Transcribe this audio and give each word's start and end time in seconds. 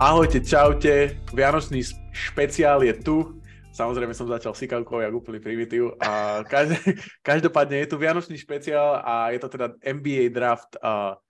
Ahojte, 0.00 0.40
čaute, 0.40 1.20
Vianočný 1.36 1.84
špeciál 2.08 2.80
je 2.88 3.04
tu. 3.04 3.36
Samozrejme 3.76 4.16
som 4.16 4.24
začal 4.32 4.56
sikavkou, 4.56 4.96
jak 5.04 5.12
úplný 5.12 5.44
primitív. 5.44 5.92
A 6.00 6.40
každopádne 7.28 7.84
je 7.84 7.90
tu 7.92 8.00
Vianočný 8.00 8.40
špeciál 8.40 9.04
a 9.04 9.28
je 9.28 9.38
to 9.44 9.52
teda 9.52 9.76
NBA 9.84 10.32
draft 10.32 10.72
a 10.80 11.20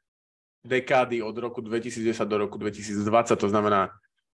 dekády 0.63 1.19
od 1.19 1.35
roku 1.35 1.59
2010 1.67 2.15
do 2.31 2.47
roku 2.47 2.63
2020, 2.63 3.03
to 3.35 3.49
znamená 3.51 3.91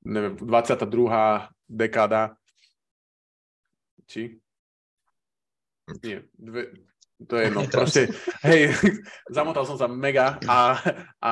neviem, 0.07 0.39
22. 0.39 1.51
dekáda. 1.67 2.39
Či? 4.07 4.39
Nie, 6.07 6.23
dve, 6.39 6.71
to 7.27 7.33
je 7.37 7.49
jedno, 7.49 7.61
proste, 7.73 8.09
hej, 8.45 8.71
zamotal 9.37 9.65
som 9.67 9.77
sa 9.77 9.89
mega 9.89 10.37
a, 10.45 10.77
a 11.21 11.31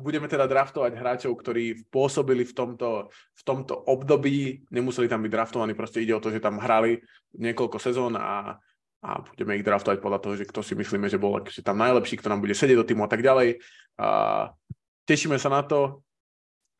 budeme 0.00 0.28
teda 0.28 0.44
draftovať 0.44 0.92
hráčov, 0.96 1.32
ktorí 1.38 1.88
pôsobili 1.88 2.44
v 2.44 2.52
tomto, 2.52 3.08
v 3.12 3.42
tomto 3.44 3.74
období, 3.76 4.66
nemuseli 4.68 5.08
tam 5.08 5.24
byť 5.24 5.32
draftovaní, 5.32 5.72
proste 5.72 6.02
ide 6.02 6.16
o 6.16 6.22
to, 6.22 6.32
že 6.32 6.42
tam 6.42 6.60
hrali 6.60 7.00
niekoľko 7.36 7.78
sezón 7.80 8.18
a, 8.18 8.58
a 9.00 9.10
budeme 9.24 9.56
ich 9.56 9.64
draftovať 9.64 9.98
podľa 10.02 10.20
toho, 10.20 10.34
že 10.36 10.48
kto 10.48 10.60
si 10.60 10.74
myslíme, 10.76 11.08
že 11.08 11.20
bol 11.20 11.40
že 11.48 11.64
tam 11.64 11.80
najlepší, 11.80 12.20
kto 12.20 12.28
nám 12.28 12.42
bude 12.44 12.52
sedieť 12.52 12.78
do 12.80 12.88
týmu 12.88 13.06
a 13.06 13.10
tak 13.10 13.24
ďalej. 13.24 13.56
A 13.96 14.08
tešíme 15.08 15.40
sa 15.40 15.48
na 15.48 15.64
to 15.64 16.04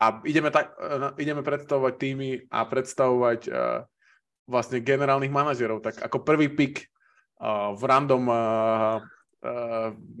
a 0.01 0.21
ideme, 0.25 0.49
tak, 0.49 0.73
ideme 1.21 1.45
predstavovať 1.45 1.93
týmy 1.97 2.29
a 2.49 2.65
predstavovať 2.65 3.41
uh, 3.49 3.85
vlastne 4.49 4.81
generálnych 4.81 5.29
manažerov. 5.29 5.85
Tak 5.85 6.01
ako 6.01 6.25
prvý 6.25 6.49
pick 6.49 6.89
v 7.41 7.81
random 7.81 8.23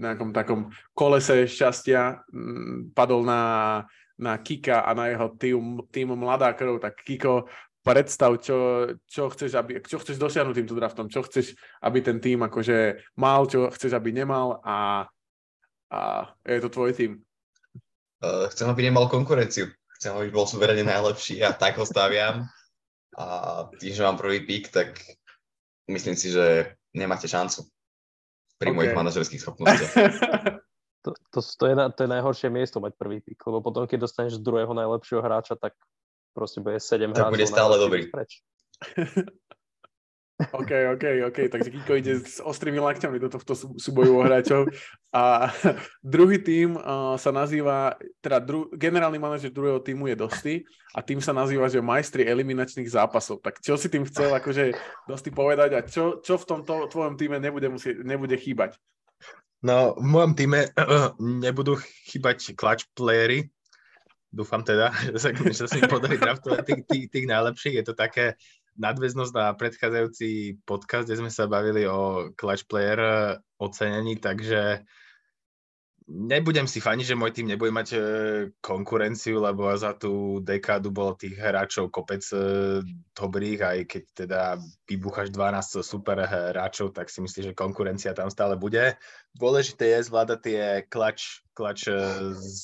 nejakom 0.01 0.33
takom 0.33 0.73
kolese 0.97 1.45
šťastia 1.45 2.25
padol 2.97 3.21
na, 3.21 3.41
na 4.17 4.33
Kika 4.41 4.81
a 4.81 4.91
na 4.97 5.13
jeho 5.13 5.27
tým, 5.37 5.85
tým 5.93 6.17
mladá 6.17 6.57
krv, 6.57 6.81
tak 6.81 6.97
Kiko, 7.05 7.45
predstav, 7.81 8.37
čo, 8.37 8.89
čo, 9.09 9.29
chceš, 9.33 9.57
aby, 9.57 9.81
čo 9.81 9.97
chceš 9.97 10.17
dosiahnuť 10.21 10.55
týmto 10.57 10.77
draftom, 10.77 11.09
čo 11.09 11.25
chceš, 11.25 11.57
aby 11.81 12.01
ten 12.01 12.21
tým 12.21 12.45
akože 12.45 13.01
mal, 13.17 13.49
čo 13.49 13.69
chceš, 13.73 13.97
aby 13.97 14.13
nemal 14.13 14.61
a, 14.61 15.09
a 15.89 15.99
je 16.45 16.61
to 16.61 16.69
tvoj 16.69 16.93
tým. 16.93 17.11
Uh, 18.21 18.45
chcem, 18.53 18.69
aby 18.69 18.85
nemal 18.85 19.09
konkurenciu. 19.09 19.73
Chcem, 19.97 20.13
aby 20.13 20.29
bol 20.29 20.45
suverene 20.45 20.85
najlepší 20.85 21.41
a 21.41 21.53
tak 21.53 21.77
ho 21.77 21.85
staviam. 21.85 22.45
A 23.17 23.25
tým, 23.81 23.93
že 23.93 24.05
mám 24.05 24.17
prvý 24.17 24.45
pík, 24.45 24.69
tak 24.69 24.97
myslím 25.89 26.13
si, 26.13 26.29
že 26.29 26.77
nemáte 26.95 27.27
šancu 27.27 27.67
pri 28.61 28.69
okay. 28.69 28.77
mojich 28.77 28.93
manažerských 28.93 29.41
schopnostiach. 29.41 29.91
to, 31.03 31.09
to, 31.33 31.39
to, 31.41 31.63
je, 31.65 31.73
to 31.97 31.99
je 32.05 32.09
najhoršie 32.09 32.49
miesto 32.53 32.77
mať 32.77 32.93
prvý 32.93 33.19
pick, 33.25 33.41
lebo 33.49 33.65
potom, 33.65 33.89
keď 33.89 34.05
dostaneš 34.05 34.37
druhého 34.37 34.71
najlepšieho 34.71 35.21
hráča, 35.23 35.57
tak 35.57 35.73
proste 36.37 36.61
bude 36.61 36.77
7 36.77 37.11
tak 37.11 37.25
hráčov. 37.25 37.33
bude 37.33 37.47
stále 37.49 37.75
dobrý. 37.81 38.01
Preč. 38.13 38.45
OK, 40.49 40.71
OK, 40.97 41.05
OK, 41.29 41.39
takže 41.51 41.69
Kiko 41.69 41.93
ide 41.97 42.17
s 42.21 42.41
ostrými 42.41 42.81
lakťami 42.81 43.21
do 43.21 43.29
tohto 43.29 43.53
súboju 43.55 44.25
hráčov. 44.25 44.67
A 45.13 45.53
druhý 46.03 46.41
tým 46.41 46.79
uh, 46.79 47.15
sa 47.21 47.29
nazýva, 47.29 47.95
teda 48.23 48.41
dru, 48.41 48.67
generálny 48.73 49.21
manažer 49.21 49.53
druhého 49.53 49.77
týmu 49.83 50.09
je 50.09 50.15
Dosti 50.15 50.55
a 50.97 51.05
tým 51.05 51.21
sa 51.21 51.31
nazýva, 51.31 51.69
že 51.69 51.83
majstri 51.83 52.25
eliminačných 52.25 52.89
zápasov. 52.89 53.39
Tak 53.45 53.61
čo 53.61 53.77
si 53.77 53.87
tým 53.87 54.07
chcel 54.09 54.33
akože 54.33 54.73
Dosti 55.05 55.29
povedať 55.29 55.69
a 55.77 55.79
čo, 55.85 56.19
čo 56.19 56.41
v 56.41 56.47
tomto 56.47 56.89
tvojom 56.89 57.15
týme 57.15 57.37
nebude, 57.37 57.69
musieť, 57.69 58.01
nebude 58.01 58.33
chýbať? 58.35 58.79
No, 59.61 59.93
v 59.93 60.07
mojom 60.09 60.33
týme 60.33 60.73
uh, 60.73 61.13
nebudú 61.21 61.77
chýbať 62.09 62.57
clutch 62.57 62.89
playery, 62.97 63.53
dúfam 64.31 64.63
teda, 64.63 64.89
že 65.13 65.19
sa, 65.19 65.29
že 65.35 65.65
sa 65.67 65.91
podarí 65.91 66.15
draftovať 66.17 66.63
tých, 66.63 66.81
tých, 66.87 67.05
tých 67.11 67.25
najlepších. 67.27 67.83
Je 67.83 67.85
to 67.85 67.93
také 67.93 68.39
nadväznosť 68.79 69.33
na 69.35 69.45
predchádzajúci 69.55 70.61
podcast, 70.63 71.07
kde 71.07 71.19
sme 71.25 71.31
sa 71.31 71.49
bavili 71.49 71.83
o 71.83 72.31
Clash 72.35 72.63
Player 72.67 72.99
eh, 72.99 73.37
ocenení, 73.59 74.15
takže 74.17 74.83
nebudem 76.11 76.67
si 76.67 76.83
faniť, 76.83 77.13
že 77.13 77.19
môj 77.19 77.31
tým 77.31 77.51
nebude 77.51 77.71
mať 77.71 77.87
eh, 77.93 78.01
konkurenciu, 78.63 79.43
lebo 79.43 79.67
za 79.75 79.95
tú 79.95 80.39
dekádu 80.39 80.91
bolo 80.91 81.19
tých 81.19 81.35
hráčov 81.35 81.91
kopec 81.91 82.23
eh, 82.31 82.79
dobrých, 83.11 83.59
aj 83.59 83.77
keď 83.91 84.03
teda 84.15 84.41
vybucháš 84.87 85.35
12 85.35 85.83
super 85.83 86.23
hráčov, 86.23 86.95
tak 86.95 87.11
si 87.11 87.19
myslíš, 87.19 87.51
že 87.51 87.59
konkurencia 87.59 88.15
tam 88.15 88.31
stále 88.31 88.55
bude. 88.55 88.95
Dôležité 89.35 89.99
je 89.99 90.07
zvládať 90.07 90.39
tie 90.39 90.61
klač, 90.87 91.43
klač 91.51 91.87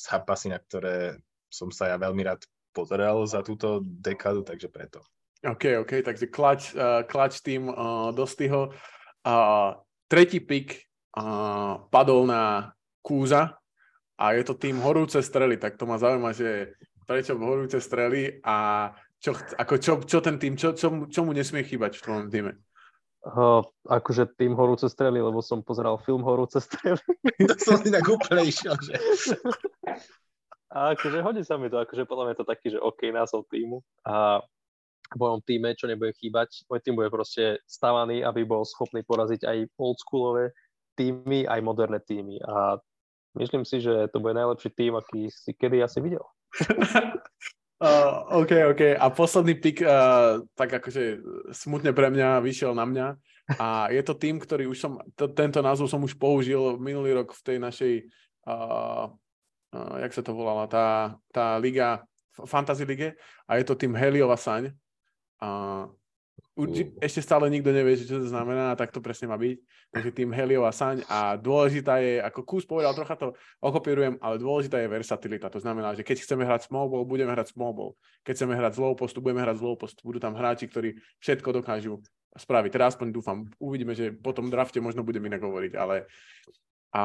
zápasy, 0.08 0.52
na 0.52 0.60
ktoré 0.60 1.20
som 1.48 1.72
sa 1.72 1.88
ja 1.92 1.96
veľmi 1.96 2.24
rád 2.24 2.44
pozeral 2.76 3.24
za 3.24 3.40
túto 3.40 3.80
dekádu, 3.82 4.44
takže 4.44 4.68
preto. 4.68 5.00
OK, 5.38 5.64
OK, 5.86 5.92
takže 6.02 6.26
klač, 6.26 6.74
uh, 6.74 7.06
klač 7.06 7.38
tým 7.46 7.70
uh, 7.70 8.10
Dostyho. 8.10 8.74
Uh, 9.22 9.78
tretí 10.10 10.42
pick 10.42 10.82
uh, 11.14 11.78
padol 11.92 12.26
na 12.26 12.74
Kúza 12.98 13.54
a 14.18 14.24
je 14.34 14.42
to 14.42 14.58
tým 14.58 14.82
horúce 14.82 15.22
strely, 15.22 15.54
tak 15.54 15.78
to 15.78 15.86
ma 15.86 15.94
zaujíma, 15.94 16.34
že 16.34 16.74
prečo 17.06 17.38
horúce 17.38 17.78
strely 17.78 18.42
a 18.42 18.90
čo, 19.22 19.34
ako 19.34 19.74
čo, 19.78 19.92
čo 20.02 20.18
ten 20.18 20.42
tým, 20.42 20.58
čo, 20.58 20.74
čo, 20.74 21.06
čo 21.06 21.20
mu 21.22 21.30
nesmie 21.30 21.62
chýbať 21.62 21.98
v 21.98 22.02
tom 22.02 22.30
týme? 22.30 22.58
Uh, 23.22 23.62
akože 23.86 24.34
tým 24.38 24.54
horúce 24.54 24.86
strely, 24.90 25.18
lebo 25.18 25.42
som 25.42 25.62
pozeral 25.62 25.98
film 26.02 26.22
Horúce 26.22 26.62
strely. 26.62 27.02
to 27.50 27.54
som 27.58 27.82
inak 27.82 28.06
úplne 28.06 28.46
išiel, 28.46 28.78
že... 28.78 28.94
A 30.68 30.94
akože 30.94 31.18
hodí 31.24 31.42
sa 31.42 31.58
mi 31.58 31.66
to, 31.66 31.82
akože 31.82 32.06
podľa 32.06 32.24
mňa 32.24 32.32
je 32.32 32.40
to 32.40 32.46
taký, 32.46 32.66
že 32.76 32.78
OK 32.78 33.10
názov 33.10 33.48
týmu. 33.50 33.82
A 34.06 34.44
v 35.08 35.20
mojom 35.20 35.40
týme, 35.40 35.72
čo 35.72 35.88
nebude 35.88 36.12
chýbať. 36.16 36.68
Môj 36.68 36.84
tým 36.84 36.96
bude 36.96 37.08
proste 37.08 37.60
stavaný, 37.64 38.20
aby 38.20 38.44
bol 38.44 38.68
schopný 38.68 39.00
poraziť 39.00 39.48
aj 39.48 39.58
oldschoolové 39.80 40.52
týmy, 40.98 41.48
aj 41.48 41.60
moderné 41.64 41.98
týmy. 42.04 42.36
A 42.44 42.76
myslím 43.40 43.64
si, 43.64 43.80
že 43.80 44.10
to 44.12 44.20
bude 44.20 44.36
najlepší 44.36 44.68
tým, 44.76 44.92
aký 45.00 45.32
si 45.32 45.56
kedy 45.56 45.80
asi 45.80 46.04
videl. 46.04 46.24
uh, 47.80 48.42
OK, 48.42 48.52
OK. 48.76 48.82
A 49.00 49.06
posledný 49.08 49.56
pick, 49.56 49.80
uh, 49.80 50.44
tak 50.52 50.76
akože 50.82 51.24
smutne 51.56 51.96
pre 51.96 52.12
mňa, 52.12 52.44
vyšiel 52.44 52.76
na 52.76 52.84
mňa. 52.84 53.06
A 53.56 53.88
je 53.88 54.02
to 54.04 54.12
tým, 54.12 54.36
ktorý 54.36 54.68
už 54.68 54.76
som, 54.76 55.00
to, 55.16 55.32
tento 55.32 55.64
názov 55.64 55.88
som 55.88 56.04
už 56.04 56.20
použil 56.20 56.76
minulý 56.76 57.16
rok 57.16 57.32
v 57.32 57.44
tej 57.48 57.56
našej, 57.56 57.92
uh, 58.44 59.08
uh, 59.72 59.94
jak 60.04 60.12
sa 60.12 60.20
to 60.20 60.36
volala, 60.36 60.68
tá, 60.68 61.16
tá 61.32 61.56
liga, 61.56 62.04
Fantasy 62.44 62.84
Lige. 62.84 63.16
A 63.48 63.56
je 63.56 63.64
to 63.64 63.74
tým 63.74 63.96
Heliova 63.96 64.36
Saň 64.36 64.76
a 65.42 65.48
Urči, 66.58 66.90
ešte 66.98 67.22
stále 67.22 67.46
nikto 67.54 67.70
nevie, 67.70 67.94
čo 67.94 68.18
to 68.18 68.26
znamená, 68.26 68.74
tak 68.74 68.90
to 68.90 68.98
presne 68.98 69.30
má 69.30 69.38
byť. 69.38 69.62
Takže 69.94 70.10
tým 70.10 70.34
Helio 70.34 70.66
a 70.66 70.74
Saň 70.74 71.06
a 71.06 71.38
dôležitá 71.38 72.02
je, 72.02 72.18
ako 72.18 72.42
Kus 72.42 72.66
povedal, 72.66 72.98
trocha 72.98 73.14
to 73.14 73.30
okopírujem, 73.62 74.18
ale 74.18 74.42
dôležitá 74.42 74.82
je 74.82 74.90
versatilita. 74.90 75.54
To 75.54 75.62
znamená, 75.62 75.94
že 75.94 76.02
keď 76.02 76.18
chceme 76.18 76.42
hrať 76.42 76.66
small 76.66 76.90
ball, 76.90 77.06
budeme 77.06 77.30
hrať 77.30 77.54
small 77.54 77.70
ball. 77.70 77.94
Keď 78.26 78.42
chceme 78.42 78.58
hrať 78.58 78.74
zlou 78.74 78.98
postu, 78.98 79.22
budeme 79.22 79.46
hrať 79.46 79.62
zlou 79.62 79.78
postu. 79.78 80.02
Budú 80.02 80.18
tam 80.18 80.34
hráči, 80.34 80.66
ktorí 80.66 80.98
všetko 81.22 81.62
dokážu 81.62 82.02
spraviť. 82.34 82.70
Teraz 82.74 82.98
aspoň 82.98 83.14
dúfam, 83.14 83.46
uvidíme, 83.62 83.94
že 83.94 84.10
po 84.10 84.34
tom 84.34 84.50
drafte 84.50 84.82
možno 84.82 85.06
budem 85.06 85.22
inak 85.30 85.38
hovoriť, 85.38 85.72
ale 85.78 86.10
a, 86.90 87.02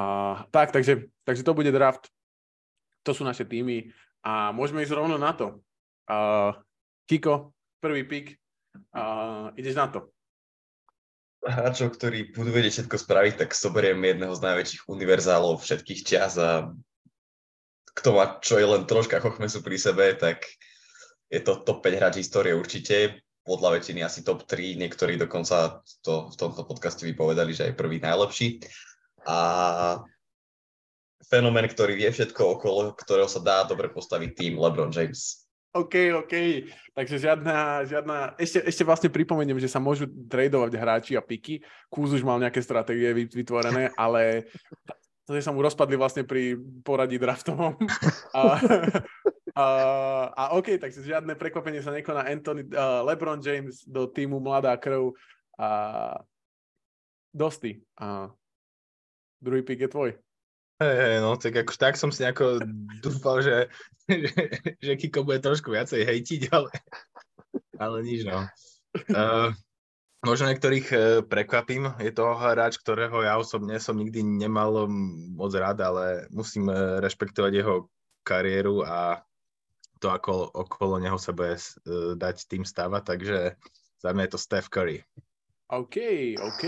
tak, 0.50 0.74
takže, 0.74 1.14
takže 1.30 1.46
to 1.46 1.54
bude 1.54 1.70
draft. 1.70 2.10
To 3.06 3.14
sú 3.14 3.22
naše 3.22 3.46
týmy 3.46 3.94
a 4.26 4.50
môžeme 4.50 4.82
ísť 4.82 4.98
rovno 4.98 5.22
na 5.22 5.30
to. 5.38 5.62
Uh, 6.10 6.58
Kiko, 7.06 7.54
prvý 7.84 8.08
pick, 8.08 8.40
a 8.96 9.04
ideš 9.60 9.76
na 9.76 9.92
to. 9.92 10.08
Hráčov, 11.44 12.00
ktorí 12.00 12.32
budú 12.32 12.56
vedieť 12.56 12.88
všetko 12.88 12.96
spraviť, 13.04 13.34
tak 13.44 13.52
soberiem 13.52 14.00
jedného 14.00 14.32
z 14.32 14.42
najväčších 14.48 14.88
univerzálov 14.88 15.60
všetkých 15.60 16.02
čas 16.08 16.40
a 16.40 16.72
kto 17.94 18.10
má 18.16 18.40
čo 18.40 18.56
je 18.58 18.66
len 18.66 18.88
troška 18.88 19.20
chochmesu 19.20 19.60
pri 19.60 19.76
sebe, 19.76 20.16
tak 20.16 20.48
je 21.28 21.44
to 21.44 21.60
top 21.68 21.84
5 21.84 22.00
hráč 22.00 22.24
histórie 22.24 22.56
určite. 22.56 23.20
Podľa 23.44 23.76
väčšiny 23.76 24.00
asi 24.00 24.24
top 24.24 24.48
3, 24.48 24.80
niektorí 24.80 25.20
dokonca 25.20 25.84
to 26.00 26.32
v 26.32 26.36
tomto 26.40 26.64
podcaste 26.64 27.04
vypovedali, 27.04 27.52
že 27.52 27.68
aj 27.68 27.76
prvý 27.76 28.00
najlepší. 28.00 28.64
A 29.28 30.00
fenomén, 31.28 31.68
ktorý 31.68 32.00
vie 32.00 32.08
všetko 32.08 32.40
okolo, 32.40 32.96
ktorého 32.96 33.28
sa 33.28 33.44
dá 33.44 33.68
dobre 33.68 33.92
postaviť 33.92 34.32
tým 34.32 34.54
LeBron 34.56 34.96
James. 34.96 35.43
OK, 35.74 36.14
OK. 36.14 36.34
Takže 36.94 37.18
žiadna, 37.18 37.82
žiadna... 37.90 38.38
Ešte, 38.38 38.62
ešte 38.62 38.84
vlastne 38.86 39.10
pripomeniem, 39.10 39.58
že 39.58 39.66
sa 39.66 39.82
môžu 39.82 40.06
tradovať 40.06 40.72
hráči 40.78 41.14
a 41.18 41.26
piky. 41.26 41.66
Kúz 41.90 42.14
už 42.14 42.22
mal 42.22 42.38
nejaké 42.38 42.62
stratégie 42.62 43.10
vytvorené, 43.26 43.90
ale 43.98 44.46
to 45.26 45.34
sa 45.34 45.50
mu 45.50 45.66
rozpadli 45.66 45.98
vlastne 45.98 46.30
pri 46.30 46.54
poradí 46.86 47.18
draftovom. 47.18 47.74
A, 48.38 48.42
a, 49.58 49.66
a 50.30 50.44
OK, 50.54 50.78
takže 50.78 51.02
žiadne 51.02 51.34
prekvapenie 51.34 51.82
sa 51.82 51.90
nekoná. 51.90 52.30
Anthony, 52.30 52.70
uh, 52.70 53.02
LeBron 53.10 53.42
James 53.42 53.82
do 53.90 54.06
týmu 54.06 54.38
Mladá 54.38 54.78
krv 54.78 55.18
a 55.58 55.70
Dosti. 57.34 57.82
A 57.98 58.30
druhý 59.42 59.66
pick 59.66 59.82
je 59.82 59.90
tvoj. 59.90 60.14
Hej, 60.82 61.22
no, 61.22 61.38
tak, 61.38 61.54
ako, 61.54 61.72
tak 61.78 61.94
som 61.96 62.10
si 62.10 62.26
nejako 62.26 62.62
dúfal, 63.00 63.46
že, 63.46 63.58
že, 64.10 64.34
že 64.82 64.94
Kiko 64.98 65.22
bude 65.22 65.38
trošku 65.38 65.70
viacej 65.70 66.02
hejtiť, 66.02 66.42
ale, 66.50 66.74
ale 67.78 67.98
nič, 68.02 68.26
no. 68.26 68.50
Uh, 69.14 69.54
možno 70.26 70.50
niektorých 70.50 70.88
uh, 70.90 71.00
prekvapím. 71.22 71.94
Je 72.02 72.10
to 72.10 72.26
hráč, 72.34 72.82
ktorého 72.82 73.22
ja 73.22 73.38
osobne 73.38 73.78
som 73.78 73.98
nikdy 73.98 74.26
nemal 74.26 74.90
moc 75.38 75.54
rád, 75.54 75.82
ale 75.86 76.26
musím 76.34 76.70
uh, 76.70 76.98
rešpektovať 77.00 77.52
jeho 77.54 77.76
kariéru 78.26 78.82
a 78.82 79.22
to, 80.04 80.12
ako 80.12 80.52
okolo 80.52 81.00
neho 81.00 81.16
sa 81.16 81.32
bude 81.32 81.56
dať 82.20 82.36
tým 82.52 82.68
stávať, 82.68 83.16
takže 83.16 83.40
za 84.04 84.10
mňa 84.12 84.28
je 84.28 84.32
to 84.36 84.40
Steph 84.42 84.68
Curry. 84.68 85.00
OK, 85.72 85.98
OK, 86.38 86.64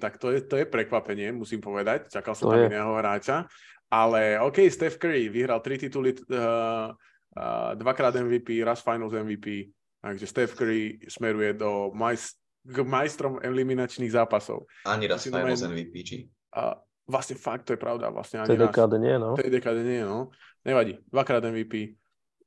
tak 0.00 0.16
to 0.16 0.32
je, 0.32 0.40
to 0.48 0.56
je 0.56 0.66
prekvapenie, 0.66 1.30
musím 1.30 1.60
povedať. 1.60 2.08
Čakal 2.08 2.32
som 2.34 2.50
tam 2.50 2.66
iného 2.66 2.92
hráča. 2.96 3.44
Ale 3.88 4.36
OK, 4.40 4.68
Steph 4.68 5.00
Curry 5.00 5.32
vyhral 5.32 5.64
tri 5.64 5.80
tituly, 5.80 6.12
uh, 6.12 6.92
uh, 6.92 7.70
dvakrát 7.76 8.12
MVP, 8.16 8.60
raz 8.60 8.84
Finals 8.84 9.16
MVP. 9.16 9.72
Takže 10.00 10.26
Steph 10.26 10.52
Curry 10.54 11.00
smeruje 11.08 11.56
do 11.56 11.92
majst- 11.96 12.40
k 12.68 12.84
majstrom 12.84 13.40
eliminačných 13.40 14.12
zápasov. 14.12 14.68
Ani 14.84 15.08
raz 15.08 15.24
Finals 15.24 15.64
MVP, 15.64 15.94
či? 16.04 16.16
Uh, 16.52 16.76
vlastne 17.08 17.40
fakt, 17.40 17.64
to 17.64 17.72
je 17.74 17.80
pravda. 17.80 18.12
Vlastne 18.12 18.44
ani 18.44 18.52
tej 18.52 18.68
dekáde 18.68 18.96
nie, 19.00 19.16
no. 19.16 19.32
Tej 19.32 19.48
dekáde 19.48 19.80
nie, 19.80 20.04
no. 20.04 20.28
Nevadí, 20.68 21.00
dvakrát 21.08 21.40
MVP. 21.48 21.96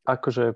Akože 0.05 0.53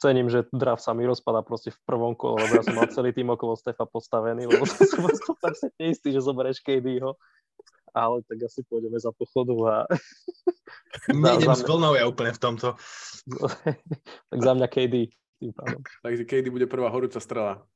cením, 0.00 0.32
že 0.32 0.48
draft 0.50 0.80
sa 0.80 0.96
mi 0.96 1.04
rozpada 1.04 1.44
proste 1.44 1.70
v 1.70 1.80
prvom 1.84 2.16
kole, 2.16 2.40
lebo 2.40 2.56
ja 2.56 2.64
som 2.64 2.74
mal 2.74 2.88
celý 2.88 3.12
tým 3.12 3.28
okolo 3.28 3.52
Stefa 3.52 3.84
postavený, 3.84 4.48
lebo 4.48 4.64
som 4.64 5.04
som 5.04 5.36
tak 5.36 5.54
neistý, 5.76 6.10
že 6.10 6.24
zoberieš 6.24 6.64
KDho. 6.64 7.20
Ale 7.90 8.22
tak 8.22 8.38
asi 8.46 8.62
pôjdeme 8.70 8.96
za 9.02 9.10
pochodu 9.10 9.54
a... 9.66 9.74
Nejdem 11.10 11.50
s 11.50 11.66
vlnou 11.66 11.98
ja 11.98 12.06
úplne 12.06 12.30
v 12.30 12.40
tomto. 12.40 12.78
tak 14.30 14.38
za 14.40 14.52
mňa 14.54 14.68
KD. 14.70 15.10
Tým 15.42 15.52
pádom. 15.56 15.80
Takže 16.06 16.22
KD 16.22 16.46
bude 16.54 16.70
prvá 16.70 16.86
horúca 16.86 17.18
strela. 17.18 17.66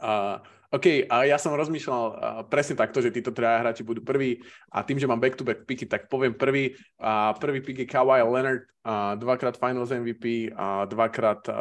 A, 0.00 0.40
OK, 0.70 1.04
a 1.10 1.16
ja 1.26 1.34
som 1.36 1.52
rozmýšľal 1.52 2.04
presne 2.46 2.78
takto, 2.78 3.02
že 3.02 3.10
títo 3.10 3.34
traja 3.34 3.60
hráči 3.60 3.82
budú 3.82 4.06
prví 4.06 4.38
a 4.70 4.86
tým, 4.86 5.02
že 5.02 5.08
mám 5.10 5.18
back-to-back 5.18 5.66
picky, 5.66 5.84
tak 5.84 6.06
poviem 6.06 6.32
prvý. 6.32 6.78
A 7.02 7.34
prvý 7.34 7.60
pick 7.60 7.84
je 7.84 7.90
Kawhi 7.90 8.22
Leonard, 8.22 8.70
a 8.80 9.14
dvakrát 9.14 9.60
Finals 9.60 9.92
MVP 9.92 10.56
a 10.56 10.88
dvakrát 10.88 11.42
uh, 11.48 11.56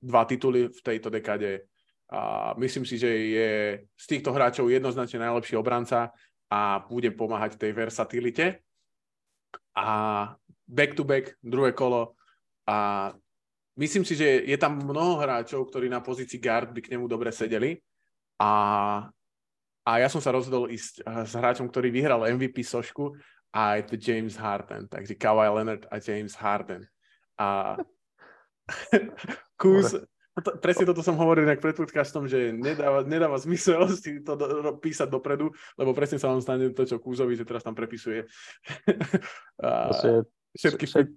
dva 0.00 0.22
tituly 0.24 0.72
v 0.72 0.80
tejto 0.80 1.10
dekade. 1.12 1.68
A 2.08 2.54
myslím 2.56 2.86
si, 2.86 2.96
že 2.96 3.10
je 3.10 3.52
z 3.84 4.04
týchto 4.06 4.32
hráčov 4.32 4.70
jednoznačne 4.70 5.18
najlepší 5.28 5.58
obranca 5.58 6.14
a 6.48 6.78
bude 6.86 7.10
pomáhať 7.10 7.58
tej 7.58 7.74
versatilite. 7.74 8.64
A 9.74 9.88
back-to-back, 10.64 11.36
druhé 11.42 11.74
kolo 11.74 12.14
a 12.64 13.10
myslím 13.78 14.04
si, 14.06 14.14
že 14.14 14.46
je 14.46 14.56
tam 14.58 14.78
mnoho 14.78 15.18
hráčov, 15.18 15.66
ktorí 15.68 15.90
na 15.90 16.00
pozícii 16.00 16.38
guard 16.38 16.70
by 16.70 16.80
k 16.82 16.94
nemu 16.94 17.10
dobre 17.10 17.34
sedeli 17.34 17.78
a, 18.38 18.52
a 19.86 19.90
ja 19.98 20.08
som 20.10 20.22
sa 20.22 20.34
rozhodol 20.34 20.70
ísť 20.70 21.02
eh, 21.02 21.24
s 21.26 21.32
hráčom, 21.34 21.70
ktorý 21.70 21.90
vyhral 21.90 22.26
MVP 22.34 22.62
sošku 22.62 23.14
a 23.54 23.78
je 23.78 23.82
to 23.86 23.94
James 23.94 24.34
Harden, 24.34 24.90
takže 24.90 25.14
Kawhi 25.14 25.46
Leonard 25.46 25.86
a 25.86 26.02
James 26.02 26.34
Harden. 26.34 26.82
A 27.38 27.78
kus, 29.60 29.94
to, 30.42 30.50
presne 30.58 30.82
toto 30.90 31.06
som 31.06 31.14
hovoril 31.14 31.46
nejak 31.46 31.62
pred 31.62 31.78
podcastom, 31.78 32.26
že 32.26 32.50
nedáva, 32.50 33.06
nedáva 33.06 33.38
zmysel 33.38 33.86
si 33.94 34.18
to 34.26 34.34
do, 34.34 34.46
do, 34.50 34.72
písať 34.82 35.06
dopredu, 35.06 35.54
lebo 35.78 35.94
presne 35.94 36.18
sa 36.18 36.34
vám 36.34 36.42
stane 36.42 36.74
to, 36.74 36.82
čo 36.82 36.98
Kúzovi, 36.98 37.38
že 37.38 37.46
teraz 37.46 37.62
tam 37.62 37.78
prepisuje. 37.78 38.26
a, 39.62 39.94
všetky... 40.58 40.86
Všetky, 40.86 41.14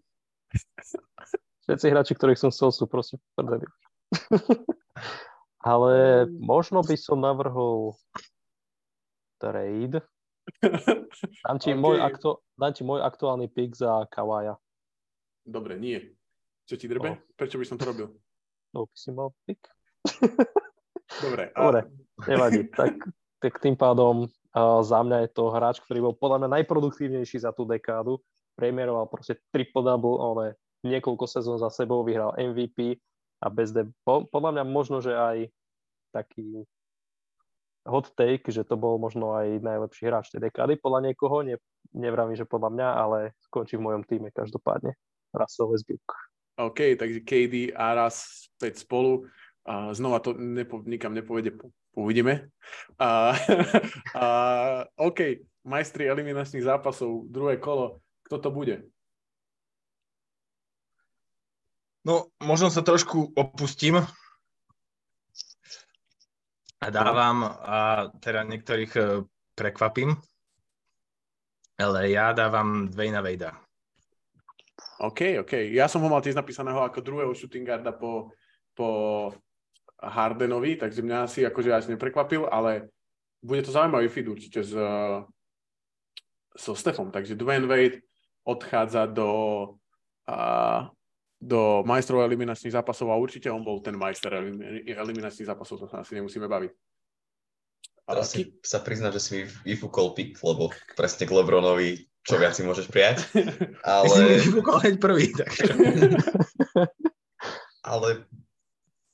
Všetci 1.68 1.86
hráči, 1.92 2.14
ktorých 2.16 2.40
som 2.40 2.50
chcel, 2.50 2.72
sú 2.72 2.88
proste 2.88 3.20
prdeli. 3.36 3.68
Ale 5.68 6.24
možno 6.40 6.80
by 6.80 6.96
som 6.96 7.20
navrhol 7.20 8.00
trade. 9.36 10.00
Dám 11.44 11.58
ti, 11.60 11.72
okay. 11.76 11.80
môj, 11.80 12.00
aktu- 12.00 12.40
dám 12.56 12.72
ti 12.72 12.88
môj 12.88 13.04
aktuálny 13.04 13.52
pick 13.52 13.76
za 13.76 14.08
Kawaja. 14.08 14.56
Dobre, 15.44 15.76
nie. 15.76 16.00
Čo 16.68 16.80
ti 16.80 16.88
drbe? 16.88 17.20
No. 17.20 17.20
Prečo 17.36 17.60
by 17.60 17.66
som 17.68 17.76
to 17.76 17.88
robil? 17.88 18.16
No, 18.72 18.88
by 18.88 18.96
si 18.96 19.12
mal 19.12 19.36
pick. 19.44 19.60
Dobre. 21.24 21.52
A... 21.52 21.60
Dobre, 21.68 21.82
nevadí. 22.28 22.68
Tak, 22.72 23.12
tak 23.44 23.54
tým 23.60 23.76
pádom 23.76 24.28
uh, 24.28 24.80
za 24.84 25.04
mňa 25.04 25.28
je 25.28 25.30
to 25.36 25.52
hráč, 25.52 25.84
ktorý 25.84 26.12
bol 26.12 26.16
podľa 26.16 26.48
mňa 26.48 26.64
najproduktívnejší 26.64 27.44
za 27.44 27.52
tú 27.52 27.68
dekádu. 27.68 28.24
Premieroval 28.56 29.12
proste 29.12 29.36
triple-double, 29.52 30.18
ale 30.20 30.44
niekoľko 30.86 31.26
sezón 31.26 31.58
za 31.58 31.72
sebou, 31.74 32.06
vyhral 32.06 32.36
MVP 32.38 32.98
a 33.42 33.48
bez 33.50 33.74
de- 33.74 33.90
po, 34.06 34.26
podľa 34.30 34.60
mňa 34.60 34.64
možno, 34.66 34.98
že 35.02 35.14
aj 35.14 35.50
taký 36.14 36.66
hot 37.88 38.12
take, 38.20 38.52
že 38.52 38.68
to 38.68 38.76
bol 38.76 39.00
možno 39.00 39.34
aj 39.34 39.64
najlepší 39.64 40.12
hráč 40.12 40.30
tej 40.30 40.52
dekády 40.52 40.76
podľa 40.78 41.12
niekoho, 41.12 41.42
ne, 41.42 41.56
nevravím, 41.96 42.36
že 42.36 42.44
podľa 42.44 42.70
mňa, 42.76 42.88
ale 42.92 43.18
skončí 43.48 43.80
v 43.80 43.86
mojom 43.88 44.04
týme 44.04 44.30
každopádne. 44.36 44.94
Russell 45.32 45.72
Westbrook. 45.72 46.08
OK, 46.58 46.98
takže 46.98 47.22
KD 47.22 47.56
a 47.78 47.94
raz 47.94 48.50
späť 48.52 48.82
spolu. 48.82 49.30
A 49.68 49.92
znova 49.94 50.24
to 50.24 50.34
nepo, 50.34 50.80
nikam 50.88 51.12
nepovede, 51.12 51.54
uvidíme. 51.94 52.50
A, 52.98 53.36
a, 54.18 54.26
OK, 54.98 55.44
majstri 55.68 56.08
eliminačných 56.08 56.64
zápasov, 56.64 57.28
druhé 57.28 57.60
kolo, 57.60 58.00
kto 58.26 58.40
to 58.40 58.50
bude? 58.50 58.76
No, 62.08 62.32
možno 62.40 62.72
sa 62.72 62.80
trošku 62.80 63.36
opustím 63.36 64.00
a 66.80 66.88
dávam, 66.88 67.44
a 67.44 68.08
teda 68.24 68.48
niektorých 68.48 68.92
e, 68.96 69.28
prekvapím, 69.52 70.16
ale 71.76 72.08
ja 72.08 72.32
dávam 72.32 72.88
Dwayna 72.88 73.20
Vejda. 73.20 73.60
OK, 75.04 75.44
OK. 75.44 75.68
Ja 75.76 75.92
som 75.92 76.00
ho 76.00 76.08
mal 76.08 76.24
tiež 76.24 76.40
napísaného 76.40 76.80
ako 76.80 77.04
druhého 77.04 77.36
shooting 77.36 77.68
guarda 77.68 77.92
po, 77.92 78.32
po 78.72 78.88
Hardenovi, 80.00 80.80
takže 80.80 81.04
mňa 81.04 81.28
asi 81.28 81.44
akože 81.44 81.76
až 81.76 81.86
neprekvapil, 81.92 82.48
ale 82.48 82.88
bude 83.44 83.68
to 83.68 83.76
zaujímavý 83.76 84.08
feed 84.08 84.32
určite 84.32 84.64
s, 84.64 84.72
so 86.56 86.72
Stefom. 86.72 87.12
Takže 87.12 87.36
Dwayne 87.36 87.68
Wade 87.68 88.00
odchádza 88.48 89.12
do, 89.12 89.30
uh, 90.32 90.88
do 91.38 91.86
majstrov 91.86 92.26
eliminačných 92.26 92.74
zápasov 92.74 93.14
a 93.14 93.20
určite 93.22 93.48
on 93.54 93.62
bol 93.62 93.78
ten 93.80 93.94
majster 93.94 94.34
eliminačných 94.90 95.50
zápasov, 95.50 95.86
to 95.86 95.88
sa 95.88 96.02
asi 96.02 96.18
nemusíme 96.18 96.50
baviť. 96.50 96.72
Teraz 98.08 98.32
si 98.32 98.56
sa 98.64 98.80
priznať, 98.80 99.12
že 99.20 99.22
si 99.22 99.30
mi 99.36 99.44
vyfúkol 99.68 100.16
pik, 100.16 100.40
lebo 100.40 100.72
presne 100.96 101.28
k 101.28 101.36
Lebronovi 101.36 102.08
čo 102.28 102.36
viac 102.36 102.54
si 102.60 102.68
môžeš 102.68 102.92
prijať. 102.92 103.24
Ale... 103.88 104.12
Si 104.12 104.52
vyfúkol 104.52 104.84
hneď 104.84 104.96
prvý. 105.00 105.32
Tak... 105.32 105.48
ale 107.88 108.28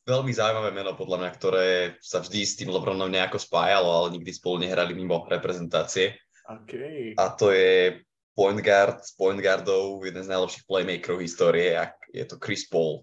veľmi 0.09 0.33
zaujímavé 0.33 0.73
meno 0.73 0.97
podľa 0.97 1.21
mňa, 1.21 1.31
ktoré 1.37 1.67
sa 2.01 2.25
vždy 2.25 2.41
s 2.41 2.57
tým 2.57 2.73
Lebronom 2.73 3.05
nejako 3.05 3.37
spájalo, 3.37 3.85
ale 3.85 4.17
nikdy 4.17 4.33
spolu 4.33 4.65
nehrali 4.65 4.97
mimo 4.97 5.29
reprezentácie. 5.29 6.17
Okay. 6.41 7.13
A 7.13 7.37
to 7.37 7.53
je 7.53 8.01
point 8.33 8.57
guard 8.65 8.97
s 9.05 9.13
point 9.13 9.37
guardov, 9.37 10.01
jeden 10.01 10.25
z 10.25 10.31
najlepších 10.33 10.65
playmakerov 10.65 11.21
histórie 11.21 11.77
a 11.77 11.93
je 12.13 12.23
to 12.29 12.37
Chris 12.37 12.69
Paul. 12.69 13.01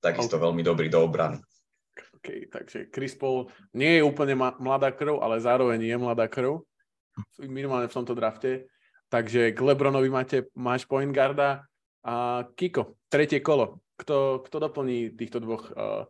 Takisto 0.00 0.40
okay. 0.40 0.44
veľmi 0.48 0.62
dobrý 0.64 0.88
do 0.88 1.04
obrany. 1.04 1.38
OK, 2.18 2.48
takže 2.48 2.88
Chris 2.88 3.12
Paul 3.12 3.52
nie 3.76 4.00
je 4.00 4.02
úplne 4.02 4.32
ma- 4.32 4.56
mladá 4.56 4.88
krv, 4.88 5.20
ale 5.20 5.44
zároveň 5.44 5.76
je 5.84 5.96
mladá 6.00 6.24
krv, 6.24 6.64
minimálne 7.44 7.86
v 7.86 7.96
tomto 8.00 8.16
drafte. 8.16 8.66
Takže 9.12 9.52
k 9.52 9.60
Lebronovi 9.60 10.08
máte, 10.08 10.48
máš 10.56 10.88
point 10.88 11.12
guarda 11.12 11.68
a 12.02 12.42
Kiko, 12.56 12.98
tretie 13.12 13.44
kolo. 13.44 13.84
Kto, 13.94 14.42
kto 14.42 14.56
doplní 14.58 15.14
týchto 15.14 15.38
dvoch 15.38 15.70
uh, 15.70 16.08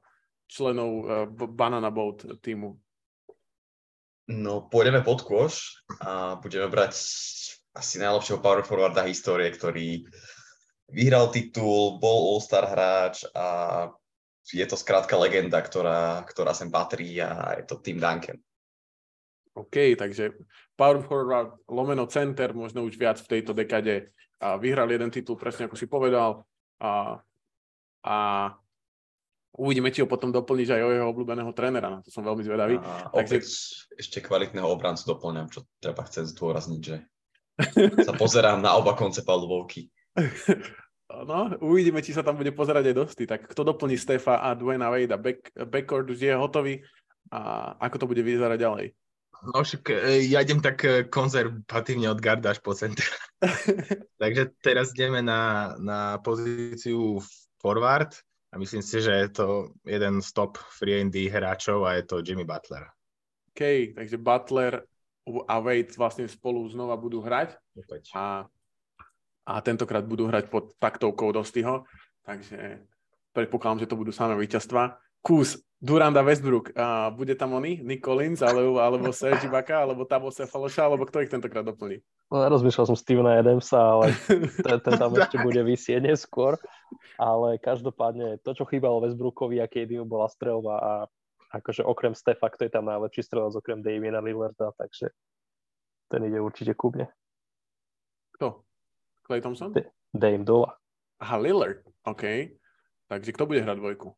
členov 0.49 0.91
uh, 1.05 1.29
Banana 1.29 1.93
Boat 1.93 2.25
týmu? 2.41 2.81
No, 4.25 4.65
pôjdeme 4.73 5.05
pod 5.05 5.21
kôš 5.21 5.85
a 6.01 6.41
budeme 6.41 6.73
brať 6.73 6.97
asi 7.77 8.01
najlepšieho 8.01 8.41
power 8.41 8.65
forwarda 8.65 9.05
histórie, 9.05 9.53
ktorý 9.53 10.09
vyhral 10.91 11.33
titul, 11.33 11.97
bol 12.01 12.35
All-Star 12.35 12.69
hráč 12.69 13.25
a 13.33 13.89
je 14.45 14.67
to 14.69 14.77
skrátka 14.77 15.17
legenda, 15.17 15.57
ktorá, 15.65 16.21
ktorá 16.29 16.53
sem 16.53 16.69
patrí 16.69 17.17
a 17.21 17.57
je 17.57 17.65
to 17.65 17.81
Tim 17.81 17.97
Duncan. 17.97 18.37
OK, 19.55 19.95
takže 19.95 20.35
power 20.75 21.01
forward, 21.07 21.55
lomeno 21.71 22.11
center, 22.11 22.51
možno 22.53 22.83
už 22.83 22.99
viac 22.99 23.23
v 23.23 23.39
tejto 23.39 23.55
dekade 23.55 24.11
a 24.43 24.59
vyhral 24.59 24.91
jeden 24.91 25.09
titul, 25.15 25.39
presne 25.39 25.71
ako 25.71 25.79
si 25.79 25.87
povedal 25.87 26.43
a, 26.83 27.23
a 28.03 28.17
uvidíme, 29.55 29.95
či 29.95 30.03
ho 30.03 30.11
potom 30.11 30.35
doplníš 30.35 30.75
aj 30.75 30.83
o 30.83 30.91
jeho 30.91 31.07
obľúbeného 31.07 31.53
trénera, 31.55 31.89
na 31.89 32.03
to 32.03 32.11
som 32.11 32.27
veľmi 32.27 32.43
zvedavý. 32.43 32.77
A 32.83 33.15
takže... 33.15 33.47
ešte 33.95 34.19
kvalitného 34.19 34.67
obrancu 34.67 35.07
doplňam, 35.15 35.47
čo 35.49 35.63
treba 35.79 36.03
chcieť 36.03 36.35
zdôrazniť, 36.35 36.81
že 36.83 36.97
sa 38.11 38.13
pozerám 38.19 38.59
na 38.59 38.75
oba 38.75 38.99
konce 38.99 39.23
palubovky. 39.23 39.94
No, 41.15 41.53
uvidíme, 41.63 42.03
či 42.03 42.17
sa 42.17 42.27
tam 42.27 42.35
bude 42.35 42.51
pozerať 42.51 42.91
aj 42.91 42.97
dosť. 42.97 43.19
Tak 43.29 43.41
kto 43.53 43.63
doplní 43.63 43.95
Stefa 43.95 44.41
a 44.41 44.57
Dwayna 44.57 44.91
Wade 44.91 45.15
a 45.15 45.21
back, 45.21 45.53
backcourt 45.53 46.11
už 46.11 46.19
je 46.19 46.35
hotový 46.35 46.83
a 47.31 47.71
ako 47.79 47.97
to 48.03 48.07
bude 48.11 48.23
vyzerať 48.25 48.59
ďalej? 48.59 48.87
No 49.45 49.61
však 49.61 49.85
e, 49.93 50.25
ja 50.33 50.41
idem 50.41 50.65
tak 50.65 50.81
e, 50.83 51.05
konzervatívne 51.05 52.09
od 52.09 52.19
garda 52.25 52.57
až 52.57 52.65
po 52.65 52.73
centra. 52.73 53.07
Takže 54.23 54.57
teraz 54.65 54.97
ideme 54.97 55.21
na, 55.21 55.75
na 55.77 56.17
pozíciu 56.25 57.21
forward 57.61 58.17
a 58.51 58.59
myslím 58.59 58.81
si, 58.81 59.05
že 59.05 59.13
je 59.13 59.29
to 59.29 59.47
jeden 59.85 60.25
z 60.25 60.29
top 60.33 60.57
free 60.73 60.97
and 60.97 61.13
hráčov 61.13 61.85
a 61.85 62.01
je 62.01 62.05
to 62.09 62.25
Jimmy 62.25 62.49
Butler. 62.49 62.89
OK, 63.55 63.95
takže 63.95 64.19
Butler 64.19 64.83
a 65.47 65.57
Wade 65.63 65.95
vlastne 65.95 66.27
spolu 66.27 66.67
znova 66.67 66.99
budú 66.99 67.23
hrať 67.23 67.55
a, 68.15 68.51
a 69.45 69.61
tentokrát 69.61 70.05
budú 70.05 70.29
hrať 70.29 70.49
pod 70.49 70.73
taktovkou 70.81 71.33
Dostyho, 71.33 71.85
takže 72.25 72.85
predpokladám, 73.37 73.85
že 73.85 73.91
to 73.91 74.01
budú 74.01 74.13
samé 74.13 74.37
víťazstva. 74.41 74.97
Kus 75.25 75.61
Duranda 75.85 76.25
Westbrook. 76.25 76.73
A 76.77 77.13
bude 77.13 77.37
tam 77.37 77.53
oni? 77.53 77.85
Nick 77.85 78.01
Collins, 78.01 78.41
alebo, 78.41 78.81
alebo 78.81 79.13
Serge 79.13 79.45
Ibaka, 79.45 79.85
alebo 79.85 80.09
Tabo 80.09 80.33
Sefaloša, 80.33 80.89
alebo 80.89 81.05
kto 81.05 81.21
ich 81.21 81.29
tentokrát 81.29 81.61
doplní? 81.65 82.01
No, 82.33 82.41
rozmýšľal 82.49 82.89
som 82.89 82.97
Stevena 82.97 83.37
Adamsa, 83.37 83.77
ale 83.77 84.17
ten, 84.65 84.81
ten 84.81 84.95
tam 84.97 85.13
ešte 85.13 85.37
bude 85.45 85.61
vysieť 85.61 86.01
neskôr. 86.01 86.57
Ale 87.21 87.61
každopádne 87.61 88.41
to, 88.41 88.57
čo 88.57 88.65
chýbalo 88.65 89.05
Westbrookovi 89.05 89.61
a 89.61 89.69
KD 89.69 90.01
bola 90.09 90.33
strelba 90.33 90.75
a 90.81 90.93
akože 91.53 91.85
okrem 91.85 92.17
Stefa, 92.17 92.49
kto 92.49 92.65
je 92.65 92.73
tam 92.73 92.89
najlepší 92.89 93.21
strelec, 93.21 93.53
okrem 93.53 93.85
Damiena 93.85 94.25
Lillarda, 94.25 94.73
takže 94.81 95.13
ten 96.09 96.25
ide 96.25 96.41
určite 96.41 96.73
ku 96.73 96.91
mne. 96.91 97.13
Kto? 98.41 98.65
Clay 99.25 99.41
Thompson? 99.41 99.73
D- 99.73 99.89
Dame 100.13 100.45
Dola. 100.45 100.77
Aha, 101.19 101.41
Lillard, 101.41 101.81
OK. 102.05 102.55
Takže 103.09 103.31
kto 103.33 103.49
bude 103.49 103.65
hrať 103.65 103.81
dvojku? 103.81 104.13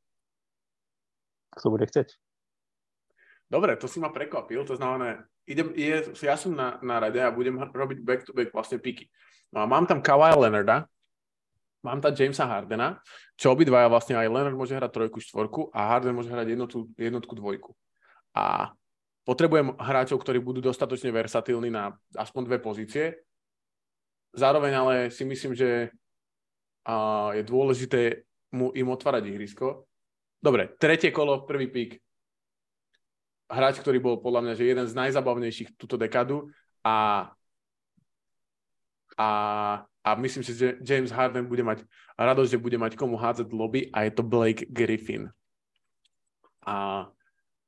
kto 1.56 1.72
bude 1.72 1.88
chcieť. 1.88 2.12
Dobre, 3.48 3.78
to 3.80 3.88
si 3.88 3.96
ma 4.02 4.12
prekvapil, 4.12 4.66
to 4.66 4.76
znamená, 4.76 5.25
idem, 5.48 5.72
je, 5.72 6.12
ja 6.20 6.36
som 6.36 6.52
na, 6.52 6.76
na 6.84 7.00
rade 7.00 7.16
a 7.16 7.32
budem 7.32 7.56
robiť 7.56 7.98
back-to-back 8.02 8.50
vlastne 8.52 8.76
piky. 8.76 9.08
No 9.54 9.62
a 9.62 9.66
mám 9.70 9.86
tam 9.86 10.02
Kawhi 10.02 10.34
Leonarda, 10.34 10.84
mám 11.86 12.02
tam 12.02 12.12
Jamesa 12.12 12.44
Hardena, 12.44 12.98
čo 13.38 13.54
obidvaja 13.54 13.86
vlastne 13.86 14.18
aj 14.18 14.26
Leonard 14.26 14.58
môže 14.58 14.75
hrať 14.75 14.90
trojku, 14.90 15.22
štvorku 15.22 15.70
a 15.70 15.94
Harden 15.94 16.18
môže 16.18 16.28
hrať 16.28 16.58
jednotku, 16.58 16.90
jednotku 16.98 17.32
dvojku. 17.38 17.70
A 18.34 18.75
potrebujem 19.22 19.78
hráčov, 19.78 20.18
ktorí 20.20 20.42
budú 20.42 20.58
dostatočne 20.58 21.14
versatílni 21.14 21.70
na 21.70 21.94
aspoň 22.18 22.50
dve 22.50 22.58
pozície. 22.58 23.14
Zároveň 24.37 24.73
ale 24.76 24.95
si 25.09 25.25
myslím, 25.25 25.57
že 25.57 25.90
je 27.35 27.43
dôležité 27.43 28.23
mu 28.55 28.71
im 28.76 28.87
otvárať 28.93 29.26
ihrisko 29.33 29.88
Dobre, 30.47 30.78
tretie 30.78 31.11
kolo, 31.11 31.43
prvý 31.43 31.66
pík. 31.66 31.99
Hráč, 33.50 33.83
ktorý 33.83 33.99
bol 33.99 34.23
podľa 34.23 34.47
mňa 34.47 34.55
že 34.55 34.71
jeden 34.71 34.87
z 34.87 34.95
najzabavnejších 34.95 35.75
túto 35.75 35.99
dekadu 35.99 36.50
a, 36.87 37.31
a, 39.19 39.28
a 39.83 40.11
myslím 40.23 40.43
si, 40.47 40.55
že 40.55 40.78
James 40.83 41.11
Harden 41.11 41.50
bude 41.50 41.66
mať 41.66 41.83
radosť, 42.14 42.50
že 42.55 42.62
bude 42.62 42.78
mať 42.78 42.95
komu 42.95 43.19
hádzať 43.19 43.50
lobby 43.50 43.90
a 43.90 44.07
je 44.07 44.12
to 44.14 44.23
Blake 44.23 44.71
Griffin. 44.71 45.31
A, 46.66 47.07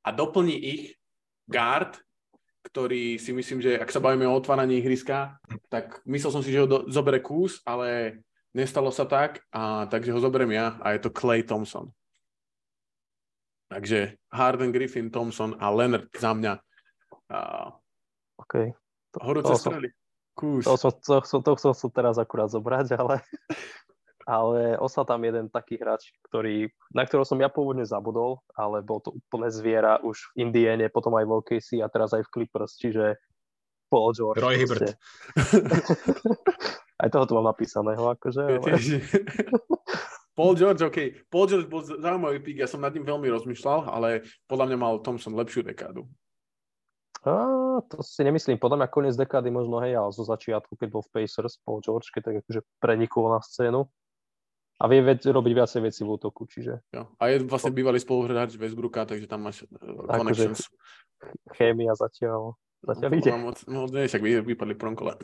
a 0.03 0.09
doplní 0.11 0.55
ich 0.55 0.83
guard, 1.47 1.99
ktorý 2.69 3.17
si 3.17 3.33
myslím, 3.33 3.59
že 3.65 3.81
ak 3.81 3.89
sa 3.89 4.01
bavíme 4.01 4.29
o 4.29 4.37
otváraní 4.37 4.77
ihriska, 4.77 5.41
tak 5.73 6.05
myslel 6.05 6.31
som 6.31 6.43
si, 6.45 6.53
že 6.53 6.61
ho 6.63 6.67
do, 6.69 6.77
zobere 6.85 7.17
kús, 7.17 7.65
ale 7.65 8.21
nestalo 8.53 8.93
sa 8.93 9.09
tak, 9.09 9.41
a, 9.49 9.89
takže 9.89 10.13
ho 10.13 10.19
zoberiem 10.21 10.53
ja 10.53 10.77
a 10.81 10.93
je 10.93 11.01
to 11.01 11.13
Clay 11.13 11.41
Thompson. 11.41 11.89
Takže 13.69 14.17
Harden, 14.33 14.73
Griffin, 14.73 15.13
Thompson 15.13 15.53
a 15.61 15.69
Leonard 15.69 16.09
za 16.17 16.33
mňa. 16.33 16.53
Uh, 17.29 17.69
OK. 18.41 18.73
To, 19.13 19.17
horúce 19.21 19.53
to 19.53 19.61
strely. 19.61 19.89
Kús. 20.33 20.65
To 20.65 20.73
som, 20.77 20.93
to, 20.97 21.21
to, 21.21 21.53
to 21.53 21.71
som 21.73 21.89
teraz 21.93 22.17
akurát 22.17 22.49
zobrať, 22.49 22.97
ale, 22.97 23.21
ale 24.29 24.77
ostal 24.77 25.09
tam 25.09 25.25
jeden 25.25 25.49
taký 25.49 25.81
hráč, 25.81 26.13
ktorý, 26.29 26.69
na 26.93 27.01
ktorého 27.01 27.25
som 27.25 27.41
ja 27.41 27.49
pôvodne 27.49 27.81
zabudol, 27.81 28.45
ale 28.53 28.85
bol 28.85 29.01
to 29.01 29.17
úplne 29.17 29.49
zviera 29.49 29.97
už 30.05 30.21
v 30.37 30.45
Indiene, 30.45 30.85
potom 30.93 31.17
aj 31.17 31.25
v 31.25 31.33
OKC 31.41 31.69
a 31.81 31.89
teraz 31.89 32.13
aj 32.13 32.29
v 32.29 32.31
Clippers, 32.37 32.77
čiže 32.77 33.17
Paul 33.89 34.13
George. 34.13 34.37
Roy 34.37 34.61
Hibbert. 34.61 34.93
aj 37.01 37.09
toho 37.09 37.25
tu 37.25 37.33
mám 37.33 37.49
napísaného, 37.49 38.05
akože. 38.13 38.43
Ale... 38.61 38.69
Paul 40.37 40.53
George, 40.53 40.85
OK. 40.85 41.25
Paul 41.33 41.49
George 41.49 41.65
bol 41.65 41.81
zaujímavý 41.81 42.39
pík, 42.45 42.61
ja 42.61 42.69
som 42.69 42.85
nad 42.85 42.93
ním 42.93 43.09
veľmi 43.09 43.27
rozmýšľal, 43.33 43.89
ale 43.89 44.29
podľa 44.45 44.71
mňa 44.71 44.77
mal 44.77 45.01
Thompson 45.01 45.33
lepšiu 45.33 45.65
dekádu. 45.65 46.05
A, 47.27 47.33
to 47.91 47.99
si 47.99 48.23
nemyslím. 48.23 48.55
Podľa 48.55 48.85
mňa 48.85 48.93
koniec 48.93 49.15
dekády 49.19 49.51
možno, 49.51 49.83
hej, 49.83 49.99
ale 49.99 50.15
zo 50.15 50.23
začiatku, 50.23 50.79
keď 50.79 50.87
bol 50.87 51.03
v 51.03 51.11
Pacers, 51.11 51.59
Paul 51.65 51.83
George, 51.83 52.07
keď 52.13 52.21
tak 52.23 52.35
akože 52.45 52.61
prenikol 52.79 53.35
na 53.35 53.43
scénu. 53.43 53.89
A 54.79 54.87
vie 54.87 55.03
vec, 55.03 55.19
robiť 55.27 55.53
viacej 55.53 55.81
veci 55.83 56.01
v 56.07 56.09
útoku, 56.15 56.47
čiže... 56.47 56.79
Jo. 56.95 57.11
A 57.19 57.23
je 57.27 57.43
vlastne 57.43 57.75
bývalý 57.75 57.99
spoluhráč 57.99 58.55
Westbrooka, 58.55 59.03
takže 59.03 59.27
tam 59.27 59.43
máš 59.43 59.67
uh, 59.67 60.07
connections. 60.07 60.63
Akože 60.63 61.59
chémia 61.59 61.91
zatiaľ. 61.99 62.55
Zatiaľ 62.79 63.11
ide. 63.19 63.31
Moc, 63.35 63.59
no, 63.67 63.91
nie, 63.91 64.07
však 64.07 64.23
vy, 64.23 64.39
vypadli 64.39 64.73
v 64.75 64.79
prvom 64.79 64.95
kole. 64.95 65.19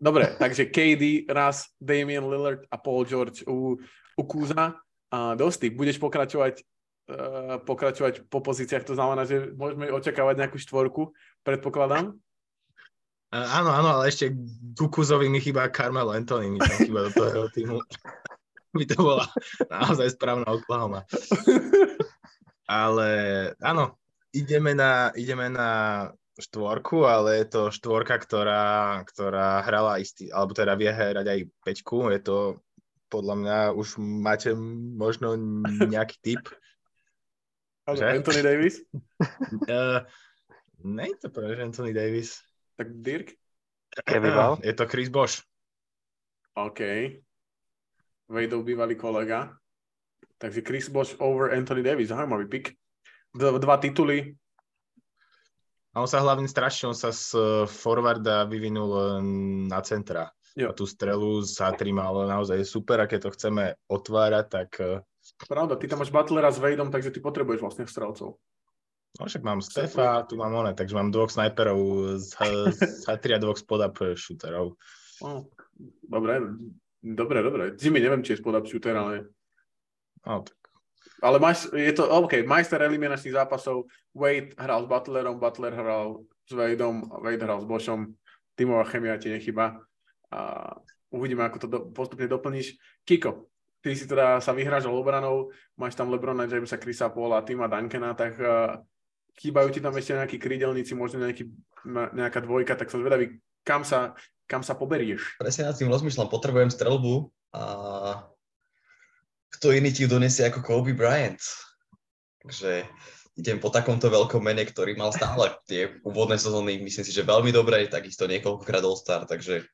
Dobre, 0.00 0.32
takže 0.40 0.72
KD, 0.72 1.28
Raz, 1.28 1.68
Damian 1.76 2.24
Lillard 2.32 2.64
a 2.72 2.80
Paul 2.80 3.04
George 3.04 3.44
u 3.44 3.76
u 4.14 4.22
Kúza. 4.24 4.78
A 5.14 5.38
Dosti, 5.38 5.70
budeš 5.70 6.02
pokračovať, 6.02 6.64
uh, 7.12 7.62
pokračovať 7.62 8.26
po 8.26 8.42
pozíciách, 8.42 8.82
to 8.82 8.98
znamená, 8.98 9.22
že 9.22 9.54
môžeme 9.54 9.86
očakávať 9.94 10.34
nejakú 10.42 10.58
štvorku, 10.58 11.14
predpokladám? 11.46 12.18
Uh, 13.30 13.46
áno, 13.62 13.70
áno, 13.70 13.88
ale 14.00 14.10
ešte 14.10 14.34
ku 14.74 14.90
Kúzovi 14.90 15.30
mi 15.30 15.38
chýba 15.38 15.70
Carmelo 15.70 16.10
Anthony, 16.10 16.50
mi 16.50 16.58
tam 16.58 16.78
chýba 16.82 17.06
do 17.06 17.10
toho 17.14 17.46
týmu. 17.54 17.78
by 18.78 18.84
to 18.90 18.98
bola 18.98 19.26
naozaj 19.70 20.18
správna 20.18 20.46
Oklahoma. 20.50 21.06
ale 22.66 23.08
áno, 23.62 23.94
ideme 24.34 24.74
na, 24.74 25.14
ideme 25.14 25.46
na 25.46 25.70
štvorku, 26.34 27.06
ale 27.06 27.44
je 27.44 27.46
to 27.46 27.62
štvorka, 27.70 28.18
ktorá, 28.18 28.98
ktorá 29.06 29.62
hrala 29.62 30.02
istý, 30.02 30.34
alebo 30.34 30.50
teda 30.50 30.74
vie 30.74 30.90
hrať 30.90 31.26
aj 31.30 31.40
peťku. 31.62 32.10
Je 32.10 32.20
to 32.20 32.36
podľa 33.06 33.34
mňa 33.38 33.58
už 33.78 34.02
máte 34.02 34.50
možno 34.98 35.38
nejaký 35.86 36.16
typ. 36.18 36.42
Ale 37.86 38.02
Anthony 38.18 38.42
Davis? 38.42 38.82
uh, 39.70 40.02
nie 40.82 41.06
je 41.14 41.18
to 41.22 41.28
práve 41.30 41.54
Anthony 41.62 41.94
Davis. 41.94 42.42
Tak 42.74 42.90
Dirk? 42.90 43.38
Kevin 44.02 44.34
uh, 44.34 44.58
Je 44.58 44.74
to 44.74 44.90
Chris 44.90 45.06
Bosch. 45.06 45.46
OK. 46.58 46.82
Vejdov 48.28 48.64
bývalý 48.64 48.96
kolega. 48.96 49.52
Takže 50.40 50.64
Chris 50.64 50.88
Bosch 50.88 51.14
over 51.20 51.52
Anthony 51.52 51.82
Davis. 51.84 52.08
Zaujímavý 52.08 52.46
pick. 52.48 52.74
D- 53.34 53.58
dva 53.60 53.76
tituly. 53.78 54.34
A 55.94 56.02
on 56.02 56.10
sa 56.10 56.18
hlavne 56.18 56.50
strašne, 56.50 56.90
on 56.90 56.98
sa 56.98 57.14
z 57.14 57.38
forwarda 57.70 58.50
vyvinul 58.50 59.22
na 59.70 59.78
centra. 59.86 60.26
Jo. 60.58 60.70
A 60.70 60.72
tú 60.74 60.90
strelu 60.90 61.38
za 61.42 61.70
tri 61.70 61.94
mal 61.94 62.14
naozaj 62.26 62.66
super 62.66 62.98
a 62.98 63.06
keď 63.06 63.30
to 63.30 63.34
chceme 63.34 63.64
otvárať, 63.86 64.46
tak... 64.50 64.70
Eh, 64.82 64.98
Pravda, 65.46 65.78
ty 65.78 65.86
tam 65.86 66.02
máš 66.02 66.10
Butlera 66.10 66.50
s 66.50 66.58
Wadeom, 66.58 66.90
takže 66.90 67.14
ty 67.14 67.22
potrebuješ 67.22 67.62
vlastne 67.62 67.86
strelcov. 67.86 68.42
No 69.14 69.22
však 69.30 69.46
mám 69.46 69.62
Stefa, 69.62 70.26
tu 70.26 70.34
mám 70.34 70.50
one, 70.50 70.74
takže 70.74 70.98
mám 70.98 71.14
dvoch 71.14 71.30
snajperov 71.30 71.78
z, 72.18 72.34
z 72.74 73.04
a 73.06 73.38
dvoch 73.38 73.54
spod-up 73.54 73.94
shooterov. 74.18 74.74
No, 75.22 75.46
dobre, 76.02 76.42
dobre, 77.04 77.44
dobre. 77.44 77.76
Jimmy, 77.76 78.00
neviem, 78.00 78.24
či 78.24 78.32
je 78.32 78.40
spod-up 78.40 78.64
shooter, 78.64 78.96
ale... 78.96 79.28
No, 80.24 80.40
tak. 80.40 80.56
Ale 81.20 81.36
máš, 81.36 81.68
je 81.72 81.92
to, 81.92 82.08
OK, 82.08 82.44
majster 82.48 82.80
eliminačných 82.80 83.36
zápasov, 83.36 83.88
Wade 84.16 84.56
hral 84.56 84.84
s 84.84 84.88
Butlerom, 84.88 85.36
Butler 85.36 85.72
hral 85.72 86.24
s 86.48 86.52
Wadeom, 86.52 87.04
Wade 87.20 87.44
hral 87.44 87.60
s 87.60 87.66
Bošom, 87.68 88.12
tímová 88.56 88.84
chemia 88.88 89.16
ti 89.16 89.32
nechyba 89.32 89.80
a 90.32 90.40
uvidíme, 91.12 91.46
ako 91.46 91.58
to 91.60 91.66
do, 91.70 91.78
postupne 91.94 92.26
doplníš. 92.26 92.76
Kiko, 93.06 93.48
ty 93.84 93.94
si 93.94 94.08
teda 94.08 94.42
sa 94.42 94.52
vyhrážal 94.56 94.92
obranou, 94.92 95.52
máš 95.78 95.94
tam 95.94 96.10
Lebrona 96.10 96.48
Jamesa, 96.48 96.80
Chrisa 96.80 97.12
Paula, 97.12 97.44
Tima 97.46 97.70
Duncana, 97.70 98.12
tak 98.12 98.34
uh, 98.40 98.80
chýbajú 99.38 99.68
ti 99.70 99.80
tam 99.80 99.94
ešte 99.94 100.18
nejakí 100.18 100.36
krídelníci, 100.40 100.92
možno 100.98 101.22
nejaký, 101.22 101.48
nejaká 101.88 102.42
dvojka, 102.42 102.74
tak 102.74 102.90
sa 102.90 102.98
zvedavý, 102.98 103.38
kam 103.62 103.86
sa, 103.86 104.12
kam 104.46 104.62
sa 104.62 104.76
poberieš. 104.76 105.40
Presne 105.40 105.68
nad 105.68 105.76
tým 105.76 105.88
rozmýšľam, 105.88 106.28
potrebujem 106.28 106.70
strelbu 106.72 107.32
a 107.54 107.64
kto 109.58 109.70
iný 109.70 109.94
ti 109.94 110.04
ju 110.04 110.08
donesie 110.10 110.44
ako 110.46 110.60
Kobe 110.60 110.92
Bryant. 110.92 111.40
Takže 112.42 112.84
idem 113.40 113.58
po 113.58 113.72
takomto 113.72 114.10
veľkom 114.10 114.42
mene, 114.42 114.66
ktorý 114.66 114.94
mal 114.98 115.10
stále 115.14 115.54
tie 115.64 115.96
úvodné 116.04 116.36
sezóny, 116.36 116.78
myslím 116.82 117.04
si, 117.06 117.12
že 117.14 117.26
veľmi 117.26 117.50
dobré, 117.50 117.86
takisto 117.88 118.28
niekoľkokrát 118.28 118.82
All-Star, 118.84 119.24
takže 119.24 119.64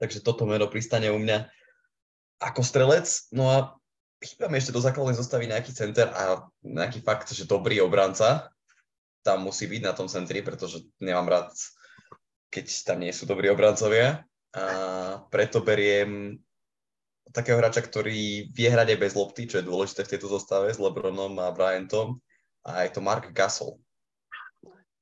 takže 0.00 0.24
toto 0.24 0.48
meno 0.48 0.64
pristane 0.66 1.12
u 1.12 1.20
mňa 1.20 1.44
ako 2.40 2.64
strelec. 2.64 3.04
No 3.36 3.52
a 3.52 3.76
chýba 4.24 4.48
mi 4.48 4.56
ešte 4.56 4.72
do 4.72 4.80
základnej 4.80 5.12
zostavy 5.12 5.44
nejaký 5.44 5.76
center 5.76 6.08
a 6.08 6.48
nejaký 6.64 7.04
fakt, 7.04 7.28
že 7.36 7.44
dobrý 7.44 7.84
obranca 7.84 8.48
tam 9.20 9.44
musí 9.44 9.68
byť 9.68 9.82
na 9.84 9.92
tom 9.92 10.08
centri, 10.08 10.40
pretože 10.40 10.80
nemám 10.96 11.28
rád, 11.28 11.52
keď 12.50 12.66
tam 12.84 12.98
nie 13.00 13.14
sú 13.14 13.24
dobrí 13.24 13.46
obrancovia. 13.48 14.26
A 14.50 15.22
preto 15.30 15.62
beriem 15.62 16.42
takého 17.30 17.54
hráča, 17.62 17.86
ktorý 17.86 18.50
vie 18.50 18.68
hrať 18.68 18.94
aj 18.94 18.98
bez 18.98 19.12
lopty, 19.14 19.46
čo 19.46 19.62
je 19.62 19.68
dôležité 19.70 20.02
v 20.02 20.12
tejto 20.18 20.26
zostave 20.26 20.74
s 20.74 20.82
Lebronom 20.82 21.38
a 21.38 21.54
Bryantom. 21.54 22.18
A 22.66 22.84
je 22.84 22.90
to 22.90 23.00
Mark 23.00 23.30
Gasol. 23.30 23.78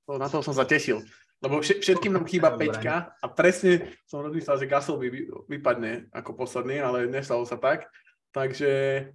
Na 0.04 0.28
to 0.28 0.44
som 0.44 0.52
sa 0.52 0.68
tešil. 0.68 1.00
Lebo 1.38 1.62
všetkým 1.62 2.12
nám 2.12 2.26
chýba 2.26 2.58
peťka 2.58 3.14
a 3.14 3.26
presne 3.30 3.94
som 4.10 4.20
rozmyslel, 4.20 4.58
že 4.58 4.70
Gasol 4.70 4.98
by 4.98 5.08
vypadne 5.46 6.10
ako 6.10 6.34
posledný, 6.34 6.82
ale 6.82 7.06
nestalo 7.06 7.46
sa 7.46 7.54
tak. 7.54 7.86
Takže 8.34 9.06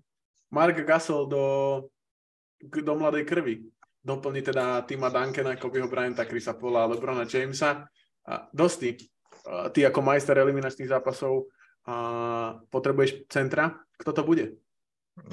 Mark 0.50 0.78
Gasol 0.82 1.28
do, 1.28 1.46
do 2.64 2.94
mladej 2.96 3.28
krvi. 3.28 3.56
Doplní 4.04 4.42
teda 4.42 4.84
Tima 4.88 5.12
Duncana, 5.12 5.56
Kobeho 5.56 5.88
Bryanta, 5.88 6.28
Chrisa 6.28 6.56
Paula, 6.56 6.88
Lebrona 6.88 7.28
Jamesa. 7.28 7.88
Dosti, 8.56 8.96
ty 9.76 9.80
ako 9.84 10.00
majster 10.00 10.40
eliminačných 10.40 10.88
zápasov 10.88 11.52
potrebuješ 12.72 13.28
centra, 13.28 13.76
kto 14.00 14.12
to 14.16 14.22
bude? 14.24 14.46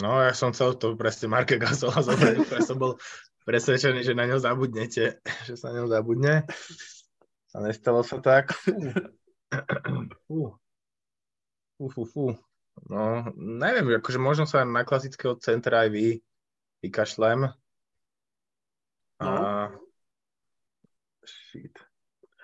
No, 0.03 0.21
ja 0.21 0.37
som 0.37 0.53
chcel 0.53 0.77
to 0.77 0.93
presne 0.93 1.33
Marke 1.33 1.57
Gasola 1.57 2.05
zobrať, 2.05 2.37
ja 2.53 2.61
som 2.61 2.77
bol 2.77 3.01
presvedčený, 3.49 4.05
že 4.05 4.13
na 4.13 4.29
ňo 4.29 4.37
zabudnete, 4.37 5.25
že 5.49 5.55
sa 5.57 5.73
na 5.73 5.83
ňo 5.83 5.87
zabudne. 5.89 6.45
A 7.51 7.57
nestalo 7.65 8.05
sa 8.07 8.23
tak. 8.23 8.55
Fú. 10.29 10.55
Fú, 11.75 11.85
fú, 11.91 12.03
fú. 12.07 12.25
No, 12.87 13.27
neviem, 13.35 13.99
akože 13.99 14.21
možno 14.23 14.45
sa 14.47 14.63
na 14.63 14.87
klasického 14.87 15.35
centra 15.43 15.83
aj 15.83 15.91
vy 15.91 16.07
vykašlem. 16.85 17.51
A... 19.21 19.27
No. 19.27 19.35
Shit. 21.27 21.90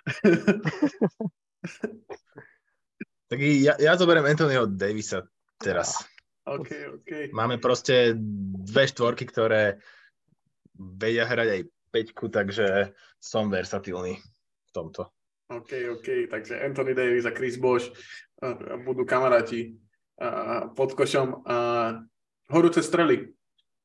tak 3.30 3.38
ja, 3.42 3.74
ja 3.78 3.96
zoberiem 3.98 4.26
Anthonyho 4.26 4.66
Davisa 4.70 5.26
teraz. 5.58 6.06
OK, 6.46 7.02
OK. 7.02 7.10
Máme 7.34 7.58
proste 7.58 8.14
dve 8.62 8.86
štvorky, 8.86 9.26
ktoré 9.26 9.82
vedia 10.78 11.26
hrať 11.26 11.48
aj 11.50 11.60
peťku, 11.90 12.30
takže 12.30 12.94
som 13.18 13.50
versatilný 13.50 14.22
v 14.22 14.70
tomto. 14.70 15.10
OK, 15.50 15.98
OK, 15.98 16.30
takže 16.30 16.58
Anthony 16.58 16.94
Davis 16.94 17.26
a 17.26 17.34
Chris 17.34 17.58
Bosch 17.58 17.90
uh, 18.42 18.78
budú 18.82 19.02
kamaráti 19.02 19.74
uh, 20.22 20.70
pod 20.74 20.94
košom. 20.94 21.42
Uh, 21.42 22.06
horúce 22.50 22.82
strely. 22.82 23.34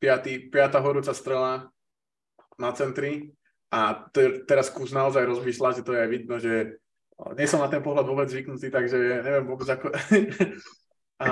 Piatý, 0.02 0.50
piatá 0.50 0.82
horúca 0.82 1.14
strela 1.14 1.70
na 2.58 2.70
centri. 2.74 3.34
A 3.72 4.12
te, 4.12 4.44
teraz 4.44 4.68
kus 4.68 4.92
naozaj 4.92 5.24
rozmýšľa, 5.24 5.80
že 5.80 5.86
to 5.88 5.96
je 5.96 6.04
aj 6.04 6.10
vidno, 6.12 6.36
že 6.44 6.76
nie 7.40 7.48
som 7.48 7.64
na 7.64 7.72
ten 7.72 7.80
pohľad 7.80 8.04
vôbec 8.04 8.28
zvyknutý, 8.28 8.68
takže 8.68 9.24
neviem 9.24 9.46
vôbec 9.48 9.68
ako... 9.70 9.96
a 11.24 11.30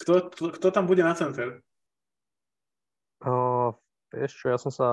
kto, 0.00 0.12
kto, 0.32 0.44
kto 0.56 0.66
tam 0.72 0.88
bude 0.88 1.04
na 1.04 1.12
center? 1.12 1.60
Uh, 3.20 3.76
vieš 4.12 4.36
čo, 4.40 4.52
ja 4.52 4.58
som 4.60 4.72
sa, 4.72 4.88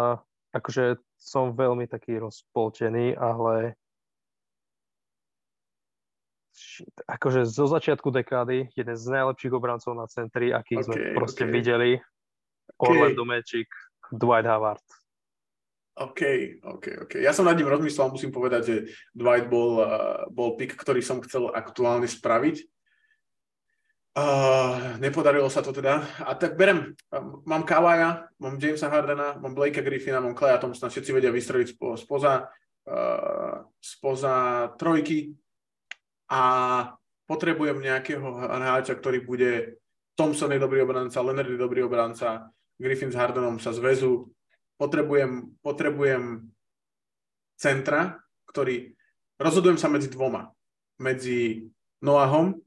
akože 0.51 0.99
som 1.15 1.55
veľmi 1.55 1.87
taký 1.87 2.19
rozpoltený, 2.19 3.15
ale 3.15 3.79
akože 7.07 7.47
zo 7.47 7.65
začiatku 7.67 8.11
dekády 8.11 8.71
jeden 8.75 8.97
z 8.97 9.05
najlepších 9.07 9.53
obrancov 9.53 9.95
na 9.95 10.05
centri, 10.11 10.51
akých 10.51 10.83
okay, 10.83 10.87
sme 10.87 10.95
proste 11.15 11.43
okay. 11.47 11.53
videli. 11.53 11.91
Okay. 12.77 12.87
Orlando 12.87 13.23
Magic, 13.27 13.69
Dwight 14.11 14.47
Howard. 14.47 14.83
OK, 16.01 16.21
OK, 16.65 16.85
OK. 17.05 17.13
Ja 17.21 17.29
som 17.29 17.45
nad 17.45 17.53
ním 17.53 17.69
rozmyslel, 17.69 18.09
musím 18.09 18.33
povedať, 18.33 18.61
že 18.65 18.75
Dwight 19.13 19.45
bol, 19.45 19.85
uh, 19.85 20.25
bol 20.33 20.57
pick, 20.57 20.73
ktorý 20.73 21.05
som 21.05 21.21
chcel 21.21 21.53
aktuálne 21.53 22.09
spraviť. 22.09 22.65
Uh, 24.11 24.99
nepodarilo 24.99 25.47
sa 25.47 25.61
to 25.63 25.71
teda. 25.71 26.03
A 26.25 26.35
tak 26.35 26.57
berem, 26.57 26.97
um, 27.13 27.45
mám 27.45 27.63
Kawaja, 27.63 28.27
mám 28.41 28.57
Jamesa 28.57 28.89
Hardena, 28.89 29.37
mám 29.39 29.53
Blakea 29.53 29.85
Griffina, 29.85 30.19
mám 30.19 30.35
Claya 30.35 30.59
Thompsona, 30.59 30.91
všetci 30.91 31.15
vedia 31.15 31.31
vystreliť 31.31 31.77
spo, 31.77 31.95
spoza, 31.95 32.49
uh, 32.89 33.55
spoza 33.79 34.67
trojky 34.75 35.31
a 36.27 36.43
potrebujem 37.23 37.79
nejakého 37.79 38.25
hráča, 38.51 38.99
ktorý 38.99 39.23
bude 39.23 39.79
Thompson 40.19 40.51
je 40.51 40.59
dobrý 40.59 40.83
obranca, 40.83 41.23
Leonard 41.23 41.47
je 41.47 41.59
dobrý 41.59 41.79
obranca, 41.87 42.51
Griffin 42.75 43.13
s 43.13 43.15
Hardenom 43.15 43.63
sa 43.63 43.71
zväzu, 43.71 44.27
potrebujem, 44.81 45.53
potrebujem 45.61 46.49
centra, 47.53 48.17
ktorý... 48.49 48.97
Rozhodujem 49.37 49.77
sa 49.77 49.85
medzi 49.85 50.09
dvoma. 50.09 50.49
Medzi 50.97 51.69
Noahom 52.01 52.57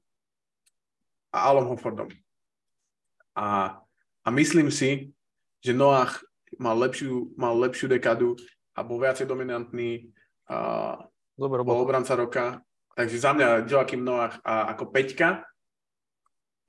a 1.34 1.38
Alom 1.50 1.74
Hoffordom. 1.74 2.10
A, 3.34 3.78
a 4.22 4.28
myslím 4.30 4.70
si, 4.70 5.10
že 5.58 5.74
Noah 5.74 6.14
mal 6.54 6.78
lepšiu, 6.78 7.34
mal 7.34 7.58
lepšiu 7.58 7.90
dekadu 7.90 8.38
a 8.78 8.86
bol 8.86 9.02
viacej 9.02 9.26
dominantný 9.26 10.14
a 10.46 10.98
Dobre, 11.34 11.66
bol 11.66 11.82
obranca 11.82 12.14
roka. 12.14 12.62
Takže 12.94 13.18
za 13.18 13.34
mňa 13.34 13.66
Joachim 13.66 14.06
Noah 14.06 14.38
a, 14.46 14.70
ako 14.70 14.94
peťka. 14.94 15.42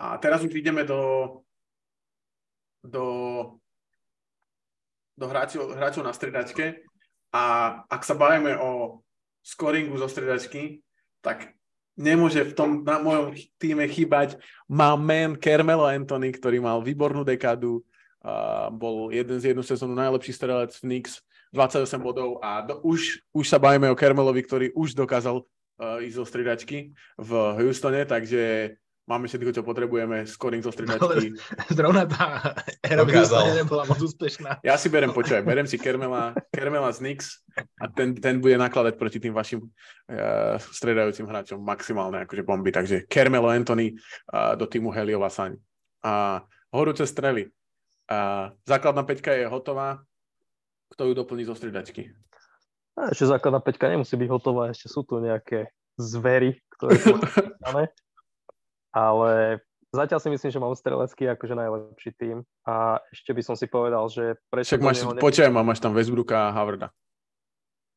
A 0.01 0.17
teraz 0.17 0.41
už 0.41 0.57
ideme 0.57 0.81
do, 0.81 1.01
do 2.81 3.05
do 5.15 5.25
hráčov, 5.31 5.75
hráčov 5.75 6.03
na 6.03 6.13
stredačke. 6.13 6.83
A 7.31 7.43
ak 7.87 8.03
sa 8.03 8.15
bavíme 8.15 8.55
o 8.59 9.01
scoringu 9.43 9.95
zo 9.99 10.07
stredačky, 10.07 10.79
tak 11.19 11.55
nemôže 11.95 12.43
v 12.43 12.53
tom 12.55 12.69
na 12.83 12.99
mojom 12.99 13.35
týme 13.55 13.87
chýbať 13.87 14.35
má 14.67 14.99
man 14.99 15.39
Carmelo 15.39 15.87
Anthony, 15.87 16.35
ktorý 16.35 16.59
mal 16.59 16.83
výbornú 16.83 17.23
dekádu, 17.23 17.79
uh, 17.79 18.67
bol 18.71 19.11
jeden 19.11 19.39
z 19.39 19.51
jednu 19.51 19.63
sezónu 19.63 19.95
najlepší 19.95 20.35
strelec 20.35 20.75
v 20.75 20.83
Knicks, 20.91 21.23
28 21.55 22.03
bodov. 22.03 22.43
A 22.43 22.63
do, 22.67 22.83
už, 22.83 23.23
už 23.31 23.45
sa 23.47 23.55
bavíme 23.55 23.87
o 23.87 23.95
Carmelovi, 23.95 24.43
ktorý 24.43 24.67
už 24.75 24.91
dokázal 24.91 25.39
uh, 25.39 26.03
ísť 26.03 26.15
zo 26.19 26.25
stredačky 26.27 26.91
v 27.15 27.31
Houstone, 27.63 28.03
takže 28.03 28.75
máme 29.05 29.29
všetko, 29.29 29.53
čo 29.53 29.61
potrebujeme, 29.61 30.25
scoring 30.25 30.65
zo 30.65 30.73
stridačky. 30.73 31.37
Zrovna 31.77 32.09
tá 32.09 32.57
era 32.81 33.05
nebola 33.53 33.85
moc 33.85 34.01
úspešná. 34.01 34.65
Ja 34.65 34.75
si 34.81 34.89
berem, 34.89 35.13
počúvaj, 35.13 35.45
berem 35.45 35.69
si 35.69 35.77
Kermela, 35.77 36.33
Kermela 36.49 36.89
z 36.89 37.05
Nix 37.05 37.45
a 37.77 37.85
ten, 37.85 38.17
ten 38.17 38.41
bude 38.41 38.57
nakladať 38.57 38.97
proti 38.97 39.21
tým 39.21 39.37
vašim 39.37 39.61
uh, 39.61 40.57
stredajúcim 40.57 41.29
hráčom 41.29 41.61
maximálne 41.61 42.25
akože 42.25 42.41
bomby. 42.41 42.73
Takže 42.73 43.05
Kermelo 43.05 43.53
Anthony 43.53 43.93
uh, 44.33 44.57
do 44.57 44.65
týmu 44.65 44.89
Heliova 44.89 45.29
Saň. 45.29 45.53
A 46.01 46.41
horúce 46.73 47.05
strely. 47.05 47.53
Uh, 48.09 48.53
základná 48.65 49.05
peťka 49.05 49.33
je 49.37 49.45
hotová. 49.45 50.01
Kto 50.93 51.09
ju 51.09 51.13
doplní 51.17 51.45
zo 51.45 51.57
stridačky? 51.57 52.09
A 52.95 53.11
ešte 53.11 53.29
základná 53.29 53.59
peťka 53.59 53.91
nemusí 53.91 54.15
byť 54.15 54.29
hotová, 54.31 54.71
ešte 54.71 54.87
sú 54.87 55.03
tu 55.03 55.19
nejaké 55.19 55.67
zvery, 55.99 56.55
ktoré 56.77 56.95
sú 56.95 57.19
ale 58.95 59.59
zatiaľ 59.91 60.19
si 60.23 60.29
myslím, 60.31 60.51
že 60.55 60.63
mám 60.63 60.71
strelecký 60.71 61.27
akože 61.35 61.51
najlepší 61.51 62.11
tým 62.15 62.37
a 62.63 63.03
ešte 63.11 63.35
by 63.35 63.41
som 63.43 63.55
si 63.59 63.67
povedal, 63.67 64.07
že 64.07 64.39
prečo... 64.47 64.79
Však 64.79 64.83
máš, 64.83 65.03
neho... 65.03 65.19
počujem, 65.19 65.51
máš 65.51 65.83
tam 65.83 65.91
Westbrooka 65.91 66.47
a 66.47 66.53
Havarda. 66.55 66.95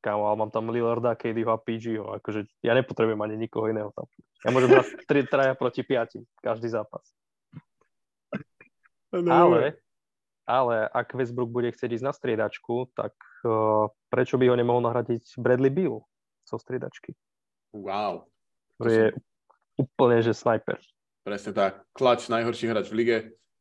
Kámo, 0.03 0.31
ale 0.31 0.37
mám 0.39 0.51
tam 0.51 0.71
Lillarda, 0.71 1.19
KDho 1.19 1.51
a 1.55 1.59
PGho, 1.59 2.23
akože 2.23 2.47
ja 2.63 2.75
nepotrebujem 2.75 3.19
ani 3.19 3.35
nikoho 3.39 3.71
iného 3.71 3.91
tam. 3.95 4.07
Ja 4.47 4.51
môžem 4.55 4.71
dať 4.75 5.07
3 5.07 5.27
traja 5.33 5.55
proti 5.55 5.83
5, 5.87 6.19
každý 6.43 6.71
zápas. 6.71 7.03
No, 9.11 9.33
ale, 9.33 9.81
ale 10.45 10.85
ak 10.93 11.17
Westbrook 11.17 11.49
bude 11.49 11.73
chcieť 11.73 11.99
ísť 11.99 12.05
na 12.05 12.13
striedačku, 12.13 12.93
tak 12.93 13.17
uh, 13.43 13.89
prečo 14.13 14.37
by 14.37 14.53
ho 14.53 14.55
nemohol 14.55 14.85
nahradiť 14.85 15.41
Bradley 15.41 15.73
Beal 15.73 16.05
zo 16.45 16.57
striedačky? 16.61 17.17
Wow. 17.73 18.29
To 18.79 18.87
je 18.87 19.17
úplne, 19.79 20.19
že 20.21 20.35
sniper. 20.35 20.83
Presne 21.23 21.55
tak. 21.55 21.87
Klač, 21.95 22.27
najhorší 22.27 22.67
hráč 22.67 22.91
v 22.91 22.99
lige, 22.99 23.17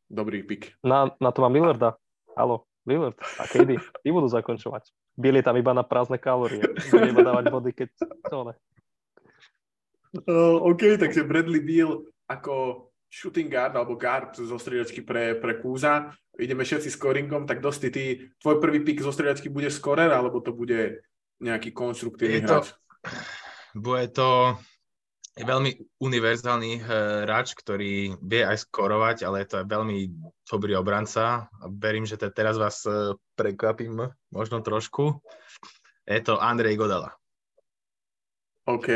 dobrý 0.09 0.41
pik. 0.41 0.81
Na, 0.81 1.13
na 1.21 1.29
to 1.29 1.45
mám 1.45 1.53
Lillarda. 1.53 1.95
Halo, 2.33 2.65
Lillard 2.89 3.17
a 3.37 3.45
KD. 3.45 3.77
Tí 3.77 4.09
budú 4.09 4.25
zakončovať. 4.25 4.89
Byli 5.17 5.45
tam 5.45 5.57
iba 5.57 5.73
na 5.73 5.85
prázdne 5.85 6.17
kalórie. 6.17 6.61
Bude 6.89 7.09
iba 7.13 7.21
dávať 7.21 7.45
body, 7.53 7.71
keď 7.73 7.89
to 8.29 8.37
ne. 8.49 8.53
Uh, 10.25 10.57
OK, 10.63 10.97
takže 10.97 11.27
Bradley 11.27 11.61
Beal 11.61 12.05
ako 12.25 12.87
shooting 13.11 13.51
guard 13.51 13.75
alebo 13.75 13.99
guard 13.99 14.35
zo 14.35 14.57
striedačky 14.57 15.03
pre, 15.03 15.35
pre 15.37 15.59
Kúza. 15.59 16.11
Ideme 16.37 16.63
všetci 16.63 16.93
scoringom, 16.93 17.49
tak 17.49 17.59
dosti 17.59 17.89
ty, 17.89 18.29
tvoj 18.37 18.61
prvý 18.61 18.85
pik 18.85 19.01
zo 19.01 19.09
striedačky 19.09 19.49
bude 19.49 19.73
scorer, 19.73 20.13
alebo 20.13 20.37
to 20.39 20.53
bude 20.53 21.01
nejaký 21.41 21.73
konštruktívny 21.73 22.45
hráč? 22.45 22.77
Bude 23.73 24.07
to 24.13 24.57
Je 25.37 25.45
veľmi 25.45 26.01
univerzálny 26.01 26.81
hráč, 26.81 27.53
ktorý 27.53 28.17
vie 28.25 28.41
aj 28.41 28.65
skorovať, 28.65 29.21
ale 29.21 29.45
je 29.45 29.53
to 29.53 29.55
aj 29.61 29.69
veľmi 29.69 30.09
dobrý 30.49 30.73
obranca. 30.73 31.45
Verím, 31.77 32.09
že 32.09 32.17
teraz 32.17 32.57
vás 32.57 32.81
prekvapím 33.37 34.09
možno 34.33 34.65
trošku. 34.65 35.21
Je 36.09 36.21
to 36.25 36.41
Andrej 36.41 36.81
Godala. 36.81 37.13
OK. 38.65 38.89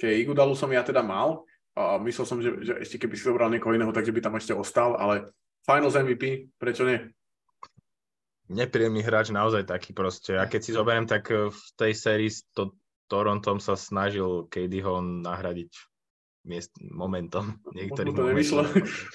OK, 0.00 0.02
Igudalu 0.08 0.56
som 0.56 0.72
ja 0.72 0.80
teda 0.80 1.04
mal. 1.04 1.44
A 1.76 2.00
myslel 2.00 2.24
som, 2.24 2.40
že, 2.40 2.56
že 2.64 2.72
ešte 2.80 2.96
keby 2.96 3.14
si 3.20 3.28
zobral 3.28 3.52
niekoho 3.52 3.76
iného, 3.76 3.92
takže 3.92 4.16
by 4.16 4.24
tam 4.24 4.40
ešte 4.40 4.56
ostal, 4.56 4.96
ale 4.96 5.28
Finals 5.68 6.00
MVP, 6.00 6.56
prečo 6.56 6.88
nie? 6.88 6.96
Nepríjemný 8.48 9.04
hráč, 9.04 9.28
naozaj 9.28 9.68
taký 9.68 9.92
proste. 9.92 10.40
A 10.40 10.48
keď 10.48 10.60
si 10.64 10.72
zoberiem, 10.72 11.04
tak 11.04 11.28
v 11.28 11.60
tej 11.76 11.92
sérii 11.92 12.32
to, 12.56 12.72
Torontom 13.06 13.62
sa 13.62 13.78
snažil 13.78 14.50
KD 14.50 14.82
ho 14.82 14.98
nahradiť 15.00 15.70
miest, 16.46 16.70
momentom. 16.78 17.58
Niektorým 17.74 18.14
to 18.14 18.22
nevyšlo. 18.30 18.62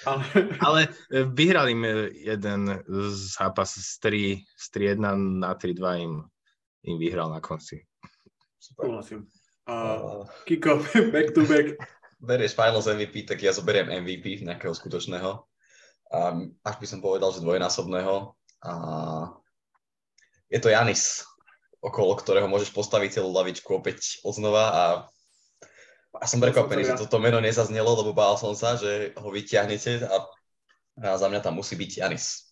Ale... 0.04 0.24
ale 0.60 0.80
e, 1.10 1.24
vyhrali 1.24 1.72
im 1.72 1.84
jeden 2.12 2.84
zápas 3.16 3.72
z 3.72 3.92
3, 4.04 4.44
z 4.44 4.66
3-1 5.00 5.40
na 5.40 5.56
3-2 5.56 6.04
im, 6.04 6.14
im 6.92 6.96
vyhral 7.00 7.32
na 7.32 7.40
konci. 7.40 7.88
Súhlasím. 8.60 9.32
Uh, 9.66 10.28
kick-off, 10.44 10.92
back 11.16 11.32
to 11.32 11.48
back. 11.48 11.80
Berieš 12.22 12.54
finals 12.54 12.86
MVP, 12.86 13.26
tak 13.26 13.42
ja 13.42 13.56
zoberiem 13.56 13.90
MVP 13.90 14.46
nejakého 14.46 14.76
skutočného. 14.76 15.42
Um, 16.12 16.54
až 16.62 16.76
by 16.78 16.86
som 16.86 17.00
povedal, 17.00 17.34
že 17.34 17.42
dvojnásobného. 17.42 18.36
A 18.62 18.72
je 20.52 20.60
to 20.62 20.70
Janis, 20.70 21.26
okolo 21.82 22.14
ktorého 22.16 22.48
môžeš 22.48 22.72
postaviť 22.72 23.20
celú 23.20 23.34
lavičku 23.34 23.68
opäť 23.74 24.22
odznova 24.22 24.66
a 24.72 24.84
a 26.12 26.28
som 26.28 26.44
prekvapený, 26.44 26.92
že 26.92 27.00
toto 27.00 27.24
meno 27.24 27.40
nezaznelo, 27.40 27.96
lebo 28.04 28.12
bál 28.12 28.36
som 28.36 28.52
sa, 28.52 28.76
že 28.76 29.16
ho 29.16 29.32
vyťahnete 29.32 30.04
a, 30.04 30.18
a 31.08 31.16
za 31.16 31.32
mňa 31.32 31.40
tam 31.40 31.56
musí 31.56 31.80
byť 31.80 31.92
Janis. 32.04 32.52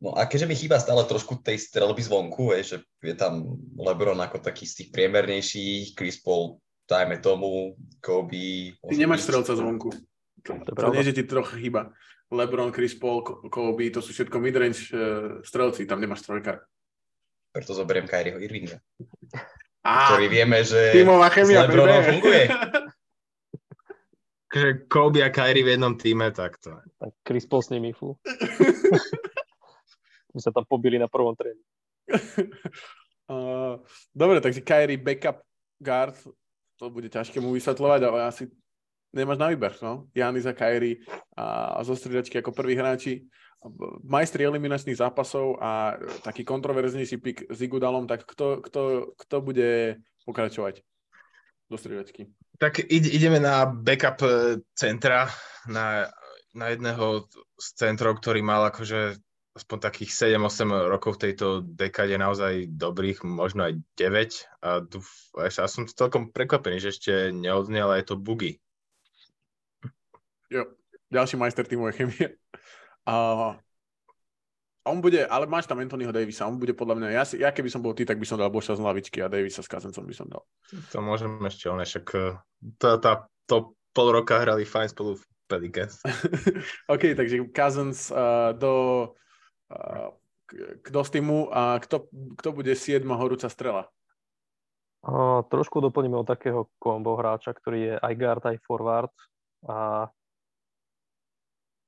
No 0.00 0.16
a 0.16 0.24
keďže 0.24 0.48
mi 0.48 0.56
chýba 0.56 0.80
stále 0.80 1.04
trošku 1.04 1.40
tej 1.40 1.60
strelby 1.60 2.00
zvonku, 2.04 2.56
je, 2.56 2.60
že 2.64 2.76
je 3.04 3.14
tam 3.16 3.60
Lebron 3.76 4.16
ako 4.20 4.40
taký 4.40 4.64
z 4.64 4.84
tých 4.84 4.88
priemernejších, 4.92 5.96
Chris 5.96 6.20
Paul, 6.20 6.60
dajme 6.88 7.20
tomu, 7.20 7.76
Kobe... 8.00 8.76
Ty 8.76 8.96
nemáš 8.96 9.28
strelca 9.28 9.56
zvonku. 9.56 9.92
To, 10.44 10.52
to 10.64 10.92
nie, 10.92 11.04
že 11.04 11.16
ti 11.16 11.24
trochu 11.28 11.60
chýba. 11.60 11.92
LeBron, 12.28 12.72
Chris 12.72 12.96
Paul, 12.96 13.24
Kobe, 13.52 13.88
to 13.92 14.00
sú 14.04 14.12
všetko 14.16 14.36
midrange 14.40 14.92
uh, 14.92 15.40
strelci, 15.44 15.88
tam 15.88 16.00
nemáš 16.00 16.24
trojka. 16.24 16.60
Preto 17.56 17.72
zoberiem 17.72 18.04
Kyrieho 18.04 18.36
Irvinga. 18.36 18.76
Á, 19.80 20.12
ktorý 20.12 20.28
vieme, 20.28 20.60
že 20.60 20.92
tímová 20.92 21.32
chemia, 21.32 21.64
s 21.64 21.72
LeBronom 21.72 22.02
funguje. 22.04 22.44
Takže 24.52 24.88
Kobe 24.88 25.20
a 25.24 25.32
Kyrie 25.32 25.64
v 25.64 25.72
jednom 25.76 25.96
týme, 25.96 26.32
tak 26.36 26.60
to. 26.60 26.76
Tak 27.00 27.12
Chris 27.24 27.48
Paul 27.48 27.64
s 27.64 27.72
nimi, 27.72 27.96
fú. 27.96 28.16
My 30.36 30.40
sa 30.40 30.52
tam 30.52 30.68
pobili 30.68 31.00
na 31.00 31.08
prvom 31.08 31.32
tréne. 31.36 31.60
uh, 33.32 33.80
dobre, 34.12 34.40
takže 34.44 34.64
Kyrie 34.64 35.00
backup 35.00 35.44
guard, 35.80 36.16
to 36.76 36.92
bude 36.92 37.08
ťažké 37.08 37.40
mu 37.40 37.56
vysvetľovať, 37.56 38.00
ale 38.04 38.18
asi 38.28 38.48
nemáš 39.16 39.40
na 39.40 39.48
výber, 39.48 39.72
no? 39.80 40.08
Janis 40.12 40.44
a 40.44 40.52
Kairi 40.52 41.00
a, 41.36 41.76
a 41.76 41.80
zo 41.84 41.96
striedačky 41.96 42.40
ako 42.40 42.52
prví 42.52 42.76
hráči. 42.76 43.24
Majstri 44.06 44.46
eliminačných 44.46 44.98
zápasov 44.98 45.58
a 45.58 45.96
taký 46.22 46.46
kontroverznejší 46.46 47.16
pik 47.18 47.38
s 47.50 47.58
Igudalom, 47.62 48.06
tak 48.06 48.24
kto, 48.24 48.62
kto, 48.62 49.12
kto 49.18 49.36
bude 49.42 50.00
pokračovať 50.26 50.82
do 51.66 51.76
striedačky? 51.76 52.30
Tak 52.56 52.80
ideme 52.88 53.42
na 53.42 53.66
backup 53.66 54.22
e, 54.22 54.62
centra, 54.72 55.28
na, 55.68 56.08
na 56.54 56.72
jedného 56.72 57.28
z 57.58 57.66
centrov, 57.76 58.22
ktorý 58.22 58.40
mal 58.40 58.70
akože 58.70 59.18
aspoň 59.56 59.78
takých 59.80 60.36
7-8 60.36 60.68
rokov 60.92 61.16
v 61.16 61.22
tejto 61.28 61.46
dekade 61.64 62.12
naozaj 62.20 62.68
dobrých, 62.68 63.24
možno 63.24 63.72
aj 63.72 63.80
9. 63.96 64.60
A, 64.60 64.84
dúf, 64.84 65.08
a 65.32 65.48
som 65.48 65.88
celkom 65.88 66.28
prekvapený, 66.28 66.76
že 66.76 66.92
ešte 66.92 67.12
neodznel 67.32 67.88
aj 67.88 68.12
to 68.12 68.20
Bugy. 68.20 68.60
Jo, 70.52 70.68
ďalší 71.08 71.40
majster 71.40 71.64
tímovej 71.64 71.94
chemie. 71.96 72.36
A 73.06 73.56
on 74.86 75.02
bude, 75.02 75.26
ale 75.26 75.50
máš 75.50 75.66
tam 75.66 75.82
Anthonyho 75.82 76.14
Davisa, 76.14 76.46
on 76.46 76.62
bude 76.62 76.70
podľa 76.70 76.94
mňa, 77.02 77.08
ja, 77.10 77.22
si, 77.26 77.34
ja 77.42 77.50
keby 77.50 77.66
som 77.66 77.82
bol 77.82 77.90
ty, 77.90 78.06
tak 78.06 78.22
by 78.22 78.26
som 78.26 78.38
dal 78.38 78.54
Boša 78.54 78.78
z 78.78 78.86
lavičky 78.86 79.18
a 79.18 79.26
Davisa 79.26 79.60
s 79.60 79.70
Kazencom 79.70 80.06
by 80.06 80.14
som 80.14 80.26
dal. 80.30 80.46
To 80.94 81.02
môžem 81.02 81.42
ešte, 81.42 81.66
on 81.66 81.82
však 81.82 82.06
eh, 82.14 82.38
tá, 82.78 82.98
tá, 83.02 83.26
to 83.50 83.74
pol 83.90 84.14
roka 84.14 84.38
hrali 84.38 84.62
fajn 84.62 84.94
spolu 84.94 85.18
v 85.18 85.22
Pelicans. 85.50 86.02
OK, 86.94 87.18
takže 87.18 87.42
Cousins 87.50 88.14
uh, 88.14 88.54
do 88.54 88.74
uh, 89.74 90.14
kto 90.82 91.00
z 91.02 91.10
týmu 91.18 91.50
a 91.50 91.82
kto, 91.82 92.06
kto 92.38 92.48
bude 92.54 92.70
7 92.70 93.02
horúca 93.02 93.50
strela? 93.50 93.90
Uh, 95.02 95.42
trošku 95.50 95.82
doplníme 95.82 96.18
od 96.18 96.26
takého 96.26 96.70
kombo 96.78 97.18
hráča, 97.18 97.54
ktorý 97.54 97.78
je 97.78 97.94
aj 97.98 98.14
guard, 98.14 98.42
aj 98.46 98.58
forward 98.62 99.14
a 99.66 100.10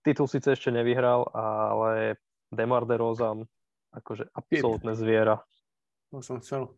titul 0.09 0.25
síce 0.25 0.57
ešte 0.57 0.73
nevyhral, 0.73 1.29
ale 1.37 2.17
Demar 2.49 2.89
DeRozan 2.89 3.45
akože 3.93 4.33
absolútne 4.33 4.97
zviera. 4.97 5.37
To 6.09 6.25
som 6.25 6.41
chcel. 6.41 6.73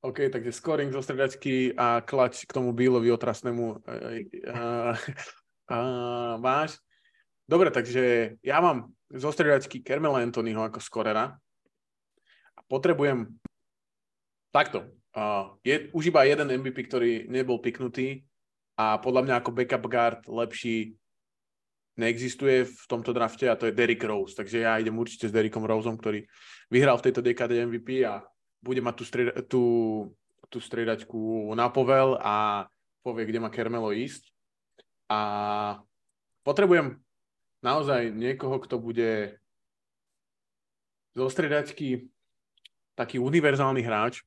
OK, 0.00 0.32
takže 0.32 0.56
scoring 0.56 0.88
zo 0.88 1.04
stredačky 1.04 1.76
a 1.76 2.00
klač 2.00 2.48
k 2.48 2.56
tomu 2.56 2.72
Bílovi 2.72 3.12
otrasnému 3.12 3.84
uh, 3.84 4.96
uh, 5.68 6.34
máš. 6.40 6.80
Dobre, 7.44 7.68
takže 7.68 8.36
ja 8.40 8.64
mám 8.64 8.96
zo 9.12 9.28
stredačky 9.28 9.84
Kermela 9.84 10.24
Anthonyho 10.24 10.64
ako 10.64 10.80
skorera 10.80 11.36
a 12.56 12.60
potrebujem 12.64 13.28
takto. 14.48 14.88
Uh, 15.12 15.52
je 15.60 15.92
už 15.92 16.14
iba 16.14 16.24
jeden 16.24 16.48
MVP, 16.48 16.88
ktorý 16.88 17.28
nebol 17.28 17.60
piknutý 17.60 18.24
a 18.80 18.96
podľa 18.96 19.22
mňa 19.26 19.34
ako 19.42 19.50
backup 19.52 19.84
guard 19.84 20.20
lepší 20.24 20.96
neexistuje 22.00 22.64
v 22.64 22.82
tomto 22.88 23.12
drafte 23.12 23.44
a 23.44 23.58
to 23.60 23.68
je 23.68 23.76
Derrick 23.76 24.00
Rose. 24.00 24.32
Takže 24.32 24.64
ja 24.64 24.80
idem 24.80 24.96
určite 24.96 25.28
s 25.28 25.34
Derrickom 25.36 25.68
Roseom, 25.68 26.00
ktorý 26.00 26.24
vyhral 26.72 26.96
v 26.96 27.04
tejto 27.10 27.20
dekáde 27.20 27.60
MVP 27.60 28.08
a 28.08 28.24
bude 28.64 28.80
mať 28.80 28.94
tú, 28.96 29.04
strieda, 29.04 29.32
tú, 29.44 29.64
tú 30.48 30.58
striedačku 30.58 31.52
na 31.52 31.68
povel 31.68 32.16
a 32.16 32.64
povie, 33.04 33.28
kde 33.28 33.44
má 33.44 33.52
Kermelo 33.52 33.92
ísť. 33.92 34.32
A 35.12 35.20
potrebujem 36.44 37.00
naozaj 37.60 38.12
niekoho, 38.12 38.56
kto 38.60 38.80
bude 38.80 39.36
zo 41.12 41.26
striedačky 41.28 42.08
taký 42.96 43.20
univerzálny 43.20 43.82
hráč. 43.82 44.24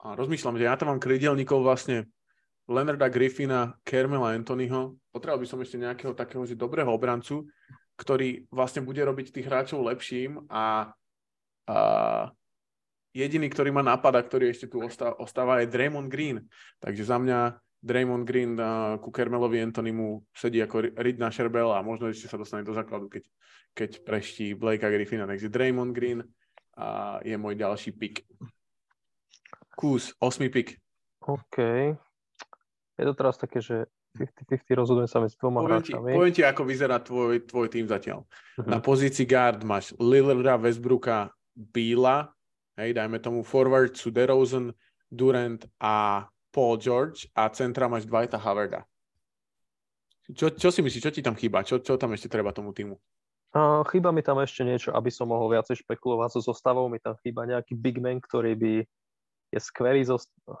A 0.00 0.16
rozmýšľam, 0.16 0.56
že 0.56 0.64
ja 0.64 0.76
tam 0.80 0.96
mám 0.96 1.00
krydelníkov 1.02 1.60
vlastne 1.60 2.08
Leonarda 2.70 3.10
Griffina, 3.10 3.74
Kermela 3.82 4.30
Anthonyho. 4.30 4.94
Potreboval 5.10 5.42
by 5.42 5.48
som 5.50 5.58
ešte 5.58 5.82
nejakého 5.82 6.14
takého 6.14 6.46
že 6.46 6.54
dobrého 6.54 6.86
obrancu, 6.86 7.50
ktorý 7.98 8.46
vlastne 8.54 8.86
bude 8.86 9.02
robiť 9.02 9.34
tých 9.34 9.50
hráčov 9.50 9.82
lepším 9.82 10.46
a, 10.46 10.94
a 11.66 11.78
jediný, 13.10 13.50
ktorý 13.50 13.74
ma 13.74 13.82
napadá, 13.82 14.22
ktorý 14.22 14.54
ešte 14.54 14.70
tu 14.70 14.78
ostáva, 15.18 15.60
je 15.60 15.66
Draymond 15.66 16.06
Green. 16.06 16.46
Takže 16.78 17.02
za 17.02 17.18
mňa 17.18 17.58
Draymond 17.82 18.22
Green 18.22 18.54
a 18.60 19.02
ku 19.02 19.10
Kermelovi 19.10 19.58
Anthonymu 19.66 20.22
sedí 20.30 20.62
ako 20.62 20.94
Reed 20.94 21.18
na 21.18 21.34
šerbel 21.34 21.74
a 21.74 21.82
možno 21.82 22.06
ešte 22.06 22.30
sa 22.30 22.38
dostane 22.38 22.62
do 22.62 22.70
základu, 22.70 23.10
keď, 23.10 23.26
keď 23.74 23.90
preští 24.06 24.54
Blakea 24.54 24.94
Griffina. 24.94 25.26
Takže 25.26 25.50
Draymond 25.50 25.90
Green 25.90 26.22
a 26.78 27.18
je 27.26 27.34
môj 27.34 27.58
ďalší 27.58 27.98
pick. 27.98 28.22
Kús, 29.74 30.14
osmi 30.22 30.52
pick. 30.52 30.78
OK, 31.20 31.56
je 33.00 33.06
to 33.08 33.14
teraz 33.16 33.34
také, 33.40 33.64
že 33.64 33.88
50-50 34.20 34.76
rozhodujem 34.76 35.08
sa 35.08 35.24
medzi 35.24 35.40
dvoma 35.40 35.64
poviem 35.64 35.72
hráčami. 35.80 36.08
Ti, 36.12 36.16
poviem 36.20 36.34
ti, 36.36 36.42
ako 36.44 36.62
vyzerá 36.68 36.96
tvoj, 37.00 37.34
tvoj 37.48 37.66
tým 37.72 37.86
zatiaľ. 37.88 38.28
Uh-huh. 38.28 38.68
Na 38.68 38.78
pozícii 38.84 39.24
guard 39.24 39.64
máš 39.64 39.96
Lillarda, 39.96 40.60
Westbrooka, 40.60 41.32
Bíla, 41.56 42.28
hej, 42.76 42.92
dajme 42.92 43.16
tomu 43.24 43.40
forward 43.40 43.96
sú 43.96 44.12
DeRozan, 44.12 44.76
Durant 45.08 45.64
a 45.80 46.28
Paul 46.52 46.76
George 46.76 47.24
a 47.32 47.48
centra 47.48 47.88
máš 47.88 48.04
Dwighta 48.04 48.36
Haverda. 48.36 48.84
Čo, 50.30 50.52
čo 50.54 50.68
si 50.70 50.84
myslíš, 50.84 51.02
čo 51.02 51.14
ti 51.14 51.24
tam 51.24 51.34
chýba? 51.34 51.66
Čo, 51.66 51.82
čo 51.82 51.98
tam 51.98 52.14
ešte 52.14 52.30
treba 52.30 52.54
tomu 52.54 52.70
týmu? 52.70 52.94
Uh, 53.50 53.82
chýba 53.90 54.14
mi 54.14 54.22
tam 54.22 54.38
ešte 54.38 54.62
niečo, 54.62 54.94
aby 54.94 55.10
som 55.10 55.26
mohol 55.26 55.50
viacej 55.58 55.82
špekulovať 55.82 56.38
so 56.38 56.54
zostavou. 56.54 56.86
Mi 56.86 57.02
tam 57.02 57.18
chýba 57.18 57.50
nejaký 57.50 57.74
big 57.74 57.98
man, 57.98 58.22
ktorý 58.22 58.54
by 58.54 58.74
je 59.50 59.58
skvelý, 59.58 60.06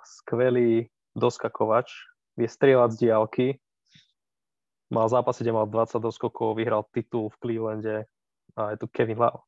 skvelý 0.02 0.90
doskakovač, 1.14 1.86
vie 2.34 2.48
strieľať 2.48 2.90
z 2.94 3.00
diálky. 3.06 3.46
Mal 4.90 5.06
zápasy, 5.06 5.46
kde 5.46 5.54
mal 5.54 5.66
20 5.70 6.02
doskokov, 6.02 6.58
vyhral 6.58 6.82
titul 6.90 7.30
v 7.30 7.38
Clevelande 7.38 8.10
a 8.58 8.74
je 8.74 8.76
tu 8.82 8.86
Kevin 8.90 9.22
Love. 9.22 9.46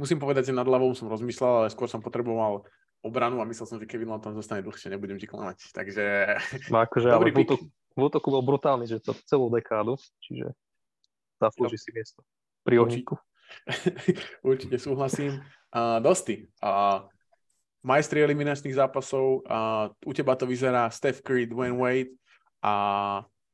Musím 0.00 0.16
povedať, 0.16 0.48
že 0.48 0.56
nad 0.56 0.64
hlavou 0.64 0.96
som 0.96 1.12
rozmýšľal, 1.12 1.52
ale 1.62 1.68
skôr 1.68 1.86
som 1.86 2.00
potreboval 2.00 2.64
obranu 3.04 3.42
a 3.42 3.48
myslel 3.48 3.66
som, 3.68 3.76
že 3.76 3.84
Kevin 3.84 4.08
Love 4.08 4.24
tam 4.24 4.32
zostane 4.32 4.64
dlhšie, 4.64 4.88
nebudem 4.88 5.20
ti 5.20 5.28
klamať. 5.28 5.76
Takže... 5.76 6.04
No 6.72 6.80
akože, 6.80 7.08
dobrý 7.16 7.30
ale 7.30 7.36
v 7.36 7.44
útoku, 7.44 7.64
v 7.68 8.00
útoku 8.00 8.28
bol 8.32 8.42
brutálny, 8.42 8.88
že 8.88 9.04
to 9.04 9.12
celú 9.28 9.52
dekádu, 9.52 10.00
čiže 10.24 10.56
zaslúži 11.36 11.76
si 11.76 11.90
miesto 11.92 12.24
pri 12.64 12.80
ohníku. 12.80 13.18
Určite 14.46 14.78
súhlasím. 14.84 15.42
Uh, 15.72 15.98
Dosti, 16.00 16.48
uh, 16.62 17.08
majstri 17.82 18.22
eliminačných 18.22 18.78
zápasov, 18.78 19.42
uh, 19.46 19.90
u 20.06 20.12
teba 20.14 20.38
to 20.38 20.46
vyzerá 20.46 20.86
Steph 20.90 21.22
Curry, 21.22 21.50
Dwayne 21.50 21.78
Wade 21.78 22.14
a 22.62 22.74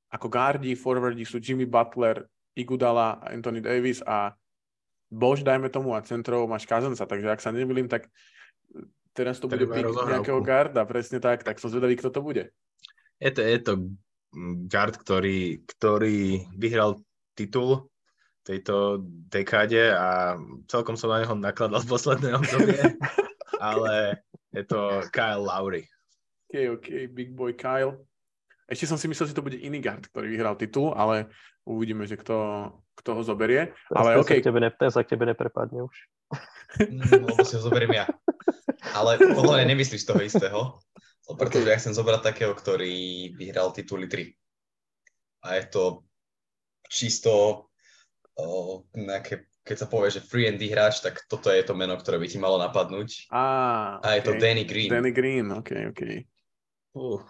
ako 0.09 0.27
gardi, 0.29 0.73
forwardi 0.77 1.25
sú 1.25 1.41
Jimmy 1.41 1.69
Butler, 1.69 2.25
Igudala, 2.57 3.21
Anthony 3.25 3.61
Davis 3.61 4.01
a 4.05 4.33
Bož, 5.09 5.41
dajme 5.41 5.73
tomu, 5.73 5.97
a 5.97 6.05
centrov 6.05 6.45
máš 6.45 6.69
Kazanca, 6.69 7.09
takže 7.09 7.33
ak 7.33 7.41
sa 7.41 7.49
nemýlim, 7.49 7.89
tak 7.89 8.13
teraz 9.17 9.41
to 9.41 9.49
bude 9.49 9.65
pík 9.65 9.89
nejakého 9.89 10.41
garda, 10.45 10.85
presne 10.85 11.17
tak, 11.21 11.45
tak 11.45 11.57
som 11.57 11.73
zvedavý, 11.73 11.97
kto 11.97 12.13
to 12.13 12.21
bude. 12.21 12.53
Je 13.17 13.31
to, 13.33 13.41
je 13.41 13.59
to 13.65 13.73
guard, 14.69 14.95
ktorý, 15.01 15.65
ktorý 15.65 16.45
vyhral 16.55 17.01
titul 17.33 17.89
tejto 18.45 19.05
dekáde 19.29 19.93
a 19.93 20.37
celkom 20.69 20.97
som 20.97 21.13
na 21.13 21.21
neho 21.25 21.37
nakladal 21.37 21.85
v 21.85 21.91
poslednej 21.93 22.33
obdobie, 22.37 22.81
ale 23.61 24.23
je 24.55 24.65
to 24.65 25.05
Kyle 25.13 25.45
Lowry. 25.45 25.85
OK, 26.49 26.55
OK, 26.81 26.89
big 27.13 27.31
boy 27.37 27.53
Kyle. 27.53 28.01
Ešte 28.69 28.89
som 28.89 29.01
si 29.01 29.09
myslel, 29.09 29.33
že 29.33 29.37
to 29.37 29.45
bude 29.45 29.57
iný 29.61 29.81
guard, 29.81 30.09
ktorý 30.09 30.29
vyhral 30.29 30.57
titul, 30.57 30.93
ale 30.97 31.29
uvidíme, 31.69 32.05
že 32.09 32.17
kto, 32.17 32.69
kto 32.97 33.11
ho 33.17 33.23
zoberie. 33.25 33.73
Ten, 33.89 33.97
ale 33.97 34.21
okay. 34.21 34.41
sa 34.41 34.49
tebe 34.53 34.61
ne, 34.61 34.71
ten 34.73 34.91
sa 34.93 35.05
k 35.05 35.13
tebe 35.17 35.25
neprepadne 35.29 35.85
už. 35.85 35.97
Lebo 37.13 37.33
si 37.45 37.57
ho 37.57 37.63
zoberiem 37.65 38.05
ja. 38.05 38.07
Ale 38.97 39.21
podľa 39.21 39.61
mňa 39.61 39.67
nemyslíš 39.73 40.05
toho 40.05 40.21
istého, 40.21 40.61
pretože 41.37 41.69
ja 41.69 41.77
chcem 41.81 41.97
zobrať 41.97 42.21
takého, 42.25 42.53
ktorý 42.57 43.33
vyhral 43.37 43.73
tituly 43.73 44.09
3. 44.09 44.33
A 45.49 45.61
je 45.61 45.65
to 45.69 45.85
čisto 46.89 47.33
o, 48.37 48.85
nejaké, 48.97 49.45
keď 49.69 49.85
sa 49.85 49.91
povie, 49.93 50.09
že 50.09 50.25
free 50.25 50.49
and 50.49 50.57
hráč, 50.57 51.05
tak 51.05 51.21
toto 51.29 51.53
je 51.53 51.61
to 51.61 51.77
meno, 51.77 51.93
ktoré 52.01 52.17
by 52.17 52.25
ti 52.25 52.41
malo 52.41 52.57
napadnúť. 52.57 53.29
Ah, 53.29 54.01
a 54.01 54.17
je 54.17 54.25
okay. 54.25 54.27
to 54.27 54.33
Danny 54.41 54.65
Green. 54.65 54.89
Danny 54.89 55.13
Green, 55.13 55.53
ok, 55.53 55.93
ok. 55.93 56.01
Uh. 56.97 57.21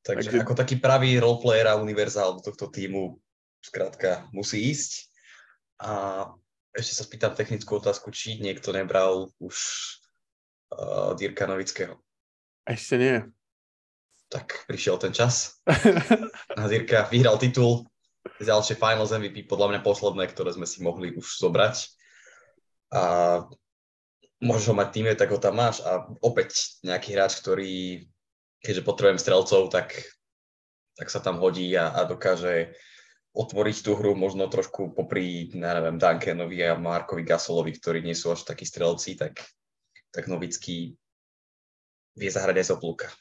Takže, 0.00 0.32
Takže 0.32 0.42
ako 0.46 0.54
taký 0.54 0.76
pravý 0.80 1.18
roleplayer 1.20 1.66
a 1.66 1.82
univerzál 1.82 2.38
do 2.38 2.42
tohto 2.46 2.70
týmu 2.70 3.18
skrátka 3.60 4.30
musí 4.30 4.70
ísť. 4.70 5.10
A 5.82 5.90
ešte 6.72 6.94
sa 6.94 7.04
spýtam 7.04 7.34
technickú 7.34 7.82
otázku, 7.82 8.14
či 8.14 8.38
niekto 8.38 8.70
nebral 8.70 9.34
už 9.42 9.56
uh, 10.72 11.12
Dirka 11.18 11.50
Novického. 11.50 11.98
Ešte 12.64 12.94
nie. 12.96 13.16
Tak 14.30 14.70
prišiel 14.70 14.94
ten 15.02 15.10
čas. 15.10 15.58
A 16.58 16.70
Dirka 16.70 17.10
vyhral 17.10 17.38
titul, 17.42 17.90
ďalšie 18.40 18.76
Finals 18.76 19.14
MVP, 19.14 19.46
podľa 19.46 19.76
mňa 19.76 19.80
posledné, 19.86 20.24
ktoré 20.30 20.52
sme 20.54 20.66
si 20.68 20.82
mohli 20.82 21.14
už 21.14 21.38
zobrať. 21.38 21.90
A 22.92 23.02
ho 24.42 24.74
mať 24.76 24.88
týme, 24.92 25.12
tak 25.16 25.32
ho 25.32 25.38
tam 25.40 25.58
máš. 25.58 25.80
A 25.82 26.06
opäť 26.20 26.78
nejaký 26.84 27.16
hráč, 27.16 27.40
ktorý, 27.40 28.04
keďže 28.60 28.86
potrebujem 28.86 29.20
strelcov, 29.20 29.72
tak, 29.72 29.96
tak 30.94 31.08
sa 31.08 31.20
tam 31.24 31.40
hodí 31.40 31.72
a, 31.74 31.92
a 31.92 32.04
dokáže 32.04 32.76
otvoriť 33.36 33.76
tú 33.84 33.92
hru 34.00 34.16
možno 34.16 34.48
trošku 34.48 34.96
popri, 34.96 35.52
neviem, 35.52 36.00
Duncanovi 36.00 36.56
a 36.64 36.80
Markovi 36.80 37.20
Gasolovi, 37.20 37.76
ktorí 37.76 38.00
nie 38.00 38.16
sú 38.16 38.32
až 38.32 38.48
takí 38.48 38.64
strelci, 38.64 39.12
tak, 39.12 39.44
tak 40.08 40.24
Novický 40.24 40.96
vie 42.16 42.30
zahrať 42.32 42.64
aj 42.64 42.66
z 42.66 42.72
oplúka. 42.72 43.12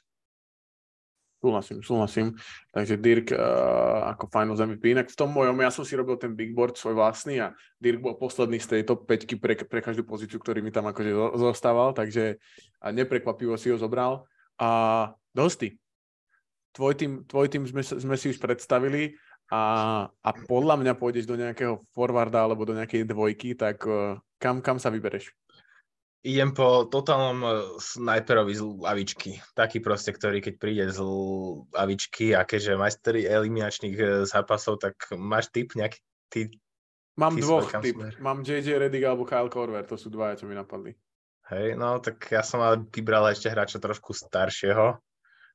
Súhlasím, 1.44 1.84
súhlasím. 1.84 2.28
Takže 2.74 2.96
Dirk 2.98 3.30
uh, 3.30 4.10
ako 4.16 4.32
Finals 4.32 4.64
MVP. 4.64 4.98
Inak 4.98 5.12
v 5.12 5.20
tom 5.20 5.30
mojom, 5.30 5.54
ja 5.62 5.70
som 5.70 5.86
si 5.86 5.94
robil 5.94 6.18
ten 6.18 6.34
big 6.34 6.56
board 6.56 6.74
svoj 6.74 6.98
vlastný 6.98 7.38
a 7.44 7.54
Dirk 7.78 8.02
bol 8.02 8.18
posledný 8.18 8.58
z 8.58 8.68
tej 8.72 8.82
top 8.88 9.06
5 9.06 9.38
pre, 9.38 9.54
pre 9.68 9.80
každú 9.84 10.08
pozíciu, 10.08 10.42
ktorý 10.42 10.64
mi 10.66 10.74
tam 10.74 10.90
akože 10.90 11.38
zostával, 11.38 11.94
takže 11.94 12.42
a 12.82 12.90
neprekvapivo 12.90 13.54
si 13.60 13.70
ho 13.70 13.78
zobral. 13.78 14.26
A 14.58 15.12
Dosti, 15.36 15.76
tvoj 16.72 16.96
tým, 16.96 17.12
tvoj 17.28 17.48
tým 17.52 17.68
sme, 17.68 17.84
sme 17.84 18.16
si 18.16 18.32
už 18.32 18.40
predstavili 18.40 19.20
a, 19.52 19.62
a 20.10 20.30
podľa 20.50 20.82
mňa 20.82 20.94
pôjdeš 20.98 21.30
do 21.30 21.38
nejakého 21.38 21.84
forwarda 21.94 22.48
alebo 22.48 22.66
do 22.66 22.74
nejakej 22.74 23.06
dvojky, 23.06 23.54
tak 23.54 23.84
uh, 23.86 24.18
kam, 24.42 24.64
kam 24.64 24.82
sa 24.82 24.90
vybereš? 24.90 25.30
Idem 26.26 26.58
po 26.58 26.90
totálnom 26.90 27.70
snajperovi 27.78 28.54
z 28.58 28.62
lavičky. 28.66 29.32
Taký 29.54 29.78
proste, 29.78 30.10
ktorý 30.10 30.42
keď 30.42 30.54
príde 30.58 30.86
z 30.90 31.00
lavičky 31.70 32.34
a 32.34 32.42
keďže 32.42 32.82
majsteri 32.82 33.30
eliminačných 33.30 34.26
zápasov, 34.26 34.82
tak 34.82 34.98
máš 35.14 35.54
typ 35.54 35.78
nejaký 35.78 36.02
ty, 36.34 36.42
Mám 37.16 37.40
ty 37.40 37.42
dvoch 37.46 37.72
typ. 37.80 37.96
Smer. 37.96 38.14
Mám 38.20 38.44
JJ 38.44 38.68
Redick 38.76 39.06
alebo 39.08 39.24
Kyle 39.24 39.48
Korver, 39.48 39.88
to 39.88 39.96
sú 39.96 40.12
dvaja, 40.12 40.36
čo 40.36 40.52
mi 40.52 40.58
napadli. 40.58 40.92
Hej, 41.48 41.78
no 41.78 42.02
tak 42.02 42.26
ja 42.34 42.42
som 42.42 42.60
ale 42.60 42.84
vybral 42.90 43.30
ešte 43.30 43.54
hráča 43.54 43.78
trošku 43.78 44.12
staršieho, 44.12 44.98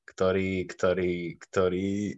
ktorý, 0.07 0.65
ktorý, 0.71 1.37
ktorý 1.37 2.17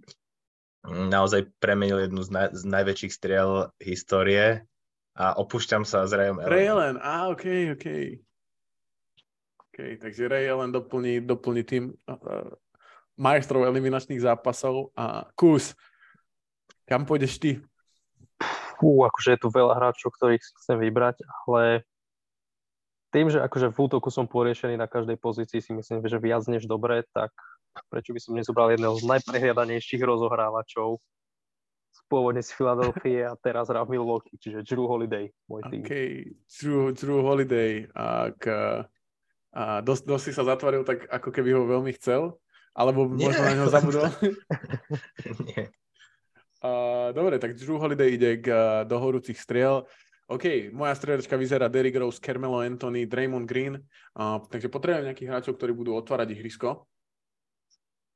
naozaj 0.86 1.48
premenil 1.58 2.04
jednu 2.04 2.22
z, 2.22 2.30
naj, 2.30 2.48
z 2.52 2.62
najväčších 2.68 3.12
striel 3.16 3.72
histórie 3.80 4.68
a 5.16 5.34
opúšťam 5.40 5.82
sa 5.88 6.04
s 6.04 6.12
Rayom 6.12 6.42
Ray 6.44 6.68
Allen, 6.68 7.00
á, 7.00 7.32
ok, 7.32 7.74
ok. 7.74 7.86
OK, 9.72 9.96
takže 9.96 10.28
Ray 10.28 10.52
Allen 10.52 10.68
doplní, 10.68 11.24
doplní 11.24 11.64
tým 11.64 11.96
uh, 12.04 12.52
majstrov 13.16 13.64
eliminačných 13.64 14.20
zápasov 14.20 14.92
a 14.92 15.24
kus, 15.32 15.72
kam 16.84 17.08
pôjdeš 17.08 17.40
ty? 17.40 17.50
Fú, 18.76 19.00
akože 19.00 19.32
je 19.32 19.40
tu 19.40 19.48
veľa 19.48 19.80
hráčov, 19.80 20.12
ktorých 20.12 20.44
chcem 20.44 20.76
vybrať, 20.76 21.24
ale 21.24 21.88
tým, 23.16 23.32
že 23.32 23.40
akože 23.40 23.72
v 23.72 23.80
útoku 23.80 24.12
som 24.12 24.28
poriešený 24.28 24.76
na 24.76 24.84
každej 24.84 25.16
pozícii, 25.16 25.64
si 25.64 25.72
myslím, 25.72 26.04
že 26.04 26.20
viac 26.20 26.44
než 26.52 26.68
dobre, 26.68 27.08
tak 27.16 27.32
prečo 27.88 28.12
by 28.12 28.20
som 28.20 28.36
nezobral 28.36 28.76
jedného 28.76 28.92
z 29.00 29.08
najprehliadanejších 29.08 30.04
rozohrávačov 30.04 31.00
z 31.92 32.00
pôvodne 32.08 32.40
z 32.40 32.52
Filadelfie 32.56 33.20
a 33.24 33.36
teraz 33.36 33.68
hrá 33.68 33.84
v 33.84 34.00
Milwaukee, 34.00 34.40
čiže 34.40 34.64
Drew 34.64 34.88
Holiday, 34.88 35.28
môj 35.44 35.60
tým. 35.68 35.84
OK, 35.84 35.92
Drew, 36.48 36.92
Drew 36.96 37.20
Holiday. 37.20 37.84
Ak, 37.92 38.40
a 39.52 39.84
dosť, 39.84 40.02
dosť 40.08 40.24
si 40.24 40.32
sa 40.32 40.48
zatvoril 40.48 40.82
tak, 40.82 41.04
ako 41.12 41.28
keby 41.28 41.52
ho 41.52 41.68
veľmi 41.68 41.92
chcel, 42.00 42.40
alebo 42.72 43.04
Nie. 43.04 43.28
možno 43.28 43.42
na 43.44 43.52
neho 43.52 43.68
zabudol. 43.68 44.08
Nie. 45.48 45.68
Uh, 46.62 47.10
dobre, 47.12 47.36
tak 47.42 47.58
Drew 47.58 47.76
Holiday 47.76 48.16
ide 48.16 48.38
k, 48.40 48.48
uh, 48.48 48.82
do 48.88 48.96
horúcich 48.96 49.36
striel. 49.36 49.84
OK, 50.30 50.72
moja 50.72 50.96
striedačka 50.96 51.36
vyzerá 51.36 51.68
Derrick 51.68 51.98
Rose, 51.98 52.22
Carmelo 52.22 52.64
Anthony, 52.64 53.04
Draymond 53.04 53.44
Green, 53.44 53.76
uh, 53.76 54.40
takže 54.48 54.72
potrebujem 54.72 55.12
nejakých 55.12 55.28
hráčov, 55.28 55.60
ktorí 55.60 55.76
budú 55.76 55.92
otvárať 55.98 56.32
ihrisko 56.32 56.88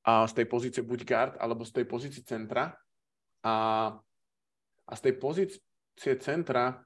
a 0.06 0.22
z 0.30 0.32
tej 0.38 0.46
pozície 0.46 0.82
buď 0.86 1.00
guard, 1.02 1.34
alebo 1.42 1.66
z 1.66 1.82
tej 1.82 1.84
pozície 1.90 2.22
centra. 2.22 2.78
A, 3.42 3.54
a 4.86 4.92
z 4.94 5.00
tej 5.02 5.14
pozície 5.18 6.14
centra 6.22 6.78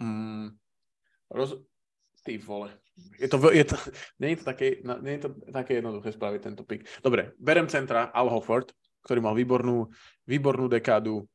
um, 0.00 0.48
roz, 1.28 1.60
Ty 2.22 2.38
vole. 2.38 2.70
Je 3.18 3.28
to, 3.28 3.36
je 3.50 3.64
to, 3.66 3.76
nie, 4.22 4.34
je 4.34 4.38
to 4.42 4.46
také, 4.46 4.66
nie 4.84 5.14
je 5.18 5.22
to 5.26 5.30
také 5.50 5.82
jednoduché 5.82 6.14
spraviť 6.14 6.40
tento 6.42 6.62
pick. 6.62 6.86
Dobre, 7.02 7.34
berem 7.40 7.66
centra 7.66 8.10
Al 8.14 8.30
Hofford, 8.30 8.70
ktorý 9.02 9.18
mal 9.18 9.34
výbornú, 9.34 9.90
výbornú 10.26 10.70
dekádu 10.70 11.26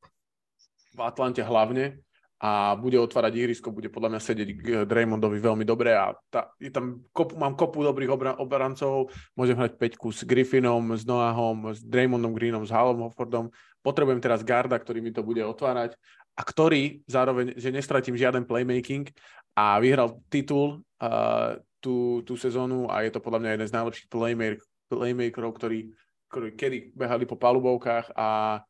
v 0.96 1.00
Atlante 1.04 1.44
hlavne 1.44 2.00
a 2.38 2.78
bude 2.78 3.02
otvárať 3.02 3.34
ihrisko, 3.34 3.74
bude 3.74 3.90
podľa 3.90 4.14
mňa 4.14 4.22
sedieť 4.22 4.50
k 4.62 4.68
Draymondovi 4.86 5.42
veľmi 5.42 5.66
dobre 5.66 5.98
a 5.98 6.14
tá, 6.30 6.54
je 6.62 6.70
tam 6.70 7.02
kopu, 7.10 7.34
mám 7.34 7.58
kopu 7.58 7.82
dobrých 7.82 8.14
obra, 8.14 8.32
obrancov, 8.38 9.10
môžem 9.34 9.58
hrať 9.58 9.74
peťku 9.82 10.14
s 10.14 10.22
Griffinom, 10.22 10.94
s 10.94 11.02
Noahom, 11.02 11.74
s 11.74 11.82
Draymondom 11.82 12.38
Greenom, 12.38 12.62
s 12.62 12.70
Halom 12.70 13.10
Hoffordom. 13.10 13.50
Potrebujem 13.82 14.22
teraz 14.22 14.46
garda, 14.46 14.78
ktorý 14.78 15.02
mi 15.02 15.10
to 15.10 15.26
bude 15.26 15.42
otvárať 15.42 15.98
a 16.38 16.42
ktorý 16.46 17.02
zároveň, 17.10 17.58
že 17.58 17.74
nestratím 17.74 18.14
žiaden 18.14 18.46
playmaking 18.46 19.10
a 19.58 19.82
vyhral 19.82 20.22
titul 20.30 20.86
uh, 21.02 21.58
tú, 21.82 22.22
tú 22.22 22.38
sezónu 22.38 22.86
a 22.94 23.02
je 23.02 23.10
to 23.10 23.18
podľa 23.18 23.42
mňa 23.42 23.52
jeden 23.58 23.68
z 23.68 23.76
najlepších 23.76 24.08
playmaker, 24.14 24.62
playmakerov, 24.86 25.58
ktorí, 25.58 25.98
kedy 26.30 26.94
behali 26.94 27.26
po 27.26 27.42
palubovkách 27.42 28.14
a, 28.14 28.62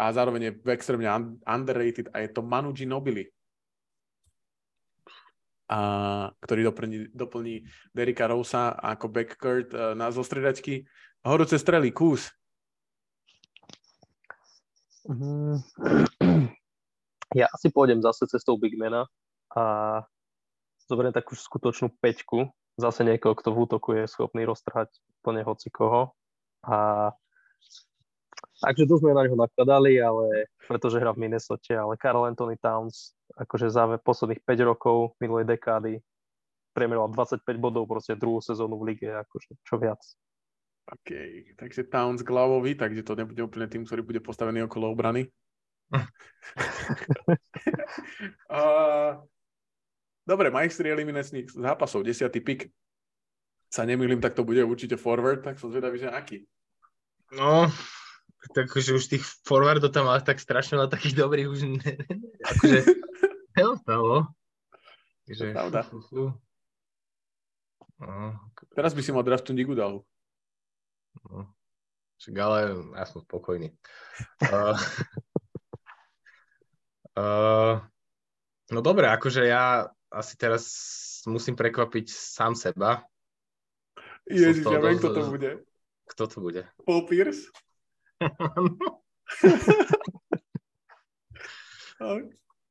a 0.00 0.04
zároveň 0.16 0.48
je 0.48 0.52
extrémne 0.72 1.36
underrated 1.44 2.08
a 2.16 2.24
je 2.24 2.32
to 2.32 2.40
Manu 2.40 2.72
Ginobili, 2.72 3.28
a, 5.68 6.32
ktorý 6.40 6.72
doplní, 6.72 6.98
doplní 7.12 7.68
Derika 7.92 8.24
Rosa 8.24 8.72
ako 8.80 9.12
backcourt 9.12 9.68
uh, 9.76 9.92
na 9.92 10.08
zostriedačky. 10.08 10.88
Horúce 11.20 11.60
strely, 11.60 11.92
kús. 11.92 12.32
Mm. 15.04 15.60
Ja 17.34 17.50
asi 17.50 17.68
pôjdem 17.74 17.98
zase 17.98 18.30
cestou 18.30 18.54
Bigmana 18.54 19.10
a 19.50 19.62
zoberiem 20.86 21.10
takú 21.10 21.34
skutočnú 21.34 21.90
peťku, 21.98 22.46
zase 22.78 23.02
niekoho, 23.02 23.34
kto 23.34 23.50
v 23.50 23.60
útoku 23.66 23.88
je 23.98 24.06
schopný 24.06 24.46
roztrhať 24.46 24.94
plne 25.26 25.42
hoci 25.42 25.66
koho. 25.74 26.14
A 26.62 27.10
takže 28.62 28.86
to 28.86 29.02
sme 29.02 29.18
na 29.18 29.26
neho 29.26 29.34
nakladali, 29.34 29.98
ale 29.98 30.46
pretože 30.62 31.02
hrá 31.02 31.10
v 31.10 31.26
Minnesota, 31.26 31.82
ale 31.82 31.98
Carl 31.98 32.22
Anthony 32.22 32.54
Towns 32.62 33.18
akože 33.34 33.66
za 33.66 33.90
posledných 33.98 34.46
5 34.46 34.70
rokov 34.70 35.18
minulej 35.18 35.58
dekády 35.58 35.98
priemeroval 36.70 37.10
25 37.14 37.42
bodov 37.58 37.90
proste 37.90 38.14
druhú 38.14 38.38
sezónu 38.38 38.78
v 38.78 38.94
lige, 38.94 39.10
akože 39.10 39.58
čo 39.62 39.74
viac. 39.78 40.02
OK, 40.84 41.10
takže 41.56 41.88
Towns 41.88 42.22
glavový, 42.22 42.76
takže 42.76 43.02
to 43.02 43.16
nebude 43.16 43.40
úplne 43.40 43.66
tým, 43.66 43.88
ktorý 43.88 44.04
bude 44.04 44.20
postavený 44.20 44.68
okolo 44.68 44.92
obrany. 44.92 45.26
Uh, 48.48 49.20
dobre, 50.24 50.48
majstri 50.50 50.90
eliminačných 50.90 51.52
zápasov, 51.52 52.06
desiatý 52.06 52.40
pik. 52.40 52.70
Sa 53.68 53.82
nemýlim, 53.82 54.22
tak 54.22 54.38
to 54.38 54.46
bude 54.46 54.62
určite 54.62 54.94
forward, 54.94 55.42
tak 55.42 55.58
som 55.58 55.72
zvedavý, 55.74 55.98
že 55.98 56.06
aký. 56.06 56.46
No, 57.34 57.66
tak 58.52 58.70
že 58.76 58.94
už 58.94 59.08
tých 59.08 59.24
forwardov 59.42 59.90
tam 59.90 60.06
ale 60.06 60.20
tak 60.20 60.38
strašne 60.38 60.76
veľa 60.78 60.92
takých 60.92 61.16
dobrých 61.16 61.48
už 61.48 61.60
ne, 61.80 61.92
akože 62.44 62.80
neostalo. 63.56 64.28
Takže, 65.24 65.56
pravda. 65.56 65.80
No, 67.98 68.36
Teraz 68.76 68.92
by 68.92 69.00
si 69.00 69.10
mal 69.14 69.24
draftu 69.24 69.56
Nigudalu. 69.56 70.04
No. 71.30 71.48
Však 72.20 72.34
ale 72.36 72.58
ja 72.94 73.04
som 73.08 73.24
spokojný. 73.24 73.72
uh, 74.52 74.76
uh, 77.18 77.82
no 78.70 78.80
dobre, 78.80 79.08
akože 79.10 79.42
ja 79.46 79.90
asi 80.14 80.34
teraz 80.38 80.64
musím 81.26 81.56
prekvapiť 81.58 82.06
sám 82.10 82.54
seba. 82.54 83.02
Ježiš, 84.24 84.64
ja 84.64 84.80
viem, 84.80 84.96
kto 84.96 85.10
to 85.12 85.22
bude. 85.28 85.50
Kto 86.08 86.24
to 86.28 86.38
bude? 86.40 86.62
Paul 86.84 87.04
Pierce? 87.08 87.48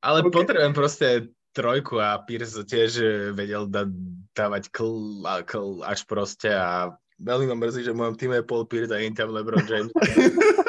ale 0.04 0.20
okay. 0.22 0.32
potrebujem 0.32 0.74
proste 0.74 1.08
trojku 1.54 2.02
a 2.02 2.18
Pierce 2.26 2.66
tiež 2.66 2.92
vedel 3.38 3.70
da- 3.70 3.90
dávať 4.34 4.74
kl, 4.74 5.22
kl 5.46 5.86
až 5.86 6.04
proste 6.10 6.50
a 6.50 6.98
veľmi 7.22 7.46
ma 7.54 7.56
mrzí, 7.58 7.86
že 7.86 7.94
v 7.94 8.00
mojom 8.02 8.16
týme 8.18 8.36
je 8.42 8.50
Paul 8.50 8.66
Pierce 8.66 8.94
a 8.94 9.02
nie 9.02 9.14
tam 9.14 9.30
LeBron 9.30 9.66
James. 9.70 9.94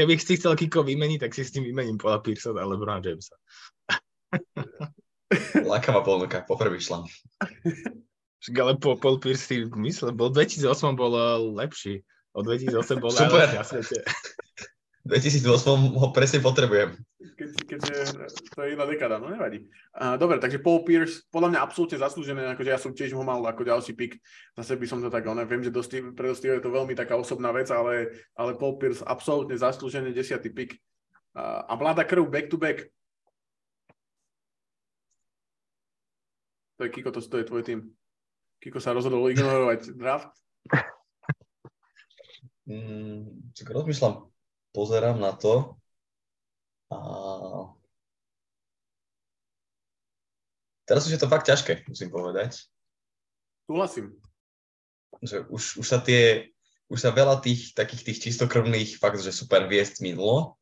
Keby 0.00 0.16
si 0.16 0.40
chcel 0.40 0.56
Kiko 0.56 0.80
vymeniť, 0.80 1.28
tak 1.28 1.36
si 1.36 1.44
s 1.44 1.52
tým 1.52 1.68
vymením 1.68 2.00
Paula 2.00 2.24
Pierce 2.24 2.48
a 2.48 2.64
LeBron 2.64 3.04
Jamesa. 3.04 3.36
Lákavá 5.68 6.00
ponuka, 6.00 6.40
popremýšľam. 6.48 7.04
Ale 8.56 8.72
Paul, 8.80 8.96
Paul 8.96 9.20
Pierce 9.20 9.44
si 9.44 9.68
myslel, 9.68 10.16
bol 10.16 10.32
2008 10.32 10.96
bol 10.96 11.12
lepší. 11.52 12.00
Od 12.32 12.48
2008 12.48 12.96
bol 12.96 13.12
Super. 13.12 13.52
na 13.52 13.60
svete. 13.60 14.00
2008 15.00 15.96
ho 15.96 16.06
presne 16.12 16.44
potrebujem. 16.44 16.92
Keď, 17.16 17.50
keď 17.64 17.80
je, 17.88 18.00
to 18.52 18.58
je 18.60 18.76
iná 18.76 18.84
dekáda, 18.84 19.16
no 19.16 19.32
nevadí. 19.32 19.64
Uh, 19.96 20.20
dobre, 20.20 20.36
takže 20.36 20.60
Paul 20.60 20.84
Pierce, 20.84 21.24
podľa 21.32 21.56
mňa 21.56 21.64
absolútne 21.64 21.96
zaslúžené, 21.96 22.44
akože 22.52 22.68
ja 22.68 22.76
som 22.76 22.92
tiež 22.92 23.16
ho 23.16 23.24
mal 23.24 23.40
ako 23.48 23.64
ďalší 23.64 23.96
pick, 23.96 24.20
zase 24.52 24.76
by 24.76 24.84
som 24.84 25.00
to 25.00 25.08
tak, 25.08 25.24
ne, 25.24 25.48
viem, 25.48 25.64
že 25.64 25.72
dosti, 25.72 26.04
pre 26.12 26.28
je 26.36 26.60
to 26.60 26.68
veľmi 26.68 26.92
taká 26.92 27.16
osobná 27.16 27.48
vec, 27.48 27.72
ale, 27.72 28.12
ale 28.36 28.60
Paul 28.60 28.76
Pierce 28.76 29.00
absolútne 29.00 29.56
zaslúžený 29.56 30.12
desiatý 30.12 30.52
pick. 30.52 30.76
Uh, 31.32 31.64
a 31.64 31.72
mladá 31.80 32.04
krv 32.04 32.28
back 32.28 32.52
to 32.52 32.60
back. 32.60 32.84
To 36.76 36.84
je 36.84 36.92
Kiko, 36.92 37.08
to, 37.08 37.24
to 37.24 37.40
je 37.40 37.48
tvoj 37.48 37.64
tým. 37.64 37.88
Kiko 38.60 38.80
sa 38.84 38.92
rozhodol 38.92 39.32
ignorovať 39.32 39.96
draft. 39.96 40.32
Mm, 42.70 43.50
rozmýšľam, 43.66 44.29
pozerám 44.70 45.18
na 45.18 45.34
to 45.34 45.76
a 46.90 46.98
teraz 50.86 51.06
už 51.06 51.14
je 51.14 51.22
to 51.22 51.30
fakt 51.30 51.46
ťažké, 51.46 51.86
musím 51.86 52.10
povedať. 52.10 52.66
Súhlasím. 53.70 54.18
Že 55.22 55.46
už, 55.46 55.78
už 55.78 55.86
sa 55.86 56.02
tie, 56.02 56.50
už 56.90 56.98
sa 56.98 57.14
veľa 57.14 57.38
tých 57.38 57.70
takých 57.78 58.10
tých 58.10 58.18
čistokrvných 58.30 58.98
fakt, 58.98 59.22
že 59.22 59.30
super 59.30 59.70
viest 59.70 60.02
minulo 60.02 60.58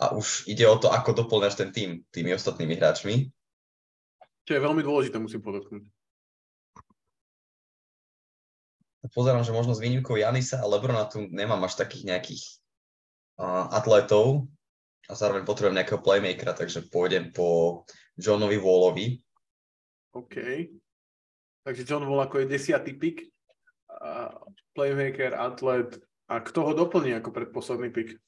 a 0.00 0.16
už 0.16 0.48
ide 0.48 0.64
o 0.64 0.76
to, 0.80 0.88
ako 0.88 1.12
doplňaš 1.12 1.60
ten 1.60 1.70
tým 1.72 1.90
tými 2.08 2.32
ostatnými 2.32 2.76
hráčmi. 2.76 3.28
Čo 4.48 4.52
je 4.56 4.64
veľmi 4.64 4.80
dôležité, 4.80 5.20
musím 5.20 5.44
podotknúť. 5.44 5.84
Pozerám, 9.14 9.46
že 9.46 9.54
možno 9.54 9.70
s 9.76 9.82
výnimkou 9.82 10.18
Janisa 10.18 10.58
a 10.58 10.66
Lebrona 10.66 11.06
tu 11.06 11.30
nemám 11.30 11.62
až 11.62 11.78
takých 11.78 12.10
nejakých 12.10 12.42
atletov, 13.70 14.48
a 15.06 15.14
zároveň 15.14 15.46
potrebujem 15.46 15.78
nejakého 15.78 16.02
playmakera, 16.02 16.52
takže 16.52 16.90
pôjdem 16.90 17.30
po 17.30 17.82
Johnovi 18.18 18.58
Wallovi. 18.58 19.22
OK. 20.18 20.34
Takže 21.62 21.82
John 21.86 22.06
Wall 22.06 22.26
ako 22.26 22.42
je 22.42 22.50
desiatý 22.50 22.94
pick, 22.94 23.30
playmaker, 24.74 25.34
atlet. 25.34 25.98
A 26.26 26.42
kto 26.42 26.66
ho 26.66 26.72
doplní 26.74 27.14
ako 27.14 27.30
predposledný 27.30 27.94
pick? 27.94 28.18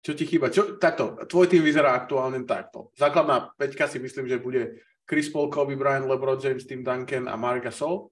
Čo 0.00 0.16
ti 0.16 0.24
chýba? 0.24 0.48
Čo, 0.48 0.80
takto, 0.80 1.20
tvoj 1.28 1.52
tým 1.52 1.60
vyzerá 1.60 1.92
aktuálne 1.92 2.40
takto. 2.48 2.88
Základná 2.96 3.52
peťka 3.60 3.84
si 3.84 4.00
myslím, 4.00 4.32
že 4.32 4.40
bude 4.40 4.80
Chris 5.04 5.28
Paul, 5.28 5.52
Kobe 5.52 5.76
Bryant, 5.76 6.08
LeBron 6.08 6.40
James, 6.40 6.64
Tim 6.64 6.80
Duncan 6.80 7.28
a 7.28 7.36
Mark 7.36 7.68
Gasol. 7.68 8.08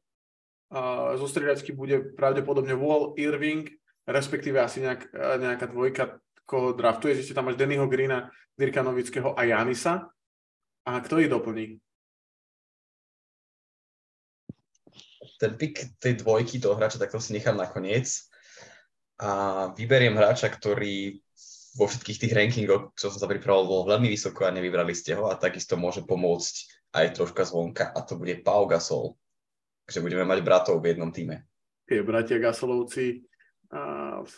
Uh, 0.69 1.17
zo 1.17 1.25
striedačky 1.25 1.73
bude 1.73 2.13
pravdepodobne 2.13 2.77
Wall, 2.77 3.17
Irving, 3.17 3.73
respektíve 4.09 4.57
asi 4.57 4.81
nejak, 4.81 5.13
nejaká 5.13 5.69
dvojka 5.69 6.17
koho 6.49 6.73
draftuješ, 6.73 7.29
ešte 7.29 7.37
tam 7.37 7.53
máš 7.53 7.61
Dennyho 7.61 7.85
Greena, 7.85 8.33
Dirka 8.57 8.81
Novického 8.81 9.37
a 9.37 9.45
Janisa. 9.45 10.09
A 10.89 10.97
kto 11.05 11.21
ich 11.21 11.29
doplní? 11.29 11.77
Ten 15.37 15.53
pick 15.61 16.01
tej 16.01 16.25
dvojky 16.25 16.57
toho 16.57 16.75
hráča, 16.75 16.97
tak 16.97 17.13
to 17.13 17.21
si 17.21 17.37
nechám 17.37 17.55
nakoniec. 17.55 18.09
A 19.21 19.69
vyberiem 19.77 20.17
hráča, 20.17 20.49
ktorý 20.49 21.21
vo 21.77 21.85
všetkých 21.87 22.21
tých 22.27 22.33
rankingoch, 22.35 22.97
čo 22.97 23.13
som 23.13 23.21
sa 23.21 23.29
pripravoval, 23.29 23.69
bol 23.69 23.83
veľmi 23.85 24.09
vysoko 24.09 24.49
a 24.49 24.55
nevybrali 24.57 24.97
ste 24.97 25.15
ho 25.15 25.29
a 25.29 25.37
takisto 25.37 25.77
môže 25.77 26.03
pomôcť 26.03 26.55
aj 26.97 27.07
troška 27.15 27.45
zvonka 27.45 27.93
a 27.93 28.01
to 28.03 28.17
bude 28.17 28.41
Pau 28.41 28.65
Gasol. 28.65 29.15
Takže 29.85 30.01
budeme 30.01 30.25
mať 30.25 30.41
bratov 30.41 30.81
v 30.81 30.97
jednom 30.97 31.13
týme. 31.13 31.45
Tie 31.85 32.01
bratia 32.01 32.41
Gasolovci 32.41 33.29
v 33.69 34.37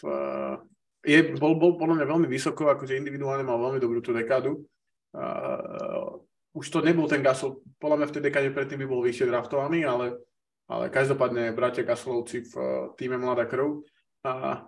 je, 1.00 1.18
bol, 1.40 1.56
bol 1.56 1.80
podľa 1.80 2.02
mňa 2.02 2.06
veľmi 2.12 2.28
vysoko, 2.28 2.68
akože 2.68 2.98
individuálne 3.00 3.40
mal 3.40 3.56
veľmi 3.56 3.80
dobrú 3.80 4.04
tú 4.04 4.12
dekádu. 4.12 4.68
Uh, 5.16 6.20
už 6.52 6.68
to 6.68 6.84
nebol 6.84 7.08
ten 7.08 7.24
Gasol, 7.24 7.64
podľa 7.80 8.04
mňa 8.04 8.06
v 8.10 8.14
tej 8.14 8.22
dekáde 8.28 8.48
predtým 8.52 8.84
by 8.84 8.86
bol 8.86 9.00
vyššie 9.00 9.32
draftovaný, 9.32 9.88
ale, 9.88 10.20
ale 10.68 10.92
každopádne 10.92 11.56
bratia 11.56 11.88
Gasolovci 11.88 12.44
v 12.44 12.52
uh, 12.52 12.66
týme 13.00 13.16
Mladá 13.16 13.48
krv. 13.48 13.80
A 14.28 14.64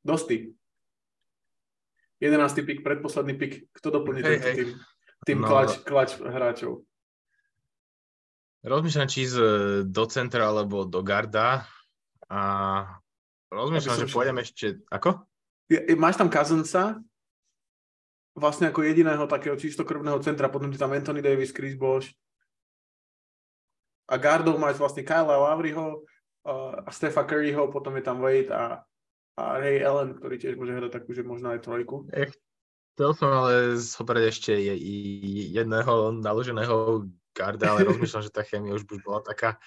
dosty. 0.00 0.56
11. 2.24 2.40
pik, 2.64 2.80
predposledný 2.80 3.36
pik. 3.36 3.68
Kto 3.76 4.00
doplní 4.00 4.20
hey, 4.24 4.28
tento 4.40 4.48
hey. 4.48 4.56
tým, 4.56 4.70
tým 5.28 5.38
no. 5.44 5.48
klač, 5.48 5.76
klač 5.84 6.16
hráčov? 6.16 6.84
Rozmýšľam, 8.60 9.08
či 9.08 9.24
z, 9.24 9.36
do 9.88 10.04
centra 10.08 10.48
alebo 10.48 10.88
do 10.88 11.00
garda. 11.04 11.68
A 12.28 12.40
rozmýšľam, 13.50 13.98
že 14.06 14.08
pôjdem 14.10 14.38
ešte... 14.40 14.66
Ako? 14.88 15.26
máš 15.94 16.18
tam 16.18 16.26
Kazanca, 16.26 16.98
vlastne 18.34 18.70
ako 18.70 18.82
jediného 18.82 19.26
takého 19.30 19.54
čistokrvného 19.54 20.18
centra, 20.22 20.50
potom 20.50 20.70
je 20.70 20.78
tam 20.78 20.90
Anthony 20.90 21.22
Davis, 21.22 21.54
Chris 21.54 21.78
Bosh 21.78 22.10
a 24.10 24.18
guardov 24.18 24.58
máš 24.58 24.78
vlastne 24.82 25.06
Kyla 25.06 25.38
Lavriho 25.38 26.02
a 26.82 26.90
Stefa 26.90 27.22
Curryho, 27.22 27.70
potom 27.70 27.94
je 27.94 28.02
tam 28.02 28.18
Wade 28.18 28.50
a, 28.50 28.82
a 29.38 29.42
Ray 29.62 29.86
Allen, 29.86 30.18
ktorý 30.18 30.34
tiež 30.40 30.58
môže 30.58 30.74
hrať 30.74 30.90
takú, 30.90 31.14
že 31.14 31.22
možno 31.22 31.54
aj 31.54 31.62
trojku. 31.62 32.10
Chcel 32.98 33.10
som 33.14 33.30
ale 33.30 33.78
zobrať 33.78 34.24
ešte 34.26 34.52
jedného 35.54 36.18
naloženého 36.18 37.06
garda, 37.30 37.76
ale 37.76 37.86
rozmýšľam, 37.86 38.26
že 38.26 38.34
tá 38.34 38.42
chemia 38.42 38.74
už 38.74 38.82
bola 39.06 39.22
taká 39.22 39.62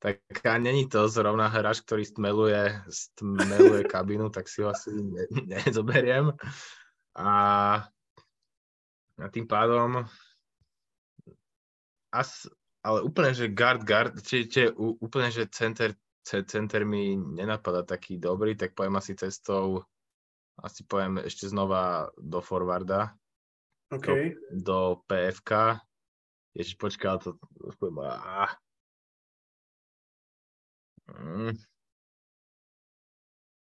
tak 0.00 0.24
a 0.48 0.56
není 0.58 0.88
to 0.88 1.08
zrovna 1.12 1.52
hráč, 1.52 1.84
ktorý 1.84 2.08
stmeluje, 2.08 2.82
stmeluje 2.88 3.84
kabinu, 3.84 4.32
tak 4.32 4.48
si 4.48 4.64
ho 4.64 4.72
asi 4.72 4.88
ne, 4.90 5.28
nezoberiem. 5.44 6.32
A, 7.12 7.30
a 9.20 9.26
tým 9.28 9.44
pádom 9.44 10.08
as, 12.08 12.48
ale 12.80 13.04
úplne, 13.04 13.36
že 13.36 13.52
guard, 13.52 13.84
guard, 13.84 14.16
či, 14.24 14.48
či 14.48 14.72
úplne, 14.76 15.28
že 15.28 15.52
center, 15.52 15.92
center 16.24 16.82
mi 16.88 17.14
nenapadá 17.20 17.84
taký 17.84 18.16
dobrý, 18.16 18.56
tak 18.56 18.72
poviem 18.72 18.96
asi 18.96 19.12
cestou, 19.12 19.84
asi 20.56 20.80
poviem 20.88 21.20
ešte 21.20 21.44
znova 21.44 22.08
do 22.16 22.40
forwarda, 22.40 23.12
okay. 23.92 24.32
do, 24.48 24.64
do 24.64 24.78
PFK 25.04 25.76
Ježiš, 26.54 26.74
počkaj, 26.82 27.22
to... 27.22 27.38
to 27.38 27.74
poviem, 27.78 28.10
á. 28.10 28.50
Mm. 31.18 31.58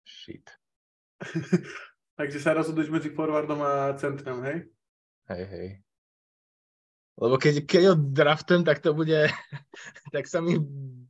Shit. 0.03 0.47
Takže 2.19 2.39
sa 2.43 2.57
rozhoduješ 2.59 2.91
medzi 2.91 3.11
forwardom 3.15 3.63
a 3.63 3.95
centrom, 3.95 4.43
hej? 4.43 4.67
Hej, 5.31 5.45
hej. 5.47 5.69
Lebo 7.19 7.35
keď, 7.39 7.67
keď 7.67 7.83
ho 7.91 7.95
draftujem, 7.95 8.63
tak 8.63 8.79
to 8.79 8.95
bude, 8.95 9.31
tak 10.15 10.25
sa 10.31 10.39
mi 10.43 10.59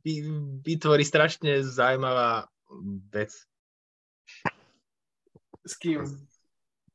vy- 0.05 0.61
vytvorí 0.65 1.05
strašne 1.05 1.61
zaujímavá 1.65 2.49
vec. 3.13 3.33
S 5.65 5.73
kým? 5.77 6.05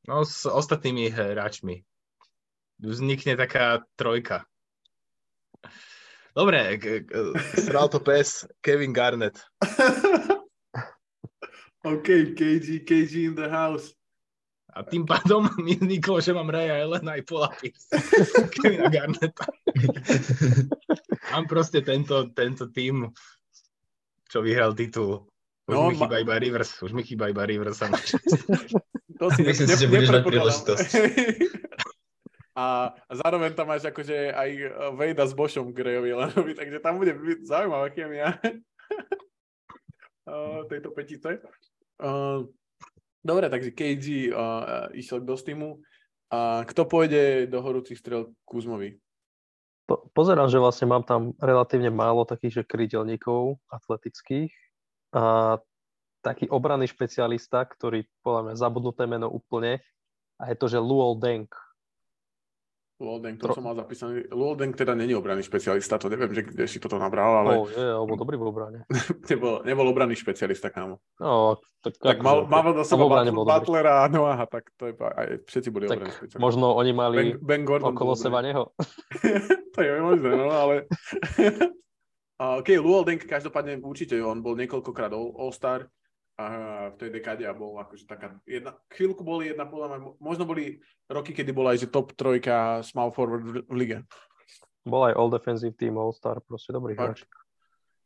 No, 0.07 0.27
s 0.27 0.43
ostatnými 0.43 1.11
hráčmi. 1.11 1.87
Vznikne 2.83 3.39
taká 3.39 3.87
trojka. 3.95 4.43
Dobre, 6.35 6.75
k- 6.75 6.99
k- 7.01 7.31
sral 7.57 7.87
to 7.87 7.97
pes 7.97 8.43
Kevin 8.59 8.91
Garnett. 8.91 9.39
OK, 11.85 12.07
KG, 12.33 12.83
KG 12.83 13.13
in 13.23 13.35
the 13.35 13.47
house. 13.47 13.93
A 14.75 14.83
tým 14.83 15.07
pádom 15.07 15.47
mi 15.63 15.79
vzniklo, 15.79 16.19
že 16.19 16.35
mám 16.35 16.51
Raya 16.51 16.83
Elena 16.83 17.15
aj 17.15 17.23
Paula 17.23 17.47
Pierce. 17.55 17.87
Kevina. 18.59 18.91
Mám 21.31 21.45
proste 21.47 21.79
tento, 21.79 22.27
tento 22.35 22.67
tým, 22.67 23.07
čo 24.27 24.43
vyhral 24.43 24.75
titul. 24.75 25.23
Už 25.65 25.71
No, 25.71 25.87
mi 25.87 25.95
ma- 25.95 26.05
chýba 26.05 26.17
iba 26.19 26.35
Rivers. 26.35 26.83
Už 26.83 26.91
mi 26.91 27.01
chýba 27.01 27.31
iba 27.31 27.47
Rivers. 27.47 27.79
To 29.15 29.31
si 29.31 29.41
Myslím 29.41 29.67
si, 29.71 29.79
že 29.79 29.87
budeš 29.87 30.09
mať 30.11 30.23
príležitosť. 30.27 30.89
A 32.55 32.95
zároveň 33.11 33.51
tam 33.51 33.67
máš 33.67 33.83
akože 33.83 34.31
aj 34.31 34.49
Vejda 34.95 35.27
s 35.27 35.35
Bošom 35.35 35.75
Grejovi 35.75 36.15
Lenovi, 36.19 36.55
takže 36.55 36.79
tam 36.79 36.97
bude 37.03 37.11
zaujímavá 37.43 37.91
chemia 37.91 38.39
tejto 40.71 40.95
petice. 40.95 41.43
Dobre, 43.25 43.49
takže 43.49 43.73
KG 43.73 44.05
uh, 44.29 44.87
išiel 44.93 45.25
do 45.25 45.33
Steamu. 45.33 45.81
A 46.29 46.61
kto 46.65 46.85
pôjde 46.85 47.49
do 47.49 47.57
horúcich 47.61 47.97
strel 47.97 48.33
Kuzmovi? 48.45 48.97
Po, 49.85 50.09
pozerám, 50.13 50.49
že 50.49 50.61
vlastne 50.61 50.89
mám 50.89 51.05
tam 51.05 51.33
relatívne 51.37 51.89
málo 51.89 52.25
takých, 52.25 52.61
že 52.61 52.69
krydelníkov 52.69 53.61
atletických. 53.69 54.53
A 55.13 55.57
taký 56.25 56.49
obranný 56.49 56.89
špecialista, 56.89 57.61
ktorý 57.65 58.05
podľa 58.25 58.41
mňa 58.49 58.55
zabudnuté 58.57 59.05
meno 59.05 59.29
úplne, 59.29 59.81
a 60.41 60.51
je 60.51 60.55
to, 60.57 60.67
že 60.67 60.81
Luol 60.81 61.21
Deng. 61.21 61.47
Luoldeng, 63.05 63.37
to 63.37 63.45
Tro- 63.45 63.61
som 63.61 63.65
mal 63.69 63.77
zapísaný. 63.77 64.25
Luoldeng 64.33 64.73
teda 64.73 64.97
není 64.97 65.13
obranný 65.13 65.45
špecialista, 65.45 66.01
to 66.01 66.09
neviem, 66.09 66.33
že 66.33 66.41
kde 66.41 66.65
si 66.65 66.81
toto 66.81 66.97
nabral, 66.97 67.45
ale 67.45 67.51
Oh, 67.61 67.69
je, 67.69 67.85
alebo 67.85 68.17
dobrý 68.17 68.33
v 68.41 68.49
obrane. 68.49 68.79
nebol, 69.29 69.61
nebol 69.61 69.85
obranný 69.85 70.17
špecialista, 70.17 70.73
kámo. 70.73 70.97
No, 71.21 71.61
tak, 71.85 72.01
Tak 72.01 72.17
mal, 72.25 72.49
mal 72.49 72.73
do 72.73 72.81
seba. 72.81 73.05
Butlera 73.29 74.01
a 74.01 74.09
Noaha, 74.09 74.49
tak 74.49 74.73
to 74.73 74.89
je, 74.89 74.93
aj 74.97 75.27
všetci 75.45 75.69
boli 75.69 75.85
Tak 75.85 76.01
obranní 76.01 76.17
špecialisti. 76.17 76.41
Možno 76.41 76.73
oni 76.73 76.91
mali 76.97 77.15
Ben, 77.15 77.29
ben 77.45 77.61
Gordon 77.61 77.93
okolo 77.93 78.17
seba 78.17 78.41
neho. 78.41 78.73
to 79.77 79.79
je 79.85 80.01
možné, 80.01 80.29
no, 80.33 80.49
ale... 80.49 80.89
OK, 82.59 82.67
Luol 82.81 83.05
Deng, 83.05 83.21
každopádne 83.21 83.79
určite, 83.79 84.17
on 84.19 84.41
bol 84.41 84.57
niekoľkokrát 84.59 85.13
All- 85.13 85.37
All-Star 85.39 85.87
a 86.35 86.45
v 86.91 86.95
tej 86.99 87.09
dekáde 87.15 87.47
a 87.47 87.55
bol 87.55 87.79
akože 87.79 88.03
taká 88.03 88.35
jedna, 88.43 88.75
chvíľku 88.91 89.23
boli 89.23 89.55
jedna, 89.55 89.63
podľa 89.63 89.87
mňa, 89.87 89.99
mo- 90.03 90.15
možno 90.19 90.43
boli 90.43 90.83
roky, 91.07 91.31
kedy 91.31 91.55
bola 91.55 91.71
aj 91.71 91.87
že 91.87 91.91
top 91.91 92.11
trojka 92.11 92.83
small 92.83 93.15
forward 93.15 93.43
v, 93.43 93.51
lige. 93.71 93.97
Bol 94.83 95.09
aj 95.09 95.15
All 95.15 95.31
Defensive 95.31 95.73
Team, 95.79 95.95
All 95.95 96.11
Star, 96.11 96.43
proste 96.43 96.75
dobrý 96.75 96.93
hráč. 96.93 97.23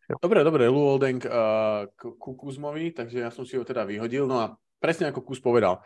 Dobre, 0.09 0.41
dobre, 0.41 0.65
Lou 0.69 0.97
Oldeng 0.97 1.21
uh, 1.25 1.85
k- 1.93 2.17
ku 2.17 2.33
Kuzmovi, 2.33 2.93
takže 2.93 3.21
ja 3.25 3.29
som 3.29 3.45
si 3.45 3.57
ho 3.57 3.65
teda 3.65 3.85
vyhodil. 3.85 4.25
No 4.25 4.41
a 4.41 4.45
presne 4.81 5.09
ako 5.09 5.21
Kuz 5.21 5.37
povedal, 5.37 5.81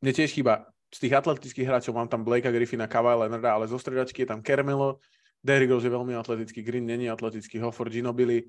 mne 0.00 0.12
tiež 0.16 0.32
chýba 0.32 0.68
z 0.88 1.08
tých 1.08 1.16
atletických 1.16 1.68
hráčov, 1.68 1.92
mám 1.92 2.08
tam 2.08 2.24
Blakea 2.24 2.52
Griffina, 2.52 2.88
Kawhi 2.88 3.20
Leonarda, 3.20 3.60
ale 3.60 3.68
zo 3.68 3.76
stredačky 3.76 4.24
je 4.24 4.32
tam 4.32 4.40
Kermelo, 4.40 5.00
Derrick 5.40 5.72
Rose 5.72 5.88
je 5.88 5.92
veľmi 5.92 6.12
atletický, 6.16 6.60
Green 6.60 6.84
není 6.84 7.08
atletický, 7.08 7.60
Hofford, 7.60 7.92
Ginobili. 7.92 8.48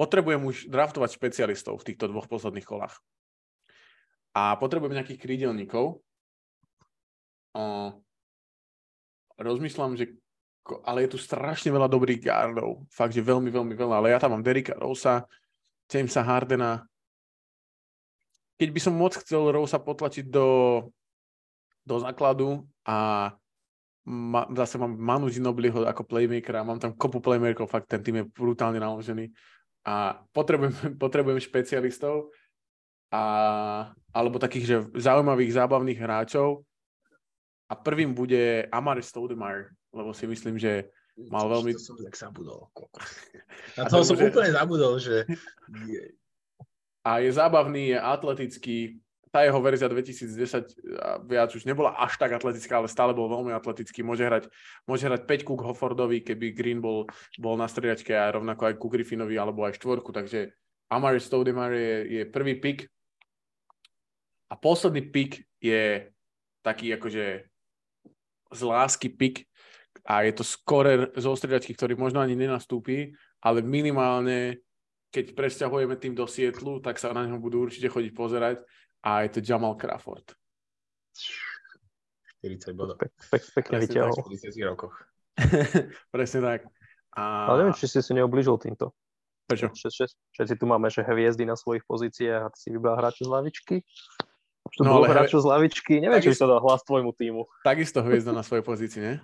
Potrebujem 0.00 0.40
už 0.48 0.72
draftovať 0.72 1.12
špecialistov 1.12 1.76
v 1.76 1.92
týchto 1.92 2.08
dvoch 2.08 2.24
posledných 2.24 2.64
kolách. 2.64 2.96
A 4.32 4.56
potrebujem 4.56 4.96
nejakých 4.96 5.20
krídelníkov. 5.20 6.00
Uh, 7.52 7.92
rozmýšľam, 9.36 10.00
že 10.00 10.16
ale 10.88 11.04
je 11.04 11.12
tu 11.12 11.18
strašne 11.20 11.68
veľa 11.68 11.84
dobrých 11.84 12.24
guardov. 12.24 12.88
Fakt, 12.88 13.12
že 13.12 13.20
veľmi, 13.20 13.52
veľmi 13.52 13.76
veľa. 13.76 14.00
Ale 14.00 14.08
ja 14.16 14.18
tam 14.22 14.32
mám 14.32 14.44
Derika 14.46 14.72
Rosa, 14.80 15.28
Jamesa 15.84 16.24
Hardena. 16.24 16.88
Keď 18.56 18.68
by 18.72 18.80
som 18.80 18.96
moc 18.96 19.20
chcel 19.20 19.52
Rosa 19.52 19.76
potlačiť 19.76 20.32
do, 20.32 20.48
do 21.84 21.96
základu 22.00 22.64
a 22.88 23.28
ma, 24.08 24.48
zase 24.64 24.80
mám 24.80 24.96
Manu 24.96 25.28
Ginobiliho 25.28 25.84
ako 25.84 26.08
playmakera, 26.08 26.64
mám 26.64 26.80
tam 26.80 26.96
kopu 26.96 27.20
playmakerov, 27.20 27.68
fakt 27.68 27.92
ten 27.92 28.00
tým 28.00 28.16
je 28.20 28.24
brutálne 28.32 28.80
naložený 28.80 29.28
a 29.86 30.20
potrebujem, 30.32 30.72
potrebujem 31.02 31.40
špecialistov 31.40 32.30
a, 33.10 33.24
alebo 34.14 34.38
takých, 34.38 34.64
že 34.66 34.76
zaujímavých, 34.96 35.56
zábavných 35.56 35.98
hráčov 35.98 36.62
a 37.70 37.74
prvým 37.74 38.14
bude 38.14 38.66
Amare 38.70 39.02
Stoudemire, 39.02 39.74
lebo 39.94 40.14
si 40.14 40.26
myslím, 40.26 40.58
že 40.58 40.90
Mal 41.28 41.52
veľmi- 41.52 41.76
To 41.76 41.84
som 41.84 41.96
tak 42.00 42.16
zabudol. 42.16 42.72
Na 43.76 43.84
toho 43.84 44.00
to 44.00 44.08
som 44.08 44.16
bude- 44.16 44.32
úplne 44.32 44.52
zabudol, 44.56 44.96
že... 44.96 45.28
a 47.08 47.10
je 47.20 47.28
zábavný, 47.32 47.92
je 47.92 47.98
atletický. 48.00 48.78
Tá 49.30 49.46
jeho 49.46 49.62
verzia 49.62 49.86
2010 49.86 50.98
a 50.98 51.22
viac 51.22 51.54
už 51.54 51.62
nebola 51.62 51.94
až 51.94 52.18
tak 52.18 52.34
atletická, 52.34 52.82
ale 52.82 52.90
stále 52.90 53.14
bol 53.14 53.30
veľmi 53.30 53.54
atletický. 53.54 54.02
Môže 54.02 54.26
hrať, 54.26 54.50
môže 54.90 55.06
hrať 55.06 55.22
5 55.22 55.46
ku 55.46 55.54
Hoffordovi, 55.54 56.26
keby 56.26 56.50
Green 56.50 56.82
bol, 56.82 57.06
bol 57.38 57.54
na 57.54 57.70
striedačke 57.70 58.10
a 58.10 58.34
rovnako 58.34 58.66
aj 58.66 58.74
ku 58.82 58.90
Griffinovi 58.90 59.38
alebo 59.38 59.62
aj 59.62 59.78
štvorku. 59.78 60.10
Takže 60.10 60.50
Amari 60.90 61.22
Stoudemire 61.22 61.78
je, 61.78 61.98
je 62.10 62.22
prvý 62.26 62.58
pick. 62.58 62.90
A 64.50 64.58
posledný 64.58 65.06
pick 65.14 65.46
je 65.62 66.10
taký 66.66 66.90
akože 66.98 67.46
z 68.50 68.60
lásky 68.66 69.14
pick 69.14 69.46
a 70.02 70.26
je 70.26 70.32
to 70.34 70.42
skorer 70.42 71.14
zo 71.14 71.38
striedačky, 71.38 71.78
ktorý 71.78 71.94
možno 71.94 72.18
ani 72.18 72.34
nenastúpi, 72.34 73.14
ale 73.38 73.62
minimálne 73.62 74.58
keď 75.10 75.34
presťahujeme 75.34 75.98
tým 75.98 76.14
do 76.14 76.26
Sietlu, 76.26 76.78
tak 76.78 76.98
sa 76.98 77.10
na 77.10 77.26
neho 77.26 77.38
budú 77.42 77.66
určite 77.66 77.90
chodiť 77.90 78.12
pozerať 78.14 78.62
a 79.00 79.22
je 79.22 79.28
to 79.30 79.40
Jamal 79.42 79.74
Crawford. 79.74 80.34
40 82.40 82.72
bodov. 82.72 82.96
Pek, 82.96 83.12
pek, 83.28 83.42
pekne 83.52 83.76
vyťahol. 83.80 84.16
V 84.16 84.32
40 84.40 84.64
rokoch. 84.64 84.94
Presne 86.14 86.40
tak. 86.40 86.60
A... 87.12 87.52
Ale 87.52 87.56
neviem, 87.64 87.76
či 87.76 87.86
si 87.86 88.00
si 88.00 88.12
neoblížil 88.12 88.56
týmto. 88.56 88.96
Prečo? 89.44 89.68
Všetci, 89.68 90.04
všetci 90.30 90.54
tu 90.56 90.64
máme 90.64 90.86
že 90.88 91.02
hviezdy 91.02 91.42
na 91.42 91.58
svojich 91.58 91.82
pozíciách 91.84 92.42
a 92.46 92.52
ty 92.54 92.58
si 92.60 92.68
vybral 92.70 92.94
hráča 92.96 93.26
z 93.26 93.30
lavičky. 93.30 93.76
Už 94.62 94.72
tu 94.78 94.82
No, 94.86 95.02
ale 95.02 95.10
hráčov 95.10 95.42
z 95.42 95.46
lavičky. 95.50 95.98
Neviem, 95.98 96.22
či 96.22 96.30
by 96.30 96.36
takisto- 96.36 96.46
sa 96.46 96.52
dal 96.54 96.60
hlas 96.62 96.80
tvojmu 96.86 97.10
týmu, 97.12 97.42
Takisto 97.66 97.98
hviezda 98.06 98.30
na 98.30 98.46
svojej 98.46 98.62
pozícii, 98.62 99.00
nie? 99.02 99.14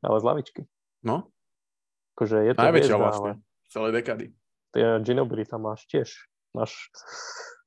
ale 0.00 0.16
z 0.16 0.24
lavičky. 0.24 0.62
No, 1.04 1.28
Akože 2.16 2.42
je 2.48 2.52
to 2.54 2.58
najväčšia 2.58 2.96
hviezda, 2.96 3.02
vlastne. 3.04 3.32
ale 3.36 3.42
V 3.44 3.68
celej 3.68 3.92
dekady. 3.92 4.26
tie 4.72 4.86
Ginobili 5.04 5.44
tam 5.44 5.68
máš 5.68 5.84
tiež. 5.86 6.08
Máš 6.56 6.88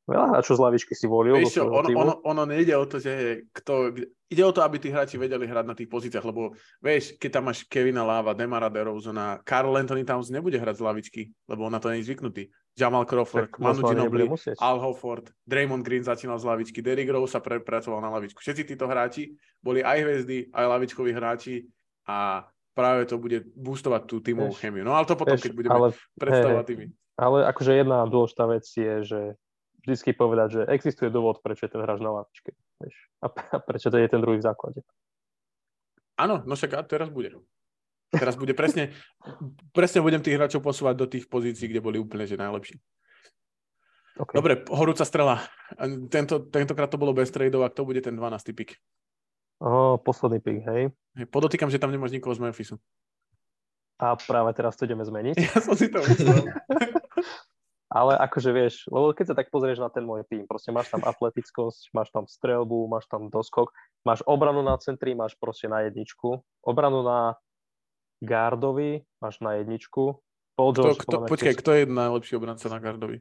veľa 0.10 0.28
hráčov 0.34 0.58
z 0.58 0.62
lavičky 0.66 0.93
si 0.97 1.06
volil 1.06 1.41
svojho 1.45 1.70
ono, 1.70 1.88
týmu. 1.88 1.99
ono, 2.02 2.14
ono 2.26 2.43
nejde 2.49 2.74
o 2.74 2.86
to, 2.89 2.97
že 2.97 3.45
kto, 3.54 3.93
ide 4.32 4.43
o 4.43 4.54
to, 4.54 4.66
aby 4.66 4.82
tí 4.82 4.89
hráči 4.89 5.22
vedeli 5.22 5.45
hrať 5.45 5.66
na 5.66 5.76
tých 5.78 5.89
pozíciách, 5.91 6.26
lebo 6.26 6.58
vieš, 6.82 7.16
keď 7.22 7.30
tam 7.39 7.43
máš 7.52 7.68
Kevina 7.70 8.02
Láva, 8.02 8.34
Demara 8.34 8.68
DeRozana, 8.68 9.39
Carl 9.45 9.72
Anthony 9.78 10.02
Towns 10.02 10.34
nebude 10.34 10.58
hrať 10.58 10.82
z 10.82 10.84
lavičky, 10.84 11.22
lebo 11.45 11.70
on 11.70 11.74
na 11.74 11.80
to 11.82 11.93
nie 11.93 12.02
je 12.02 12.10
zvyknutý. 12.10 12.49
Jamal 12.72 13.04
Crawford, 13.04 13.52
tak 13.52 13.60
Manu 13.60 13.84
Ginobili. 13.84 14.26
Al 14.64 14.80
Horford, 14.80 15.28
Draymond 15.43 15.84
Green 15.84 16.08
začínal 16.08 16.39
z 16.39 16.47
lavičky, 16.47 16.80
Derrick 16.80 17.12
Rose 17.12 17.36
sa 17.36 17.43
prepracoval 17.43 17.99
na 17.99 18.08
lavičku. 18.16 18.39
Všetci 18.39 18.64
títo 18.64 18.88
hráči 18.88 19.36
boli 19.60 19.84
aj 19.84 19.97
hviezdy, 19.99 20.38
aj 20.56 20.66
lavičkoví 20.80 21.12
hráči 21.12 21.68
a 22.08 22.47
práve 22.72 23.04
to 23.12 23.20
bude 23.20 23.43
boostovať 23.60 24.02
tú 24.08 24.24
tímovú 24.24 24.56
chemiu. 24.56 24.88
No 24.88 24.95
ale 24.95 25.04
to 25.04 25.20
potom, 25.20 25.36
Vieš, 25.36 25.52
keď 25.52 25.54
budeme 25.54 25.76
ale, 25.76 25.88
predstavovať 26.16 26.66
týmy. 26.66 26.86
ale 27.20 27.38
akože 27.52 27.72
jedna 27.76 28.08
dôležitá 28.08 28.43
vec 28.47 28.66
je, 28.66 28.93
že 29.04 29.22
vždycky 29.82 30.13
povedať, 30.13 30.47
že 30.57 30.61
existuje 30.69 31.09
dôvod, 31.09 31.41
prečo 31.41 31.65
je 31.65 31.73
ten 31.73 31.82
hráč 31.82 31.99
na 31.99 32.21
lavičke. 32.21 32.53
Vieš, 32.82 32.95
a, 33.21 33.27
a 33.29 33.57
prečo 33.61 33.89
to 33.89 33.97
je 33.97 34.09
ten 34.09 34.21
druhý 34.21 34.38
v 34.38 34.47
základe. 34.47 34.79
Áno, 36.21 36.45
no 36.45 36.53
však 36.53 36.77
a 36.77 36.82
teraz 36.86 37.09
bude. 37.09 37.34
Teraz 38.11 38.36
bude 38.36 38.51
presne, 38.51 38.91
presne 39.71 40.03
budem 40.03 40.19
tých 40.19 40.36
hráčov 40.36 40.61
posúvať 40.61 40.95
do 40.99 41.07
tých 41.07 41.25
pozícií, 41.32 41.71
kde 41.71 41.79
boli 41.79 41.97
úplne 41.97 42.27
že 42.27 42.36
najlepší. 42.36 42.75
Okay. 44.19 44.36
Dobre, 44.36 44.53
horúca 44.67 45.07
strela. 45.07 45.39
Tento, 46.11 46.43
tentokrát 46.51 46.91
to 46.91 46.99
bolo 46.99 47.15
bez 47.15 47.32
tradeov 47.32 47.63
a 47.63 47.71
kto 47.71 47.88
bude 47.88 48.03
ten 48.03 48.11
12. 48.11 48.51
pick? 48.51 48.75
O, 49.63 49.95
posledný 49.97 50.43
pick, 50.43 50.59
hej. 50.67 50.91
Hej, 51.15 51.25
Podotýkam, 51.32 51.71
že 51.71 51.79
tam 51.79 51.95
nemáš 51.95 52.11
nikoho 52.11 52.36
z 52.36 52.43
Memphisu. 52.43 52.75
A 54.01 54.17
práve 54.17 54.51
teraz 54.57 54.75
to 54.75 54.84
ideme 54.84 55.05
zmeniť. 55.05 55.38
Ja 55.47 55.57
som 55.63 55.77
si 55.79 55.88
to 55.88 56.03
myslel. 56.03 56.43
Ale 57.92 58.16
akože 58.16 58.56
vieš, 58.56 58.88
lebo 58.88 59.12
keď 59.12 59.26
sa 59.28 59.36
tak 59.36 59.52
pozrieš 59.52 59.84
na 59.84 59.92
ten 59.92 60.08
môj 60.08 60.24
tým, 60.24 60.48
proste 60.48 60.72
máš 60.72 60.88
tam 60.88 61.04
atletickosť, 61.04 61.92
máš 61.92 62.08
tam 62.16 62.24
strelbu, 62.24 62.88
máš 62.88 63.04
tam 63.12 63.28
doskok, 63.28 63.76
máš 64.08 64.24
obranu 64.24 64.64
na 64.64 64.80
centri, 64.80 65.12
máš 65.12 65.36
proste 65.36 65.68
na 65.68 65.84
jedničku, 65.84 66.39
obranu 66.64 67.04
na 67.04 67.36
gardovi, 68.24 69.04
máš 69.20 69.44
na 69.44 69.60
jedničku. 69.60 70.24
Paul 70.56 70.72
Kto, 70.72 70.82
George, 70.88 71.00
kto, 71.04 71.16
počkaj, 71.28 71.56
kto 71.60 71.70
je 71.76 71.84
najlepší 71.84 72.34
obranca 72.39 72.66
na 72.72 72.80
gardovi? 72.80 73.20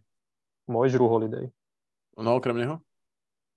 Môj 0.70 0.94
Drew 0.94 1.10
Holiday. 1.10 1.46
No 2.14 2.38
okrem 2.38 2.54
neho? 2.54 2.78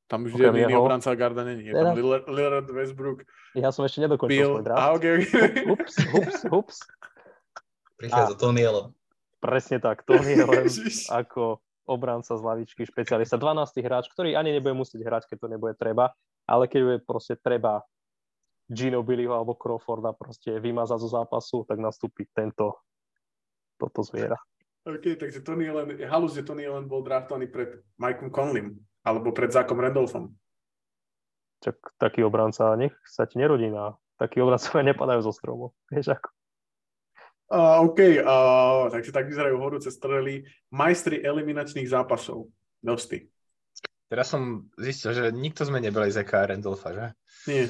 Tam 0.09 0.26
už 0.26 0.34
Okrem 0.34 0.49
žiadny 0.49 0.59
iný 0.66 0.74
neho? 0.74 0.82
obranca 0.82 1.09
garda 1.14 1.43
není. 1.45 1.70
Je 1.70 1.74
tam 1.74 1.93
Lillard, 1.93 2.26
Lillard 2.26 2.68
Westbrook, 2.70 3.22
Ja 3.53 3.70
som 3.70 3.86
ešte 3.86 4.01
nedokončil 4.01 4.34
Bill. 4.34 4.51
svoj 4.57 4.64
draft. 4.66 4.82
A, 4.82 4.86
okay, 4.97 5.11
okay. 5.22 5.45
Ups, 5.70 5.93
ups, 6.09 6.39
ups. 6.49 6.78
Prichádza 8.01 8.34
Tony 8.34 8.66
Allen. 8.66 8.89
Presne 9.43 9.83
tak, 9.83 10.07
to 10.07 10.15
je 10.15 10.39
len 10.39 10.63
ako 11.11 11.59
obranca 11.83 12.31
z 12.31 12.39
lavičky, 12.39 12.87
špecialista, 12.87 13.35
12. 13.35 13.75
hráč, 13.83 14.07
ktorý 14.07 14.39
ani 14.39 14.55
nebude 14.55 14.71
musieť 14.71 15.03
hrať, 15.03 15.23
keď 15.27 15.37
to 15.43 15.47
nebude 15.51 15.75
treba, 15.75 16.15
ale 16.47 16.71
keď 16.71 16.79
bude 16.79 16.99
proste 17.03 17.35
treba 17.35 17.83
Gino 18.71 19.03
Billyho 19.03 19.35
alebo 19.35 19.59
Crawforda 19.59 20.15
proste 20.15 20.55
vymazať 20.63 20.95
zo 21.03 21.09
zápasu, 21.11 21.67
tak 21.67 21.83
nastúpi 21.83 22.23
tento 22.31 22.79
toto 23.75 23.99
zviera. 24.07 24.39
OK, 24.87 25.19
takže 25.19 25.43
Tony 25.43 25.67
Allen, 25.67 25.99
halus, 26.07 26.39
že 26.39 26.47
Tony 26.47 26.63
Allen 26.63 26.87
bol 26.87 27.03
draftovaný 27.03 27.51
pred 27.51 27.83
Mikeom 27.99 28.31
Conleym, 28.31 28.79
alebo 29.03 29.35
pred 29.35 29.51
Zákom 29.51 29.75
Randolphom. 29.75 30.31
Čak 31.67 31.99
taký 31.99 32.23
obranca, 32.23 32.79
nech 32.79 32.95
sa 33.03 33.27
ti 33.27 33.39
nerodí 33.39 33.67
na 33.67 33.99
takí 34.23 34.39
obrancovia 34.39 34.87
nepadajú 34.93 35.19
zo 35.25 35.33
stromu. 35.35 35.65
Vieš 35.91 36.15
ako? 36.15 36.27
Uh, 37.53 37.85
OK, 37.85 37.99
uh, 38.25 38.89
takže 38.89 39.13
tak 39.13 39.29
vyzerajú 39.29 39.61
horúce 39.61 39.93
strely. 39.93 40.41
Majstri 40.73 41.21
eliminačných 41.21 41.85
zápasov. 41.85 42.49
Dosti. 42.81 43.29
Teraz 44.09 44.33
som 44.33 44.73
zistil, 44.73 45.13
že 45.13 45.25
nikto 45.29 45.61
sme 45.61 45.77
nebrali 45.77 46.09
Zeka 46.09 46.49
Randolfa, 46.49 46.89
že? 46.97 47.07
Nie. 47.45 47.69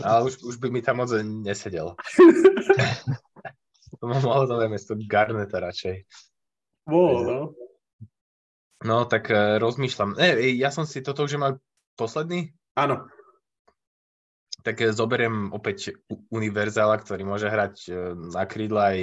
Ale 0.00 0.32
už, 0.32 0.40
už 0.44 0.56
by 0.56 0.68
mi 0.72 0.80
tam 0.80 1.04
moc 1.04 1.12
nesedel. 1.12 1.92
To 3.98 4.06
miesto 4.68 4.94
Garneta 4.94 5.58
radšej. 5.58 6.06
Bolo, 6.86 7.18
no. 7.24 7.38
No, 8.84 9.08
tak 9.10 9.32
eh, 9.32 9.58
rozmýšľam. 9.58 10.14
Ne, 10.14 10.54
ja 10.54 10.70
som 10.70 10.86
si 10.86 11.02
toto 11.02 11.26
už 11.26 11.34
mal 11.40 11.58
posledný, 11.98 12.52
Áno. 12.78 13.10
Tak 14.62 14.80
eh, 14.80 14.90
zoberiem 14.90 15.50
opäť 15.50 15.94
u- 16.06 16.22
univerzála, 16.30 16.98
ktorý 16.98 17.22
môže 17.22 17.46
hrať 17.46 17.74
eh, 17.86 17.94
na 18.14 18.44
krídle 18.44 18.80
aj 18.80 18.98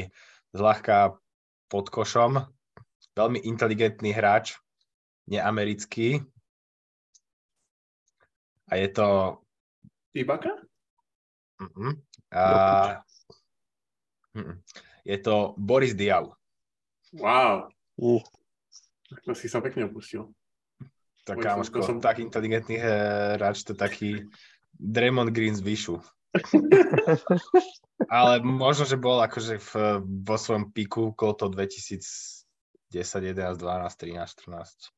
zľahka 0.52 1.18
pod 1.68 1.90
košom. 1.90 2.48
Veľmi 3.16 3.40
inteligentný 3.44 4.12
hráč, 4.12 4.60
neamerický. 5.26 6.20
A 8.68 8.76
je 8.76 8.88
to... 8.90 9.08
Ibaka? 10.12 10.52
Mhm. 11.62 12.02
A... 12.34 12.44
Mhm. 14.36 14.54
Je 15.06 15.18
to 15.22 15.54
Boris 15.56 15.94
Diaw. 15.94 16.34
Wow. 17.14 17.70
Uh, 17.96 18.20
To 19.24 19.32
si 19.38 19.48
sa 19.48 19.62
pekne 19.62 19.86
opustil. 19.88 20.34
Tak 21.24 21.40
kámoško, 21.40 21.78
som- 21.86 22.02
tak 22.02 22.20
inteligentný 22.20 22.82
hráč, 22.82 23.64
to 23.64 23.78
taký 23.78 24.26
Draymond 24.80 25.32
Green 25.32 25.56
z 25.56 25.64
Vyšu. 25.64 26.00
Ale 28.12 28.44
možno, 28.44 28.84
že 28.84 29.00
bol 29.00 29.24
akože 29.24 29.56
v, 29.60 29.74
vo 30.04 30.36
svojom 30.36 30.76
píku 30.76 31.16
okolo 31.16 31.34
to 31.34 31.46
2010, 31.48 32.46
11, 32.92 33.56
12, 33.56 33.60
13, 33.60 34.46
14. 34.52 34.92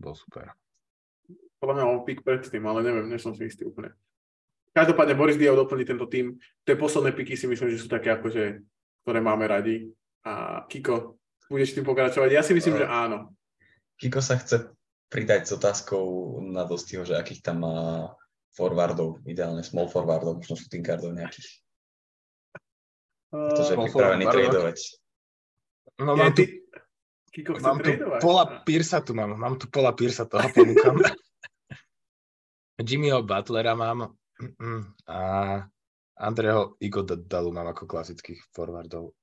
Bol 0.00 0.14
super. 0.16 0.56
Podľa 1.60 1.74
mňa 1.80 1.84
mal 1.84 2.00
pik 2.04 2.24
predtým, 2.24 2.64
ale 2.66 2.80
neviem, 2.84 3.06
nie 3.08 3.20
som 3.20 3.36
si 3.36 3.46
istý 3.46 3.68
úplne. 3.68 3.92
Každopádne 4.74 5.14
Boris 5.14 5.38
Diaw 5.38 5.54
doplní 5.54 5.86
tento 5.86 6.10
tým. 6.10 6.34
Tie 6.66 6.74
posledné 6.74 7.14
piky 7.14 7.38
si 7.38 7.46
myslím, 7.46 7.70
že 7.70 7.78
sú 7.78 7.86
také 7.86 8.10
akože, 8.10 8.58
ktoré 9.06 9.18
máme 9.22 9.46
radi. 9.46 9.86
A 10.26 10.64
Kiko, 10.66 11.20
budeš 11.46 11.78
tým 11.78 11.86
pokračovať? 11.86 12.28
Ja 12.34 12.42
si 12.42 12.58
myslím, 12.58 12.82
že 12.82 12.90
áno. 12.90 13.30
Kiko 13.94 14.18
sa 14.18 14.34
chce 14.34 14.74
pridať 15.06 15.46
s 15.46 15.54
otázkou 15.54 16.42
na 16.42 16.66
Dostiho, 16.66 17.06
že 17.06 17.14
akých 17.14 17.44
tam 17.46 17.62
má 17.62 17.78
forwardov, 18.54 19.20
ideálne 19.26 19.66
small 19.66 19.90
forwardov, 19.90 20.38
možno 20.38 20.54
shooting 20.54 20.86
guardov 20.86 21.12
nejakých. 21.12 21.48
Pretože 23.34 23.70
je 23.74 23.78
pripravený 23.82 24.24
tradovať. 24.30 24.78
No 25.98 26.14
mám 26.14 26.32
tu. 26.34 26.46
Kiko 27.34 27.58
chce 27.58 27.66
mám 27.66 27.78
tu. 27.82 27.90
Pola 28.22 28.44
Pirsa 28.62 29.02
tu 29.02 29.10
mám, 29.14 29.34
mám 29.34 29.58
tu 29.58 29.66
Pola 29.66 29.90
Pirsa, 29.90 30.22
toho 30.30 30.46
ponúkam. 30.54 31.02
Jimmyho 32.88 33.22
Butlera 33.22 33.74
mám 33.74 34.14
a 35.06 35.18
Andreho 36.14 36.78
Igodalu 36.78 37.50
mám 37.50 37.70
ako 37.74 37.90
klasických 37.90 38.38
forwardov. 38.54 39.14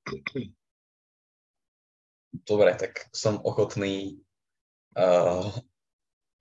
Dobre, 2.31 2.71
tak 2.79 3.11
som 3.11 3.39
ochotný 3.43 4.23
uh, 4.95 5.51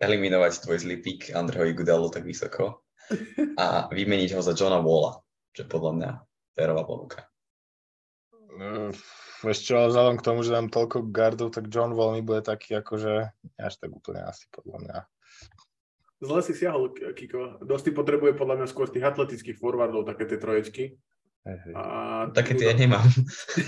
eliminovať 0.00 0.64
tvoj 0.64 0.78
zlý 0.80 0.96
pík 1.04 1.36
Andreho 1.36 1.68
Igudalu 1.68 2.08
tak 2.08 2.24
vysoko 2.24 2.82
a 3.60 3.86
vymeniť 3.92 4.34
ho 4.34 4.40
za 4.40 4.56
Johna 4.56 4.80
Walla, 4.80 5.20
čo 5.52 5.68
podľa 5.68 5.92
mňa 5.96 6.10
férová 6.56 6.82
ponuka. 6.88 7.28
Uh, 8.50 8.90
Vieš 9.40 9.72
čo, 9.72 9.88
vzhľadom 9.88 10.20
k 10.20 10.26
tomu, 10.26 10.44
že 10.44 10.52
dám 10.52 10.68
toľko 10.68 11.08
gardov, 11.08 11.48
tak 11.56 11.72
John 11.72 11.96
Wall 11.96 12.20
mi 12.20 12.22
bude 12.24 12.44
taký 12.44 12.76
akože 12.76 13.32
až 13.56 13.74
tak 13.80 13.88
úplne 13.88 14.20
asi 14.28 14.44
podľa 14.52 14.78
mňa. 14.84 14.98
Zle 16.20 16.40
si 16.44 16.52
siahol, 16.52 16.92
Kiko. 16.92 17.64
Dosti 17.64 17.96
potrebuje 17.96 18.36
podľa 18.36 18.60
mňa 18.60 18.66
skôr 18.68 18.92
tých 18.92 19.08
atletických 19.08 19.56
forwardov, 19.56 20.04
také 20.04 20.28
tie 20.28 20.36
troječky. 20.36 20.84
A... 21.72 22.28
Také 22.36 22.52
tie 22.52 22.68
ja 22.72 22.74
nemám. 22.76 23.08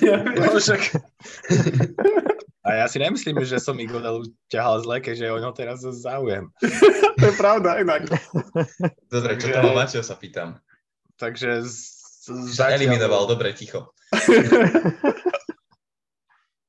Ja 0.04 0.20
No, 0.20 0.60
však... 0.60 0.92
A 2.62 2.78
ja 2.78 2.86
si 2.86 3.02
nemyslím, 3.02 3.42
že 3.42 3.58
som 3.58 3.74
Igodalu 3.74 4.30
ťahal 4.46 4.86
zle, 4.86 5.02
keďže 5.02 5.34
o 5.34 5.38
ňo 5.42 5.50
teraz 5.50 5.82
záujem. 5.82 6.46
to 7.18 7.24
je 7.26 7.34
pravda, 7.34 7.82
inak. 7.82 8.06
Dobre, 9.10 9.34
čo 9.42 9.50
tam 9.50 9.74
Mačo, 9.74 9.98
sa 9.98 10.14
pýtam. 10.14 10.62
Takže 11.18 11.66
z, 11.66 11.74
z, 12.22 12.58
Eliminoval, 12.62 13.26
dobre, 13.26 13.50
ticho. 13.50 13.90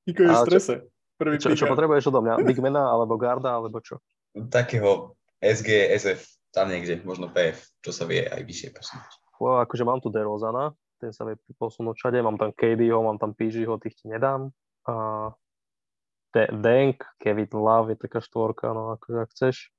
Kiko 0.10 0.22
je 0.26 0.30
v 0.34 0.42
strese. 0.50 0.74
Prvý 1.22 1.38
čo, 1.38 1.54
čo 1.54 1.70
potrebuješ 1.70 2.10
odo 2.10 2.26
mňa? 2.26 2.42
Bigmana 2.50 2.90
alebo 2.90 3.14
Garda 3.16 3.54
alebo 3.54 3.78
čo? 3.80 4.02
Takého 4.50 5.14
SG, 5.40 5.94
SF, 5.94 6.26
tam 6.50 6.74
niekde, 6.74 7.06
možno 7.06 7.30
PF, 7.30 7.70
čo 7.86 7.94
sa 7.94 8.10
vie 8.10 8.26
aj 8.26 8.42
vyššie 8.42 8.70
posunúť. 8.74 9.12
Fú, 9.38 9.54
akože 9.62 9.84
mám 9.86 10.02
tu 10.02 10.10
DeRozana, 10.10 10.74
ten 10.98 11.14
sa 11.14 11.22
vie 11.30 11.38
posunúť 11.62 12.02
všade, 12.02 12.18
mám 12.26 12.42
tam 12.42 12.50
KDho, 12.50 13.06
mám 13.06 13.22
tam 13.22 13.38
PGho, 13.38 13.78
tých 13.78 13.94
ti 13.94 14.10
nedám. 14.10 14.50
A 14.90 15.30
Denk, 16.34 17.06
Kevin 17.22 17.50
Love 17.54 17.94
je 17.94 17.98
taká 17.98 18.20
štvorka, 18.20 18.74
no 18.74 18.98
akože 18.98 19.18
ak 19.22 19.30
chceš. 19.32 19.70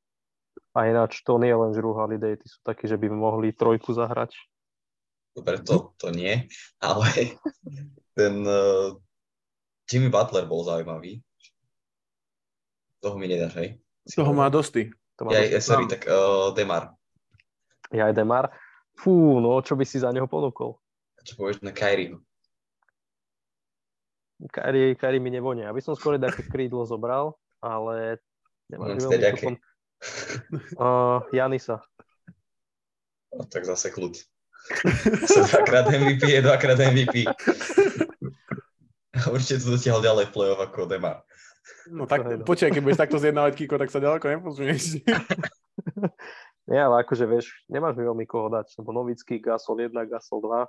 A 0.71 0.87
ináč 0.87 1.23
Tony 1.23 1.51
Allen, 1.51 1.75
Drew 1.75 1.91
Holiday, 1.91 2.39
tí 2.39 2.47
sú 2.47 2.63
takí, 2.63 2.87
že 2.87 2.95
by 2.95 3.11
mohli 3.11 3.51
trojku 3.51 3.91
zahrať. 3.91 4.35
Dobre, 5.35 5.59
to, 5.67 5.91
to 5.99 6.15
nie, 6.15 6.47
ale 6.79 7.35
ten 8.15 8.47
uh, 8.47 8.95
Jimmy 9.91 10.07
Butler 10.07 10.47
bol 10.47 10.63
zaujímavý. 10.63 11.19
Toho 13.03 13.19
mi 13.19 13.27
nedáš, 13.27 13.59
hej? 13.59 13.69
Toho 14.07 14.31
má 14.31 14.47
dosti. 14.47 14.95
To 15.19 15.27
má 15.27 15.35
Ja, 15.35 15.43
dosť- 15.43 15.53
ja, 15.53 15.61
sorry, 15.61 15.85
tak 15.91 16.07
uh, 16.07 16.55
Demar. 16.55 16.95
ja 17.91 18.07
aj 18.07 18.15
Demar. 18.15 18.55
Fú, 18.95 19.43
no 19.43 19.59
čo 19.59 19.75
by 19.75 19.83
si 19.83 19.99
za 19.99 20.15
neho 20.15 20.31
ponúkol? 20.31 20.79
Čo 21.27 21.35
povieš 21.35 21.67
na 21.67 21.75
Kyrieho? 21.75 22.23
Kyrie, 24.53 24.97
Kyrie 24.99 25.23
mi 25.23 25.33
nevonia. 25.33 25.71
Aby 25.73 25.81
som 25.81 25.97
skôr 25.97 26.21
také 26.21 26.45
krídlo 26.49 26.85
zobral, 26.85 27.37
ale 27.65 28.21
Mám 28.73 28.97
nemáš 28.97 29.09
ste 29.09 29.17
veľmi 29.21 29.57
Uh, 30.77 31.25
Janisa. 31.33 31.81
No, 33.33 33.49
tak 33.49 33.65
zase 33.65 33.89
kľud. 33.89 34.21
Zase 35.25 35.49
dvakrát 35.49 35.89
MVP 35.89 36.29
je 36.29 36.41
dvakrát 36.45 36.77
MVP. 36.77 37.25
Určite 39.33 39.65
to 39.65 39.81
dotiahol 39.81 40.05
ďalej 40.05 40.29
play-off 40.29 40.61
ako 40.61 40.93
Demar. 40.93 41.25
No 41.89 42.05
tak, 42.05 42.25
no. 42.25 42.45
počkaj, 42.45 42.73
keď 42.73 42.83
budeš 42.85 43.01
takto 43.01 43.17
zjednávať 43.17 43.53
Kiko, 43.57 43.81
tak 43.81 43.89
sa 43.89 44.01
ďaleko 44.01 44.29
neposunieš. 44.29 45.01
Nie, 46.69 46.81
ale 46.81 47.05
akože 47.05 47.25
vieš, 47.29 47.53
nemáš 47.69 47.97
mi 47.97 48.09
veľmi 48.09 48.25
koho 48.25 48.49
dať, 48.49 48.81
lebo 48.81 48.93
Novický, 48.93 49.37
Gasol 49.37 49.85
1, 49.85 49.93
Gasol 50.09 50.41
2. 50.41 50.65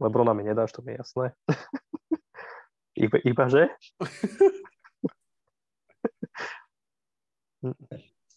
Lebrona 0.00 0.32
mi 0.32 0.42
nedáš, 0.42 0.72
to 0.72 0.82
mi 0.82 0.96
je 0.96 1.04
jasné. 1.04 1.36
iba, 3.04 3.18
iba 3.20 3.44
že? 3.52 3.68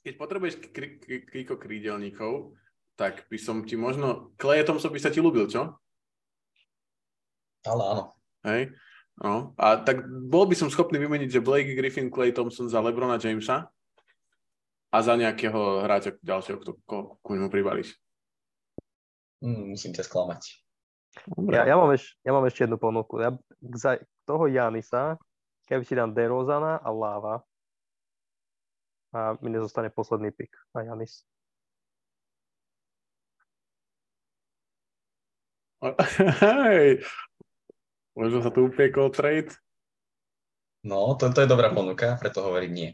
Keď 0.03 0.13
potrebuješ 0.19 0.59
kri- 0.59 0.99
kri- 0.99 1.23
Kiko 1.23 1.55
krídelníkov, 1.55 2.59
tak 2.99 3.23
by 3.31 3.37
som 3.39 3.63
ti 3.63 3.79
možno... 3.79 4.35
Kleje 4.35 4.67
Thompson 4.67 4.91
by 4.91 4.99
sa 4.99 5.07
ti 5.09 5.23
ľúbil, 5.23 5.47
čo? 5.47 5.79
Ale 7.63 7.81
áno. 7.87 8.03
Hej? 8.43 8.75
No. 9.23 9.55
A 9.55 9.79
tak 9.79 10.03
bol 10.07 10.43
by 10.43 10.55
som 10.59 10.67
schopný 10.67 10.99
vymeniť, 10.99 11.39
že 11.39 11.45
Blake 11.45 11.71
Griffin, 11.71 12.11
Clay 12.11 12.35
Thompson 12.35 12.67
za 12.67 12.83
Lebrona 12.83 13.15
Jamesa 13.15 13.71
a 14.93 14.97
za 14.99 15.13
nejakého 15.15 15.87
hráča 15.87 16.19
ďalšieho, 16.19 16.59
kto 16.59 16.71
ko, 16.83 17.17
ku 17.23 17.31
ňmu 17.33 17.47
pribalíš. 17.47 17.95
Mm, 19.39 19.73
musím 19.73 19.95
ťa 19.95 20.03
sklamať. 20.03 20.62
Dobre. 21.29 21.53
Ja, 21.55 21.63
ja, 21.69 21.75
mám 21.77 21.93
eš, 21.93 22.17
ja 22.25 22.31
mám 22.33 22.45
ešte 22.49 22.65
jednu 22.65 22.81
ponuku. 22.81 23.21
Ja, 23.21 23.37
za 23.77 24.01
toho 24.25 24.49
Janisa, 24.49 25.21
keby 25.69 25.83
si 25.85 25.93
dám 25.93 26.11
DeRozana 26.11 26.81
a 26.81 26.89
Lava 26.89 27.45
a 29.13 29.37
mi 29.45 29.53
nezostane 29.53 29.93
posledný 29.93 30.33
pick 30.33 30.49
na 30.73 30.81
Janis. 30.81 31.21
Hej. 36.41 37.05
Možno 38.17 38.41
sa 38.41 38.49
tu 38.49 38.65
upiekol 38.71 39.13
trade. 39.13 39.53
No, 40.83 41.15
to, 41.15 41.29
to 41.31 41.43
je 41.43 41.51
dobrá 41.51 41.69
ponuka, 41.71 42.17
preto 42.17 42.43
hovorím 42.43 42.73
nie. 42.73 42.89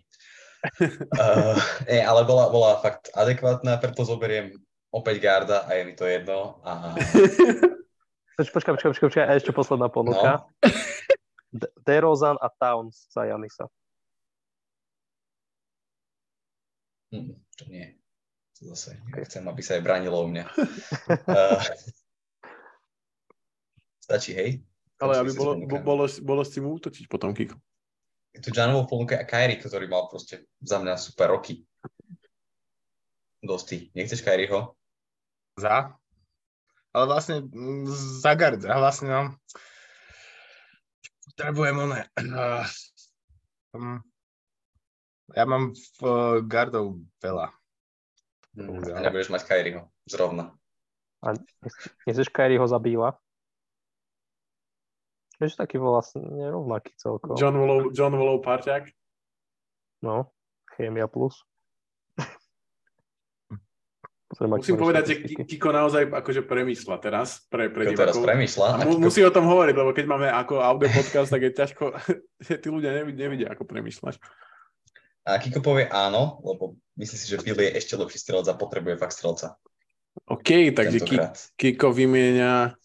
uh, 1.15 1.55
nie, 1.89 2.01
ale 2.03 2.21
bola, 2.27 2.51
bola 2.51 2.77
fakt 2.83 3.13
adekvátna, 3.15 3.79
preto 3.79 4.03
zoberiem 4.03 4.51
opäť 4.91 5.21
Garda 5.21 5.65
a 5.65 5.73
je 5.77 5.83
mi 5.87 5.93
to 5.95 6.05
jedno. 6.05 6.59
A... 6.65 6.93
Počkaj, 8.39 8.55
počkaj, 8.55 8.87
počkaj, 8.95 9.07
počkaj, 9.11 9.25
a 9.27 9.35
ešte 9.35 9.51
posledná 9.51 9.91
ponuka. 9.91 10.47
No. 10.47 11.59
DeRozan 11.83 12.39
a 12.39 12.47
Towns 12.47 13.11
za 13.11 13.27
Janisa. 13.27 13.67
Hm, 17.11 17.35
to 17.35 17.63
nie. 17.67 17.99
To 18.55 18.71
zase 18.71 18.95
nechcem, 19.11 19.43
aby 19.43 19.59
sa 19.59 19.75
aj 19.75 19.83
bránilo 19.83 20.23
u 20.23 20.31
mňa. 20.31 20.55
uh, 20.55 21.59
stačí, 24.07 24.31
hej? 24.31 24.63
Ale 25.03 25.19
aby 25.19 25.35
bolo, 25.35 25.59
bolo, 25.83 26.07
bolo 26.07 26.41
s 26.47 26.55
tým 26.55 26.63
útočiť 26.63 27.11
potom, 27.11 27.35
Kiko. 27.35 27.59
Je 28.31 28.39
tu 28.39 28.55
Janovo 28.55 28.87
ponúka 28.87 29.19
a 29.19 29.27
Kyrie, 29.27 29.59
ktorý 29.59 29.91
mal 29.91 30.07
proste 30.07 30.47
za 30.63 30.79
mňa 30.79 30.95
super 30.95 31.35
roky. 31.35 31.67
Dosti. 33.43 33.91
Nechceš 33.91 34.23
Kyrieho? 34.23 34.79
Za? 35.59 35.98
Ale 36.89 37.05
vlastne 37.05 37.45
mm, 37.45 37.85
za 38.23 38.33
gard. 38.33 38.65
A 38.65 38.75
vlastne 38.81 39.07
no, 39.09 39.21
potrebujem. 41.29 41.75
Uh, 41.77 42.65
um, 43.77 44.01
ja 45.37 45.43
mám 45.45 45.77
v 45.77 45.99
uh, 46.01 46.41
gardov 46.41 46.99
veľa. 47.21 47.53
A 48.59 48.99
nebudeš 49.05 49.29
mať 49.29 49.45
Kyrieho. 49.45 49.87
Zrovna. 50.09 50.51
A 51.21 51.37
nechceš 52.03 52.27
Kyrieho 52.33 52.65
za 52.65 52.81
Bíla? 52.81 53.15
Vieš, 55.39 55.55
taký 55.55 55.79
vlastne 55.79 56.27
rovnaký 56.51 56.91
celkom. 56.99 57.39
John 57.39 57.55
Wallov, 57.55 57.95
John 57.95 58.11
Wallov 58.11 58.43
parťák. 58.43 58.91
No, 60.03 60.35
Chemia 60.75 61.07
plus. 61.07 61.47
Musím 64.29 64.77
povedať, 64.77 65.03
že 65.09 65.15
Kiko 65.41 65.73
naozaj 65.73 66.05
akože 66.05 66.45
premýšľa 66.45 67.01
teraz 67.01 67.49
pre, 67.49 67.65
pre 67.73 67.89
teraz 67.97 68.13
premýšľa. 68.13 68.67
A 68.77 68.85
mu, 68.85 69.01
musí 69.01 69.25
o 69.25 69.33
tom 69.33 69.49
hovoriť, 69.49 69.73
lebo 69.73 69.89
keď 69.89 70.05
máme 70.05 70.29
ako 70.29 70.61
audio 70.61 70.85
podcast, 70.93 71.33
tak 71.33 71.49
je 71.49 71.51
ťažko, 71.57 71.97
že 72.45 72.61
tí 72.61 72.67
ľudia 72.69 72.93
nevidia, 72.93 73.25
nevidia 73.25 73.47
ako 73.49 73.65
premýšľaš. 73.65 74.21
A 75.25 75.41
Kiko 75.41 75.65
povie 75.65 75.89
áno, 75.89 76.45
lebo 76.45 76.77
myslí 77.01 77.15
si, 77.17 77.25
že 77.25 77.41
Bill 77.41 77.57
je 77.57 77.73
ešte 77.73 77.97
lepší 77.97 78.21
strelec 78.21 78.45
a 78.53 78.53
potrebuje 78.53 79.01
fakt 79.01 79.17
strelca. 79.17 79.57
OK, 80.29 80.77
takže 80.77 81.01
Kiko 81.57 81.89
vymieňa 81.89 82.77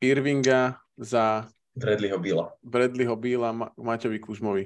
Irvinga 0.00 0.80
za 0.96 1.44
Bradleyho 1.76 2.16
Billa. 2.16 2.48
Bradleyho 2.64 3.16
Billa 3.20 3.52
Ma- 3.52 3.72
Maťovi 3.76 4.18
Kuzmovi. 4.24 4.64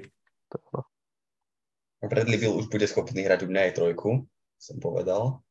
Bradley 1.99 2.37
Bill 2.39 2.55
už 2.63 2.71
bude 2.71 2.87
schopný 2.87 3.27
hrať 3.27 3.43
u 3.43 3.51
mňa 3.51 3.61
aj 3.67 3.73
trojku, 3.75 4.23
som 4.55 4.77
povedal. 4.79 5.43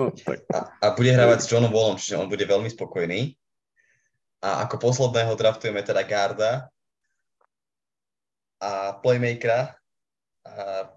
No, 0.00 0.10
tak. 0.12 0.44
A, 0.52 0.58
a 0.80 0.86
bude 0.96 1.12
hrávať 1.12 1.44
s 1.44 1.48
Johnom 1.52 1.72
Wallom, 1.72 2.00
čiže 2.00 2.18
on 2.18 2.28
bude 2.28 2.44
veľmi 2.44 2.68
spokojný. 2.72 3.36
A 4.44 4.68
ako 4.68 4.78
posledného 4.78 5.32
draftujeme 5.36 5.80
teda 5.80 6.04
Garda 6.04 6.68
a 8.60 8.96
playmakera 9.00 9.76
a, 10.44 10.88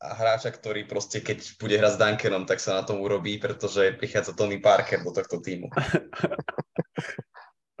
a 0.00 0.08
hráča, 0.16 0.52
ktorý 0.52 0.88
proste 0.88 1.20
keď 1.20 1.60
bude 1.60 1.76
hrať 1.76 1.92
s 1.96 2.00
Duncanom, 2.00 2.48
tak 2.48 2.60
sa 2.60 2.80
na 2.80 2.82
tom 2.84 3.00
urobí, 3.04 3.36
pretože 3.36 3.96
prichádza 4.00 4.32
Tony 4.32 4.60
Parker 4.60 5.04
do 5.04 5.12
tohto 5.12 5.40
týmu. 5.40 5.68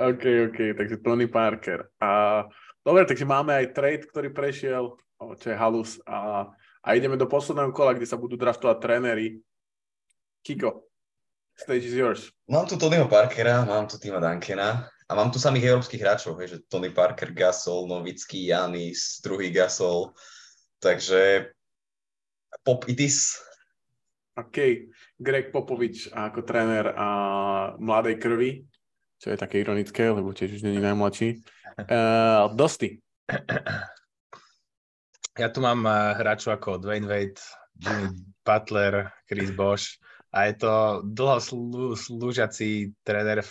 OK, 0.00 0.24
OK, 0.48 0.58
takže 0.76 0.96
Tony 1.04 1.28
Parker. 1.28 1.88
A, 2.00 2.44
dobre, 2.80 3.04
takže 3.04 3.28
máme 3.28 3.52
aj 3.52 3.76
trade, 3.76 4.04
ktorý 4.08 4.32
prešiel, 4.32 4.96
čo 5.36 5.46
je 5.52 5.56
halus. 5.56 6.00
A, 6.08 6.48
a 6.80 6.88
ideme 6.96 7.20
do 7.20 7.28
posledného 7.28 7.72
kola, 7.76 7.92
kde 7.92 8.08
sa 8.08 8.16
budú 8.16 8.40
draftovať 8.40 8.80
tréneri. 8.80 9.44
Kiko, 10.40 10.88
stage 11.54 11.84
is 11.84 11.94
yours. 11.94 12.32
Mám 12.48 12.66
tu 12.66 12.76
Tonyho 12.76 13.08
Parkera, 13.08 13.64
mám 13.64 13.86
tu 13.86 13.98
Tima 13.98 14.20
Duncana 14.20 14.88
a 14.88 15.12
mám 15.14 15.30
tu 15.30 15.38
samých 15.38 15.74
európskych 15.74 16.00
hráčov, 16.00 16.38
hej, 16.40 16.48
že 16.48 16.58
Tony 16.68 16.90
Parker, 16.90 17.32
Gasol, 17.32 17.86
Novický, 17.86 18.48
Janis, 18.48 19.20
druhý 19.20 19.50
Gasol. 19.50 20.12
Takže 20.80 21.52
pop 22.64 22.88
it 22.88 23.00
is. 23.00 23.36
OK. 24.38 24.88
Greg 25.20 25.52
Popovič 25.52 26.08
ako 26.16 26.40
tréner 26.48 26.96
a 26.96 27.08
mladej 27.76 28.16
krvi 28.16 28.64
čo 29.20 29.36
je 29.36 29.36
také 29.36 29.60
ironické, 29.60 30.08
lebo 30.08 30.32
tiež 30.32 30.56
už 30.56 30.64
není 30.64 30.80
najmladší. 30.80 31.44
Uh, 31.84 32.48
Dosti. 32.56 33.04
Ja 35.38 35.48
tu 35.52 35.60
mám 35.60 35.84
uh, 35.84 36.16
hráčov 36.16 36.56
ako 36.56 36.80
Dwayne 36.80 37.06
Wade, 37.06 37.40
Jimmy 37.76 38.12
Butler, 38.44 39.12
Chris 39.28 39.52
Bosch 39.52 40.00
a 40.30 40.38
je 40.46 40.54
to 40.62 40.72
dlho 41.02 41.38
slú, 41.42 41.84
slúžací 41.98 42.94
tréner 43.02 43.42
v 43.42 43.50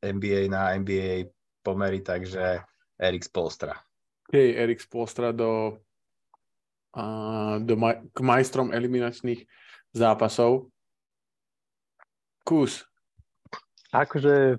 NBA 0.00 0.48
na 0.48 0.72
NBA 0.76 1.28
pomery, 1.60 2.00
takže 2.00 2.64
Erik 2.96 3.24
Spolstra. 3.24 3.76
Hej, 4.32 4.56
Erik 4.56 4.80
Spolstra 4.80 5.36
do, 5.36 5.76
uh, 6.96 7.60
do 7.60 7.74
maj, 7.76 8.00
k 8.16 8.18
majstrom 8.24 8.72
eliminačných 8.72 9.44
zápasov. 9.92 10.72
Kus. 12.44 12.84
Akože 13.92 14.58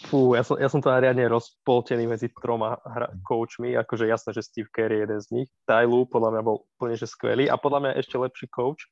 Fú, 0.00 0.32
ja 0.32 0.40
som, 0.40 0.56
ja 0.56 0.64
som 0.72 0.80
to 0.80 0.88
riadne 0.88 1.28
rozpoltený 1.28 2.08
medzi 2.08 2.32
troma 2.32 2.80
hra, 2.82 3.12
coachmi, 3.20 3.76
akože 3.76 4.08
jasné, 4.08 4.32
že 4.32 4.42
Steve 4.48 4.72
Kerr 4.72 4.96
je 4.96 5.04
jeden 5.04 5.20
z 5.20 5.28
nich. 5.28 5.48
Tyloo 5.68 6.08
podľa 6.08 6.34
mňa 6.34 6.42
bol 6.42 6.64
úplne 6.64 6.96
že 6.96 7.04
skvelý 7.04 7.52
a 7.52 7.60
podľa 7.60 7.80
mňa 7.84 7.92
ešte 8.00 8.16
lepší 8.16 8.48
coach, 8.48 8.88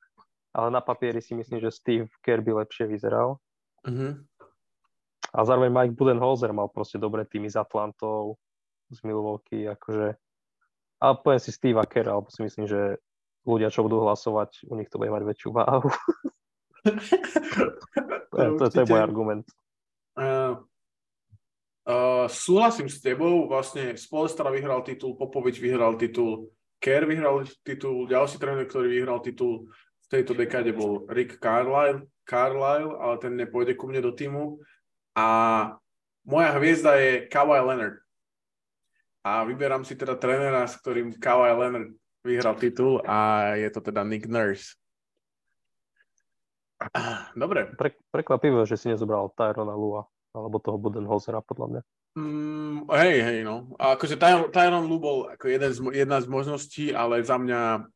ale 0.58 0.74
na 0.74 0.82
papieri 0.82 1.22
si 1.22 1.38
myslím, 1.38 1.62
že 1.62 1.70
Steve 1.70 2.10
Kerr 2.18 2.42
by 2.42 2.66
lepšie 2.66 2.90
vyzeral. 2.90 3.38
Mm-hmm. 3.86 4.26
A 5.28 5.38
zároveň 5.46 5.70
Mike 5.70 5.94
Budenholzer 5.94 6.50
mal 6.50 6.66
proste 6.66 6.98
dobré 6.98 7.22
týmy 7.22 7.46
s 7.46 7.54
Atlantou, 7.54 8.34
z 8.90 8.98
Milwaukee, 9.06 9.70
akože 9.70 10.18
ale 10.98 11.14
poviem 11.22 11.38
si 11.38 11.54
Steve 11.54 11.78
Kerr, 11.86 12.10
alebo 12.10 12.26
si 12.26 12.42
myslím, 12.42 12.66
že 12.66 12.98
ľudia, 13.46 13.70
čo 13.70 13.86
budú 13.86 14.02
hlasovať, 14.02 14.66
u 14.66 14.74
nich 14.74 14.90
to 14.90 14.98
bude 14.98 15.14
mať 15.14 15.22
väčšiu 15.30 15.50
váhu. 15.54 15.88
to, 18.34 18.36
to, 18.58 18.64
to 18.66 18.78
je 18.82 18.90
môj 18.90 18.98
argument. 18.98 19.46
Uh, 20.18 20.58
uh, 21.86 22.26
súhlasím 22.26 22.90
s 22.90 22.98
tebou, 22.98 23.46
vlastne 23.46 23.94
Spolestra 23.94 24.50
vyhral 24.50 24.82
titul, 24.82 25.14
Popovič 25.14 25.62
vyhral 25.62 25.94
titul, 25.94 26.50
Kerr 26.82 27.06
vyhral 27.06 27.46
titul, 27.62 28.10
ďalší 28.10 28.42
tréner, 28.42 28.66
ktorý 28.66 28.90
vyhral 28.90 29.22
titul 29.22 29.70
tejto 30.08 30.32
dekáde 30.32 30.72
bol 30.72 31.04
Rick 31.08 31.36
Carlisle, 31.38 32.08
Carlisle, 32.24 32.96
ale 32.96 33.14
ten 33.20 33.32
nepôjde 33.36 33.76
ku 33.76 33.88
mne 33.88 34.04
do 34.04 34.12
týmu. 34.12 34.60
A 35.16 35.26
moja 36.24 36.50
hviezda 36.56 36.96
je 37.00 37.28
Kawhi 37.28 37.60
Leonard. 37.60 38.00
A 39.24 39.44
vyberám 39.44 39.84
si 39.84 39.96
teda 39.96 40.16
trénera, 40.16 40.64
s 40.64 40.80
ktorým 40.80 41.16
Kawhi 41.16 41.52
Leonard 41.52 41.92
vyhral 42.24 42.56
titul 42.56 43.00
a 43.04 43.52
je 43.56 43.68
to 43.72 43.80
teda 43.80 44.04
Nick 44.04 44.28
Nurse. 44.28 44.76
Dobre. 47.42 47.72
Pre, 47.74 47.90
prekvapivé, 48.12 48.64
že 48.64 48.78
si 48.78 48.86
nezobral 48.88 49.32
Tyrona 49.34 49.74
Lua, 49.74 50.06
alebo 50.32 50.62
toho 50.62 50.78
Budenholzera, 50.78 51.42
podľa 51.42 51.66
mňa. 51.68 51.82
Mm, 52.18 52.78
hej, 52.88 53.16
hej, 53.22 53.38
no. 53.44 53.74
A 53.76 53.94
akože 53.98 54.16
Tyron, 54.18 54.48
Tyron 54.50 54.86
Lu 54.86 54.98
bol 54.98 55.18
ako 55.28 55.44
jeden 55.50 55.70
z, 55.70 55.78
jedna 55.92 56.18
z 56.22 56.26
možností, 56.30 56.90
ale 56.94 57.22
za 57.22 57.36
mňa 57.38 57.86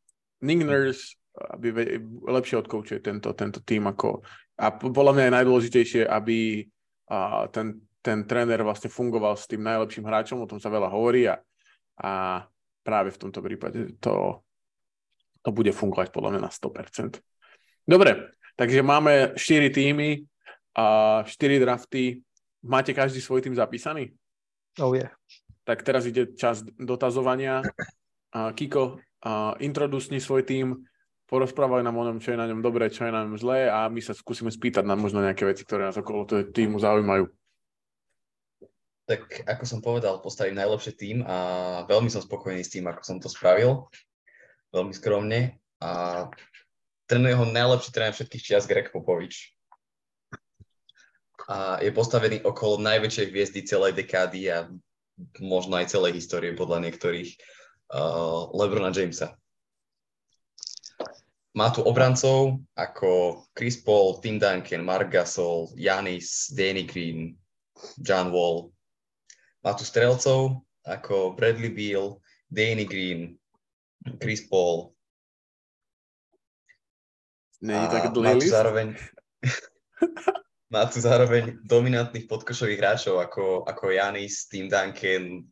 Nick 0.43 0.67
Nurse 0.67 1.22
aby 1.33 1.97
lepšie 2.28 2.61
odkoučuje 2.61 3.01
tento, 3.01 3.33
tento 3.33 3.64
tým 3.64 3.89
ako 3.89 4.20
a 4.61 4.68
podľa 4.76 5.12
mňa 5.16 5.24
je 5.24 5.37
najdôležitejšie, 5.41 6.03
aby 6.05 6.68
a, 7.09 7.49
ten, 7.49 7.80
ten 8.05 8.28
tréner 8.28 8.61
vlastne 8.61 8.93
fungoval 8.93 9.35
s 9.35 9.49
tým 9.49 9.64
najlepším 9.64 10.05
hráčom, 10.05 10.45
o 10.45 10.51
tom 10.51 10.61
sa 10.61 10.68
veľa 10.68 10.93
hovorí 10.93 11.24
a, 11.26 11.41
a 11.99 12.45
práve 12.85 13.11
v 13.16 13.20
tomto 13.20 13.41
prípade 13.41 13.97
to, 13.97 14.45
to 15.41 15.51
bude 15.51 15.72
fungovať 15.72 16.12
podľa 16.12 16.37
mňa 16.37 16.41
na 16.47 16.53
100%. 16.53 17.18
Dobre, 17.83 18.37
Takže 18.57 18.85
máme 18.85 19.33
4 19.37 19.70
týmy 19.72 20.24
a 20.76 21.20
4 21.24 21.61
drafty. 21.61 22.20
Máte 22.62 22.95
každý 22.95 23.20
svoj 23.20 23.43
tým 23.43 23.57
zapísaný? 23.57 24.12
Oh 24.78 24.93
yeah. 24.93 25.12
Tak 25.64 25.83
teraz 25.83 26.05
ide 26.07 26.37
čas 26.37 26.62
dotazovania. 26.76 27.64
A 28.33 28.53
Kiko, 28.53 29.01
a 29.24 29.57
introdusni 29.61 30.20
svoj 30.20 30.45
tým, 30.45 30.78
porozprávaj 31.33 31.80
nám 31.80 31.97
o 31.97 32.05
ňom, 32.05 32.20
čo 32.20 32.37
je 32.37 32.41
na 32.41 32.45
ňom 32.45 32.61
dobré, 32.61 32.93
čo 32.93 33.09
je 33.09 33.12
na 33.16 33.24
ňom 33.24 33.41
zlé 33.41 33.72
a 33.72 33.89
my 33.89 34.05
sa 34.05 34.12
skúsime 34.12 34.53
spýtať 34.53 34.85
na 34.85 34.93
možno 34.93 35.24
nejaké 35.24 35.49
veci, 35.49 35.64
ktoré 35.64 35.89
nás 35.89 35.97
okolo 35.97 36.28
toho 36.28 36.45
týmu 36.45 36.76
zaujímajú. 36.76 37.24
Tak 39.09 39.49
ako 39.49 39.64
som 39.64 39.80
povedal, 39.80 40.20
postavím 40.20 40.61
najlepší 40.61 40.93
tým 40.93 41.18
a 41.24 41.37
veľmi 41.89 42.12
som 42.12 42.20
spokojný 42.20 42.61
s 42.61 42.76
tým, 42.76 42.85
ako 42.85 43.01
som 43.01 43.16
to 43.16 43.33
spravil. 43.33 43.89
Veľmi 44.76 44.93
skromne. 44.93 45.57
A 45.80 46.28
trénuje 47.09 47.35
ho 47.35 47.49
najlepší 47.49 47.91
tréner 47.91 48.12
všetkých 48.12 48.45
čias 48.45 48.68
Greg 48.68 48.93
Popovič. 48.93 49.57
A 51.49 51.83
je 51.83 51.91
postavený 51.91 52.45
okolo 52.47 52.78
najväčšej 52.78 53.26
hviezdy 53.33 53.61
celej 53.66 53.99
dekády 53.99 54.53
a 54.53 54.70
možno 55.43 55.80
aj 55.80 55.91
celej 55.91 56.22
histórie 56.22 56.55
podľa 56.55 56.87
niektorých 56.87 57.35
uh, 57.91 58.55
Lebrona 58.55 58.95
Jamesa. 58.95 59.35
Má 61.53 61.69
tu 61.69 61.85
obrancov 61.85 62.65
ako 62.73 63.45
Chris 63.53 63.77
Paul, 63.77 64.25
Tim 64.25 64.41
Duncan, 64.41 64.81
Mark 64.81 65.13
Gasol, 65.13 65.69
Janis, 65.77 66.49
Danny 66.49 66.89
Green, 66.89 67.37
John 68.01 68.33
Wall. 68.33 68.73
Má 69.61 69.77
tu 69.77 69.85
strelcov 69.85 70.65
ako 70.81 71.37
Bradley 71.37 71.69
Beal, 71.69 72.17
Danny 72.49 72.89
Green, 72.89 73.37
Chris 74.17 74.49
Paul. 74.49 74.97
Není 77.63 77.87
tak 77.89 78.05
má 78.05 78.11
dlhý 78.11 78.33
tu 78.33 78.39
list? 78.43 78.51
zároveň 78.51 78.97
má 80.75 80.83
tu 80.89 80.99
zároveň 81.05 81.61
dominantných 81.63 82.27
podkošových 82.27 82.81
hráčov 82.81 83.21
ako, 83.21 83.69
ako 83.69 83.93
Janis, 83.93 84.49
Tim 84.49 84.73
Duncan, 84.73 85.47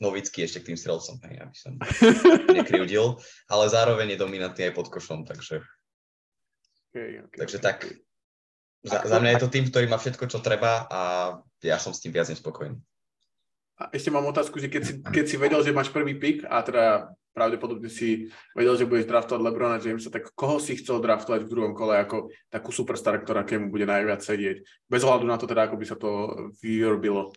Novický 0.00 0.48
ešte 0.48 0.64
k 0.64 0.72
tým 0.72 0.78
strelcom, 0.80 1.20
hej, 1.28 1.36
aby 1.44 1.56
som 1.56 1.76
nekryvdil, 2.58 3.20
ale 3.52 3.64
zároveň 3.68 4.16
je 4.16 4.22
dominantný 4.24 4.72
aj 4.72 4.74
pod 4.74 4.88
košom, 4.88 5.28
takže, 5.28 5.60
Okay, 6.90 7.22
okay, 7.22 7.38
takže 7.38 7.58
okay. 7.62 7.66
tak. 7.70 7.78
Za, 8.82 8.98
za 9.06 9.18
mňa 9.20 9.36
je 9.36 9.42
to 9.44 9.52
tým, 9.52 9.64
ktorý 9.68 9.86
má 9.86 10.00
všetko, 10.00 10.24
čo 10.26 10.40
treba 10.40 10.88
a 10.88 11.00
ja 11.60 11.76
som 11.76 11.92
s 11.92 12.00
tým 12.00 12.10
viac 12.10 12.26
než 12.26 12.40
spokojný. 12.40 12.80
A 13.78 13.92
ešte 13.92 14.10
mám 14.10 14.26
otázku, 14.26 14.56
že 14.58 14.72
keď 14.72 14.82
si, 14.82 14.92
keď 15.04 15.24
si 15.28 15.36
vedel, 15.36 15.60
že 15.60 15.76
máš 15.76 15.92
prvý 15.92 16.16
pick 16.16 16.42
a 16.48 16.64
teda 16.64 17.12
pravdepodobne 17.30 17.86
si 17.86 18.32
vedel, 18.56 18.74
že 18.74 18.88
budeš 18.88 19.06
draftovať 19.06 19.40
Lebrona 19.40 19.78
Jamesa, 19.78 20.10
tak 20.10 20.32
koho 20.34 20.58
si 20.58 20.80
chcel 20.80 20.98
draftovať 20.98 21.46
v 21.46 21.52
druhom 21.52 21.72
kole 21.76 21.96
ako 22.00 22.32
takú 22.50 22.74
superstar, 22.74 23.20
ktorá 23.22 23.46
mu 23.56 23.70
bude 23.70 23.86
najviac 23.86 24.20
sedieť? 24.24 24.64
Bez 24.90 25.06
ohľadu 25.06 25.24
na 25.28 25.38
to 25.38 25.46
teda, 25.46 25.70
ako 25.70 25.76
by 25.78 25.86
sa 25.86 25.96
to 25.96 26.10
vyrobilo. 26.58 27.30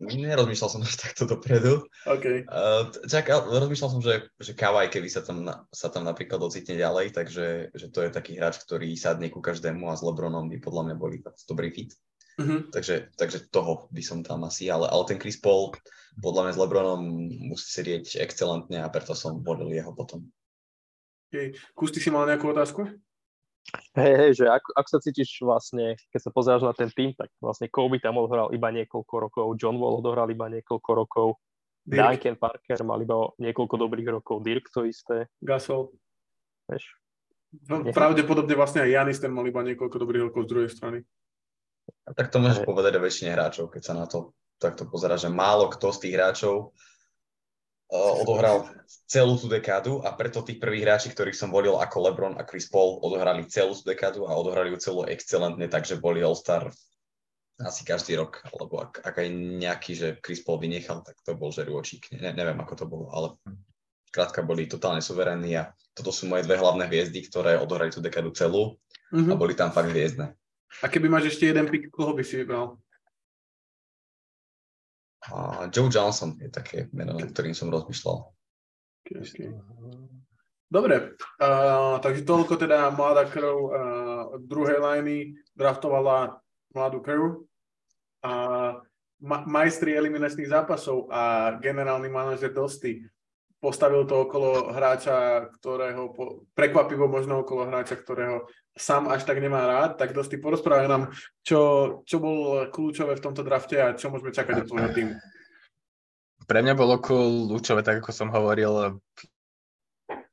Nerozmýšľal 0.00 0.70
som 0.72 0.80
až 0.80 0.96
takto 1.04 1.28
dopredu. 1.28 1.84
OK. 2.08 2.48
Uh, 2.48 2.88
čak, 3.04 3.28
ale 3.28 3.60
rozmýšľal 3.60 3.90
som, 3.92 4.00
že, 4.00 4.32
že 4.40 4.56
Kawhi, 4.56 4.88
keby 4.88 5.08
sa 5.12 5.20
tam, 5.20 5.44
na, 5.44 5.68
sa 5.68 5.92
tam 5.92 6.08
napríklad 6.08 6.40
ocitne 6.40 6.80
ďalej, 6.80 7.12
takže 7.12 7.68
že 7.76 7.86
to 7.92 8.08
je 8.08 8.10
taký 8.10 8.40
hráč, 8.40 8.64
ktorý 8.64 8.96
sadne 8.96 9.28
ku 9.28 9.44
každému 9.44 9.92
a 9.92 9.94
s 9.94 10.02
Lebronom 10.02 10.48
by 10.48 10.56
podľa 10.58 10.82
mňa 10.88 10.96
boli 10.96 11.20
dobrý 11.44 11.68
fit. 11.68 11.92
Uh-huh. 12.40 12.64
Takže, 12.72 13.12
takže 13.20 13.52
toho 13.52 13.92
by 13.92 14.00
som 14.00 14.24
tam 14.24 14.48
asi, 14.48 14.72
ale, 14.72 14.88
ale 14.88 15.04
ten 15.04 15.20
Chris 15.20 15.36
Paul 15.36 15.76
podľa 16.24 16.48
mňa 16.48 16.52
s 16.56 16.60
Lebronom 16.60 17.02
musí 17.52 17.68
sedieť 17.68 18.18
excelentne 18.24 18.80
a 18.80 18.88
preto 18.88 19.12
som 19.12 19.44
volil 19.44 19.70
jeho 19.76 19.92
potom. 19.92 20.24
Okay. 21.30 21.54
Kus, 21.76 21.94
ty 21.94 22.02
si 22.02 22.10
mal 22.10 22.26
nejakú 22.26 22.50
otázku? 22.50 22.88
Hej, 23.94 24.12
hej, 24.18 24.30
že 24.42 24.44
ako, 24.50 24.70
ako 24.74 24.88
sa 24.88 24.98
cítiš 24.98 25.30
vlastne, 25.46 25.94
keď 26.10 26.20
sa 26.26 26.30
pozeráš 26.34 26.64
na 26.66 26.74
ten 26.74 26.90
tým, 26.90 27.14
tak 27.14 27.30
vlastne 27.38 27.70
Kobe 27.70 28.02
tam 28.02 28.18
odohral 28.18 28.50
iba 28.50 28.70
niekoľko 28.74 29.14
rokov, 29.30 29.46
John 29.54 29.78
Wall 29.78 30.02
odohral 30.02 30.26
iba 30.30 30.50
niekoľko 30.50 30.90
rokov, 30.90 31.28
Dirk, 31.86 32.18
Duncan 32.18 32.36
Parker 32.36 32.78
mal 32.82 32.98
iba 33.02 33.30
niekoľko 33.38 33.74
dobrých 33.78 34.08
rokov, 34.20 34.42
Dirk 34.42 34.66
to 34.74 34.82
isté, 34.86 35.30
Gasol. 35.38 35.94
vieš. 36.66 36.98
No, 37.66 37.82
pravdepodobne 37.90 38.54
vlastne 38.54 38.86
aj 38.86 38.90
Janis 38.90 39.18
ten 39.18 39.34
mal 39.34 39.46
iba 39.46 39.62
niekoľko 39.62 39.96
dobrých 39.98 40.30
rokov 40.30 40.46
z 40.46 40.50
druhej 40.50 40.70
strany. 40.70 40.98
A 42.06 42.14
tak 42.14 42.30
to 42.30 42.38
môžeš 42.38 42.62
Hej. 42.62 42.68
povedať 42.70 42.92
o 42.98 43.02
väčšine 43.02 43.34
hráčov, 43.34 43.74
keď 43.74 43.82
sa 43.82 43.94
na 43.98 44.06
to 44.06 44.34
takto 44.62 44.86
pozera, 44.86 45.18
že 45.18 45.26
málo 45.26 45.66
kto 45.66 45.90
z 45.90 45.98
tých 46.06 46.14
hráčov 46.14 46.54
uh, 46.54 46.70
odohral 47.90 48.70
celú 49.10 49.34
tú 49.34 49.50
dekádu 49.50 49.98
a 50.06 50.14
preto 50.14 50.46
tí 50.46 50.54
prví 50.54 50.86
hráči, 50.86 51.10
ktorých 51.10 51.34
som 51.34 51.50
volil 51.50 51.74
ako 51.78 51.96
LeBron 52.10 52.34
a 52.38 52.46
Chris 52.46 52.70
Paul, 52.70 53.02
odohrali 53.02 53.46
celú 53.50 53.74
tú 53.74 53.82
dekádu 53.82 54.30
a 54.30 54.34
odohrali 54.38 54.70
ju 54.70 54.78
celú 54.78 55.02
excelentne, 55.10 55.66
takže 55.66 55.98
boli 55.98 56.22
All-Star 56.22 56.70
asi 57.60 57.84
každý 57.84 58.16
rok, 58.16 58.40
alebo 58.56 58.88
ak, 58.88 59.04
ak 59.04 59.14
aj 59.20 59.28
nejaký, 59.34 59.92
že 59.92 60.08
Chris 60.24 60.40
Paul 60.40 60.62
vynechal, 60.62 61.04
tak 61.04 61.20
to 61.20 61.36
bol 61.36 61.52
žerôčik. 61.52 62.08
Ne, 62.16 62.32
neviem, 62.32 62.56
ako 62.56 62.72
to 62.72 62.84
bolo, 62.88 63.12
ale 63.12 63.36
krátka 64.08 64.40
boli 64.40 64.64
totálne 64.64 65.04
suverénni 65.04 65.60
a 65.60 65.74
toto 65.92 66.08
sú 66.08 66.24
moje 66.24 66.48
dve 66.48 66.56
hlavné 66.56 66.88
hviezdy, 66.88 67.20
ktoré 67.28 67.60
odohrali 67.60 67.92
tú 67.92 68.00
dekádu 68.00 68.32
celú 68.32 68.80
a 69.10 69.18
Uh-huh. 69.18 69.34
boli 69.34 69.58
tam 69.58 69.74
fakt 69.74 69.90
hviezdne. 69.90 70.38
A 70.80 70.86
keby 70.86 71.10
máš 71.10 71.34
ešte 71.34 71.50
jeden 71.50 71.66
pick, 71.66 71.90
koho 71.90 72.14
by 72.14 72.22
si 72.22 72.38
vybral? 72.38 72.78
A 75.30 75.70
Joe 75.70 75.90
Johnson 75.90 76.34
je 76.38 76.50
také 76.50 76.90
meno, 76.90 77.14
nad 77.14 77.30
ktorým 77.30 77.54
som 77.54 77.70
rozmýšľal. 77.70 78.16
Dobre, 80.70 81.18
uh, 81.42 81.98
takže 81.98 82.22
toľko 82.22 82.54
teda 82.54 82.94
mladá 82.94 83.26
krv 83.26 83.54
uh, 83.58 83.72
druhej 84.38 84.78
liney 84.78 85.34
draftovala 85.58 86.38
mladú 86.70 87.02
krv. 87.02 87.42
A 88.22 88.32
ma- 89.18 89.46
majstri 89.50 89.98
eliminačných 89.98 90.46
zápasov 90.46 91.10
a 91.10 91.54
generálny 91.58 92.06
manažer 92.06 92.54
Dosty 92.54 93.02
postavil 93.60 94.08
to 94.08 94.24
okolo 94.24 94.72
hráča, 94.72 95.48
ktorého, 95.60 96.16
po, 96.16 96.48
prekvapivo 96.56 97.04
možno 97.06 97.44
okolo 97.44 97.68
hráča, 97.68 98.00
ktorého 98.00 98.48
sám 98.72 99.12
až 99.12 99.28
tak 99.28 99.38
nemá 99.38 99.68
rád, 99.68 100.00
tak 100.00 100.16
Dosty 100.16 100.40
porozprávaj 100.40 100.88
nám, 100.88 101.12
čo, 101.44 101.60
čo 102.08 102.16
bol 102.18 102.72
kľúčové 102.72 103.20
v 103.20 103.24
tomto 103.24 103.44
drafte 103.44 103.76
a 103.76 103.92
čo 103.92 104.08
môžeme 104.08 104.32
čakať 104.32 104.64
od 104.64 104.66
tvojho 104.66 104.90
týmu. 104.96 105.14
Pre 106.48 106.60
mňa 106.64 106.74
bolo 106.74 106.98
kľúčové, 106.98 107.84
tak 107.84 108.00
ako 108.00 108.10
som 108.10 108.32
hovoril, 108.32 108.98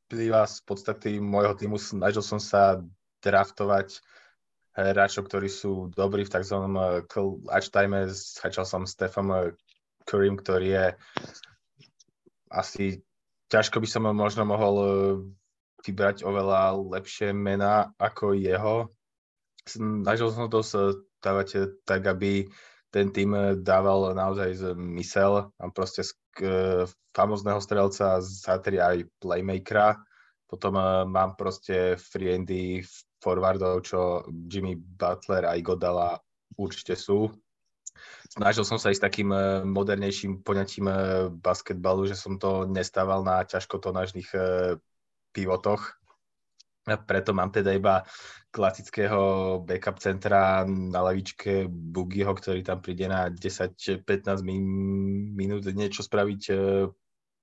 plýva 0.07 0.47
z 0.47 0.63
podstaty 0.63 1.11
môjho 1.19 1.53
týmu. 1.53 1.75
Snažil 1.75 2.23
som 2.23 2.39
sa 2.39 2.79
draftovať 3.19 3.99
hráčov, 4.71 5.27
ktorí 5.27 5.51
sú 5.51 5.91
dobrí 5.91 6.23
v 6.23 6.31
tzv. 6.31 6.57
clutch 7.11 7.69
time. 7.75 8.07
Začal 8.13 8.63
som 8.63 8.87
Stefan 8.87 9.51
Currym, 10.07 10.39
ktorý 10.39 10.67
je 10.71 10.85
asi 12.47 13.03
ťažko 13.47 13.79
by 13.79 13.87
som 13.87 14.03
možno 14.11 14.43
mohol 14.47 14.75
vybrať 15.85 16.25
oveľa 16.25 16.75
lepšie 16.97 17.31
mená 17.31 17.93
ako 18.01 18.35
jeho. 18.35 18.91
Snažil 19.67 20.31
som 20.31 20.47
to 20.51 20.63
stavať 20.63 21.79
tak, 21.87 22.07
aby 22.07 22.47
ten 22.87 23.11
tým 23.11 23.61
dával 23.61 24.15
naozaj 24.15 24.73
zmysel. 24.73 25.51
Mám 25.59 25.71
proste 25.75 26.07
z 26.07 26.15
famozného 27.11 27.59
strelca 27.59 28.23
zatri 28.23 28.79
aj 28.79 29.05
playmakera. 29.19 29.99
Potom 30.47 30.79
mám 31.11 31.35
proste 31.35 31.99
friendy 31.99 32.79
forwardov, 33.19 33.83
čo 33.83 34.23
Jimmy 34.47 34.79
Butler 34.79 35.43
a 35.43 35.59
Igodala 35.59 36.15
určite 36.55 36.95
sú. 36.95 37.27
Snažil 38.29 38.63
som 38.67 38.77
sa 38.77 38.93
ísť 38.93 39.03
takým 39.03 39.29
modernejším 39.65 40.45
poňatím 40.45 40.87
basketbalu, 41.41 42.09
že 42.09 42.15
som 42.15 42.37
to 42.37 42.69
nestával 42.69 43.23
na 43.25 43.41
ťažkotonážnych 43.43 44.29
pivotoch. 45.33 45.97
A 46.87 46.95
preto 46.95 47.35
mám 47.35 47.51
teda 47.51 47.75
iba 47.75 48.07
klasického 48.47 49.59
backup 49.59 49.99
centra 49.99 50.63
na 50.63 51.03
lavičke 51.03 51.67
Buggyho, 51.67 52.31
ktorý 52.31 52.63
tam 52.63 52.79
príde 52.79 53.11
na 53.11 53.27
10-15 53.27 54.07
minút 55.35 55.67
niečo 55.67 55.99
spraviť 55.99 56.41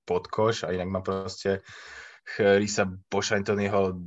pod 0.05 0.23
koš 0.29 0.65
a 0.65 0.73
inak 0.73 0.89
mám 0.89 1.05
proste 1.05 1.61
Chrisa 2.25 2.89
Bošantonyho 2.89 4.01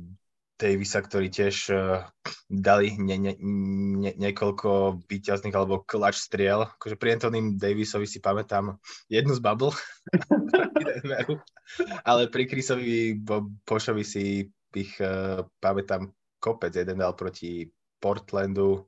Davisa, 0.59 0.99
ktorí 0.99 1.31
tiež 1.31 1.55
uh, 1.71 2.03
dali 2.51 2.99
ne, 2.99 3.15
ne, 3.15 3.33
ne, 4.03 4.11
niekoľko 4.19 4.99
výťazných 5.07 5.55
alebo 5.55 5.87
clutch 5.87 6.19
striel. 6.19 6.67
Akože 6.67 6.99
pri 6.99 7.15
Antonym 7.15 7.55
Davisovi 7.55 8.03
si 8.03 8.19
pamätám 8.19 8.75
jednu 9.07 9.31
z 9.31 9.39
bubble, 9.39 9.71
ale 12.09 12.27
pri 12.27 12.43
Chrisovi 12.51 13.15
Bošovi 13.63 14.03
si 14.03 14.51
ich 14.75 14.93
uh, 14.99 15.47
pamätám 15.63 16.11
kopec. 16.43 16.75
Jeden 16.75 16.99
dal 16.99 17.15
proti 17.15 17.63
Portlandu, 18.03 18.83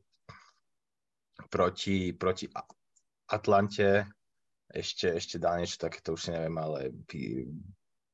proti, 1.48 2.12
proti 2.12 2.52
Atlante, 3.32 4.12
ešte, 4.72 5.16
ešte 5.16 5.36
dal 5.40 5.64
niečo 5.64 5.88
takéto, 5.88 6.20
už 6.20 6.36
neviem, 6.36 6.56
ale 6.60 6.92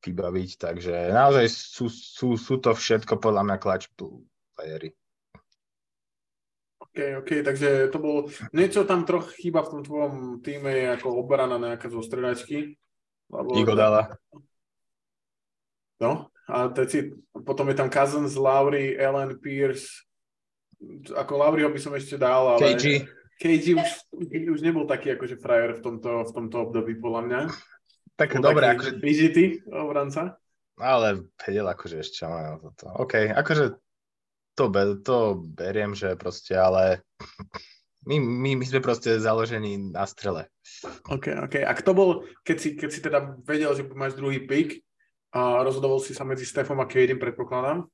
vybaviť, 0.08 0.50
takže 0.56 1.12
naozaj 1.12 1.46
sú, 1.52 1.92
sú, 1.92 2.40
sú 2.40 2.56
to 2.64 2.72
všetko 2.72 3.20
podľa 3.20 3.44
mňa 3.44 3.58
clutch 3.60 3.92
playery. 4.56 4.96
OK, 6.82 7.22
OK, 7.22 7.30
takže 7.46 7.94
to 7.94 7.98
bolo, 8.02 8.20
niečo 8.56 8.82
tam 8.88 9.06
troch 9.06 9.30
chýba 9.38 9.62
v 9.62 9.72
tom 9.78 9.82
tvojom 9.86 10.42
týme 10.42 10.98
ako 10.98 11.14
obrana 11.14 11.62
nejaká 11.62 11.92
zo 11.94 12.02
stredačky. 12.02 12.74
Lebo 13.30 13.54
Igo 13.54 13.76
dala. 13.78 14.18
No, 16.02 16.30
a 16.48 16.72
si, 16.88 17.12
potom 17.34 17.68
je 17.68 17.76
tam 17.76 17.92
Cousins, 17.92 18.40
Lowry, 18.40 18.96
Ellen, 18.96 19.36
Pierce. 19.38 20.08
Ako 21.12 21.38
Lowryho 21.38 21.68
by 21.74 21.80
som 21.82 21.94
ešte 21.98 22.16
dal, 22.16 22.56
ale... 22.56 22.78
KG. 22.78 23.04
KG 23.38 23.78
už, 23.78 23.90
už 24.58 24.60
nebol 24.66 24.90
taký 24.90 25.14
akože 25.14 25.38
frajer 25.38 25.78
v 25.78 25.82
tomto, 25.86 26.26
v 26.26 26.32
tomto 26.34 26.58
období, 26.70 26.98
podľa 26.98 27.22
mňa. 27.30 27.42
Tak 28.18 28.34
bol 28.42 28.52
dobre, 28.52 28.66
akože... 28.74 28.92
Vyžitý 28.98 29.62
obranca. 29.70 30.42
Ale 30.78 31.30
vedel 31.38 31.66
akože 31.66 32.02
ešte 32.02 32.26
má 32.26 32.58
toto. 32.58 32.90
OK, 32.98 33.34
akože 33.34 33.78
to, 34.58 34.66
be, 34.74 34.98
to 35.06 35.38
beriem, 35.54 35.94
že 35.94 36.18
proste, 36.18 36.58
ale 36.58 37.06
my, 38.10 38.18
my, 38.18 38.58
my 38.58 38.66
sme 38.66 38.82
proste 38.82 39.22
založení 39.22 39.78
na 39.94 40.10
strele. 40.10 40.50
OK, 41.14 41.50
OK. 41.50 41.56
A 41.62 41.72
kto 41.78 41.92
bol, 41.94 42.10
keď 42.42 42.58
si, 42.58 42.70
keď 42.74 42.90
si 42.90 43.00
teda 43.06 43.38
vedel, 43.46 43.70
že 43.78 43.86
máš 43.94 44.18
druhý 44.18 44.46
pick 44.50 44.82
a 45.34 45.62
rozhodoval 45.62 46.02
si 46.02 46.18
sa 46.18 46.26
medzi 46.26 46.46
Stefom 46.46 46.82
a 46.82 46.90
Kadym, 46.90 47.22
predpokladám, 47.22 47.86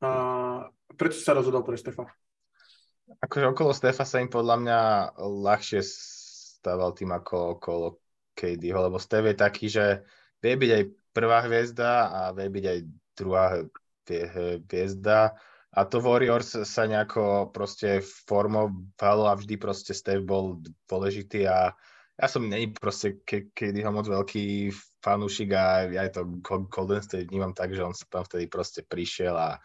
a 0.00 0.10
prečo 0.96 1.20
sa 1.20 1.36
rozhodol 1.36 1.60
pre 1.60 1.76
Stefa? 1.76 2.08
Akože 3.20 3.52
okolo 3.52 3.76
Stefa 3.76 4.08
sa 4.08 4.24
im 4.24 4.32
podľa 4.32 4.56
mňa 4.64 4.80
ľahšie 5.20 5.84
stával 5.84 6.96
tým 6.96 7.12
ako 7.12 7.60
okolo 7.60 7.86
KDho, 8.40 8.88
lebo 8.88 8.96
Stef 8.96 9.28
je 9.28 9.36
taký, 9.36 9.66
že 9.68 10.00
vie 10.40 10.56
byť 10.56 10.70
aj 10.72 10.84
prvá 11.12 11.44
hviezda 11.44 12.08
a 12.08 12.20
vie 12.32 12.48
byť 12.48 12.64
aj 12.64 12.78
druhá 13.12 13.46
hviezda. 14.64 15.36
A 15.70 15.80
to 15.86 16.02
Warriors 16.02 16.56
sa 16.66 16.82
nejako 16.88 17.52
proste 17.54 18.02
formovalo 18.02 19.28
a 19.28 19.36
vždy 19.36 19.54
proste 19.60 19.92
Steph 19.92 20.24
bol 20.24 20.64
dôležitý 20.88 21.46
a 21.46 21.76
ja 22.20 22.26
som 22.28 22.44
není 22.44 22.74
proste 22.76 23.22
ke, 23.24 23.48
kedy 23.54 23.80
ho 23.86 23.92
moc 23.94 24.04
veľký 24.04 24.74
fanúšik 25.00 25.56
a 25.56 25.88
ja 25.88 26.04
to 26.12 26.26
Golden 26.44 27.00
State 27.00 27.32
vnímam 27.32 27.56
tak, 27.56 27.72
že 27.72 27.80
on 27.80 27.96
sa 27.96 28.04
tam 28.12 28.26
vtedy 28.28 28.44
proste 28.50 28.84
prišiel 28.84 29.32
a 29.32 29.56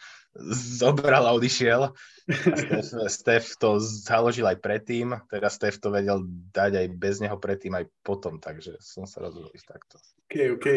zobral 0.52 1.24
a 1.26 1.36
odišiel. 1.36 1.96
Steph, 2.26 3.06
Steph 3.08 3.48
to 3.62 3.78
založil 3.80 4.50
aj 4.50 4.58
predtým, 4.58 5.14
teda 5.30 5.48
Steph 5.48 5.78
to 5.78 5.94
vedel 5.94 6.26
dať 6.52 6.72
aj 6.82 6.88
bez 6.98 7.22
neho 7.22 7.38
predtým, 7.38 7.78
aj 7.78 7.86
potom, 8.02 8.42
takže 8.42 8.82
som 8.82 9.06
sa 9.06 9.22
rozhodol 9.22 9.54
ísť 9.54 9.68
takto. 9.70 9.96
OK, 10.26 10.36
OK. 10.58 10.68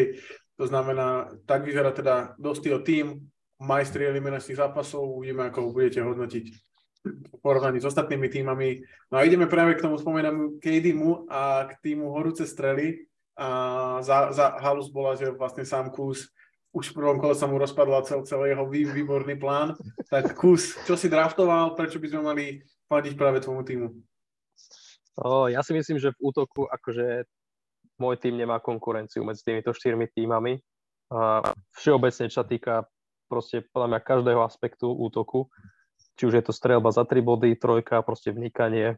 To 0.61 0.65
znamená, 0.69 1.33
tak 1.49 1.65
vyzerá 1.65 1.89
teda 1.89 2.37
dosť 2.37 2.63
o 2.69 2.79
tým, 2.85 3.05
majstri 3.59 4.07
eliminačných 4.07 4.59
zápasov, 4.59 5.03
uvidíme, 5.03 5.51
ako 5.51 5.67
ho 5.67 5.69
budete 5.75 5.99
hodnotiť 5.99 6.45
v 6.99 7.37
porovnaní 7.39 7.79
s 7.79 7.87
ostatnými 7.87 8.27
týmami. 8.27 8.79
No 9.11 9.19
a 9.19 9.25
ideme 9.25 9.47
práve 9.47 9.75
k 9.75 9.83
tomu 9.83 9.95
spomínam 9.99 10.59
KDmu 10.59 11.31
a 11.31 11.67
k 11.67 11.71
týmu 11.81 12.11
Horúce 12.11 12.43
strely. 12.47 13.07
A 13.39 14.03
za, 14.03 14.35
za 14.35 14.59
halus 14.59 14.91
bola, 14.91 15.15
že 15.15 15.31
vlastne 15.31 15.63
sám 15.63 15.95
Kus 15.95 16.27
už 16.69 16.93
v 16.93 16.97
prvom 17.01 17.17
kole 17.17 17.33
sa 17.33 17.49
mu 17.49 17.57
rozpadla 17.57 18.05
cel, 18.05 18.21
celý 18.25 18.53
jeho 18.53 18.65
vý, 18.69 18.85
výborný 18.85 19.35
plán. 19.41 19.73
Tak 20.09 20.37
Kus, 20.37 20.77
čo 20.85 20.93
si 20.93 21.09
draftoval, 21.09 21.73
prečo 21.73 21.97
by 21.97 22.07
sme 22.09 22.21
mali 22.21 22.45
platiť 22.85 23.13
práve 23.17 23.41
tvojmu 23.41 23.63
týmu? 23.65 23.87
O, 25.19 25.49
ja 25.49 25.65
si 25.65 25.73
myslím, 25.73 25.97
že 25.97 26.13
v 26.13 26.31
útoku 26.31 26.69
akože 26.69 27.25
môj 27.99 28.15
tým 28.21 28.39
nemá 28.39 28.61
konkurenciu 28.63 29.25
medzi 29.25 29.43
týmito 29.43 29.75
štyrmi 29.75 30.07
týmami. 30.13 30.61
A 31.09 31.41
všeobecne, 31.75 32.29
čo 32.29 32.41
sa 32.41 32.47
týka 32.47 32.87
proste 33.27 33.65
podľa 33.73 33.97
mňa 33.97 33.99
každého 34.05 34.41
aspektu 34.45 34.93
útoku, 34.93 35.49
či 36.15 36.29
už 36.29 36.33
je 36.39 36.43
to 36.45 36.53
strelba 36.53 36.93
za 36.93 37.03
tri 37.03 37.19
body, 37.19 37.57
trojka, 37.57 38.05
proste 38.05 38.29
vnikanie. 38.29 38.95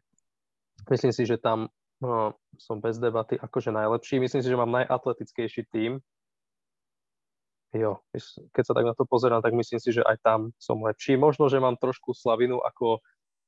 Myslím 0.92 1.14
si, 1.16 1.24
že 1.24 1.40
tam 1.40 1.72
no, 2.04 2.36
som 2.58 2.84
bez 2.84 3.00
debaty 3.00 3.38
akože 3.38 3.72
najlepší. 3.72 4.20
Myslím 4.20 4.42
si, 4.42 4.50
že 4.50 4.60
mám 4.60 4.74
najatletickejší 4.74 5.70
tým. 5.72 6.02
Jo, 7.72 8.04
keď 8.52 8.64
sa 8.68 8.76
tak 8.76 8.84
na 8.84 8.92
to 8.92 9.08
pozerám, 9.08 9.40
tak 9.40 9.56
myslím 9.56 9.80
si, 9.80 9.96
že 9.96 10.04
aj 10.04 10.20
tam 10.20 10.40
som 10.60 10.84
lepší. 10.84 11.16
Možno, 11.16 11.48
že 11.48 11.64
mám 11.64 11.80
trošku 11.80 12.12
slavinu 12.12 12.60
ako 12.60 13.00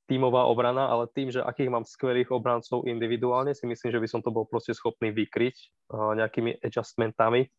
tímová 0.08 0.48
obrana, 0.48 0.88
ale 0.88 1.12
tým, 1.12 1.32
že 1.32 1.44
akých 1.44 1.72
mám 1.72 1.84
skvelých 1.84 2.32
obrancov 2.32 2.88
individuálne, 2.88 3.52
si 3.52 3.68
myslím, 3.68 3.92
že 3.92 4.00
by 4.00 4.08
som 4.08 4.22
to 4.24 4.32
bol 4.32 4.48
proste 4.48 4.72
schopný 4.76 5.12
vykryť 5.12 5.56
uh, 5.92 6.16
nejakými 6.16 6.60
adjustmentami. 6.64 7.52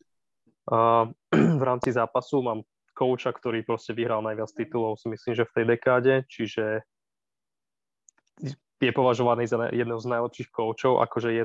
Uh, 0.69 1.13
v 1.61 1.63
rámci 1.65 1.93
zápasu 1.93 2.41
mám 2.41 2.65
kouča, 2.97 3.33
ktorý 3.35 3.61
proste 3.61 3.93
vyhral 3.93 4.25
najviac 4.25 4.49
titulov, 4.55 4.97
si 4.97 5.13
myslím, 5.13 5.37
že 5.37 5.45
v 5.45 5.55
tej 5.57 5.65
dekáde, 5.77 6.15
čiže 6.31 6.87
je 8.81 8.93
považovaný 8.93 9.49
za 9.49 9.69
jedného 9.73 10.01
z 10.01 10.11
najlepších 10.11 10.49
koučov, 10.53 11.01
akože 11.01 11.31
je, 11.33 11.45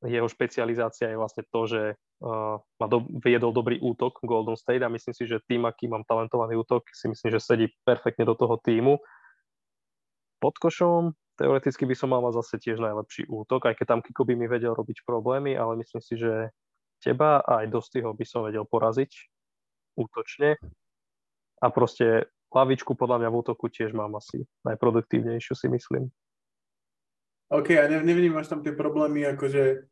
jeho 0.00 0.28
špecializácia 0.28 1.12
je 1.12 1.20
vlastne 1.20 1.44
to, 1.52 1.60
že 1.68 1.82
uh, 2.24 2.56
ma 2.80 2.86
do, 2.88 3.04
viedol 3.20 3.52
dobrý 3.52 3.76
útok 3.80 4.24
Golden 4.24 4.56
State 4.56 4.80
a 4.80 4.88
myslím 4.88 5.12
si, 5.12 5.28
že 5.28 5.44
tým, 5.44 5.68
aký 5.68 5.92
mám 5.92 6.08
talentovaný 6.08 6.56
útok, 6.56 6.88
si 6.88 7.12
myslím, 7.12 7.36
že 7.36 7.40
sedí 7.40 7.66
perfektne 7.84 8.24
do 8.24 8.32
toho 8.32 8.56
týmu. 8.64 8.96
Pod 10.40 10.56
košom 10.56 11.12
teoreticky 11.36 11.84
by 11.84 11.92
som 11.92 12.16
mal 12.16 12.24
zase 12.32 12.56
tiež 12.56 12.80
najlepší 12.80 13.28
útok, 13.28 13.68
aj 13.68 13.76
keď 13.76 13.86
tam 13.96 14.00
Kiko 14.00 14.24
by 14.24 14.36
mi 14.36 14.48
vedel 14.48 14.72
robiť 14.72 15.04
problémy, 15.04 15.52
ale 15.52 15.76
myslím 15.84 16.00
si, 16.00 16.16
že 16.16 16.48
teba 17.00 17.44
a 17.44 17.64
aj 17.64 17.72
Dostyho 17.72 18.12
by 18.12 18.24
som 18.24 18.44
vedel 18.44 18.64
poraziť 18.64 19.08
útočne 20.00 20.56
a 21.60 21.66
proste 21.68 22.28
lavičku 22.52 22.96
podľa 22.96 23.24
mňa 23.24 23.28
v 23.32 23.38
útoku 23.40 23.68
tiež 23.68 23.92
mám 23.92 24.16
asi 24.16 24.44
najproduktívnejšiu 24.64 25.54
si 25.56 25.66
myslím. 25.68 26.08
OK, 27.50 27.68
a 27.74 27.84
ne, 27.90 27.98
nevnímaš 28.06 28.46
tam 28.46 28.62
tie 28.62 28.70
problémy, 28.70 29.26
akože 29.34 29.90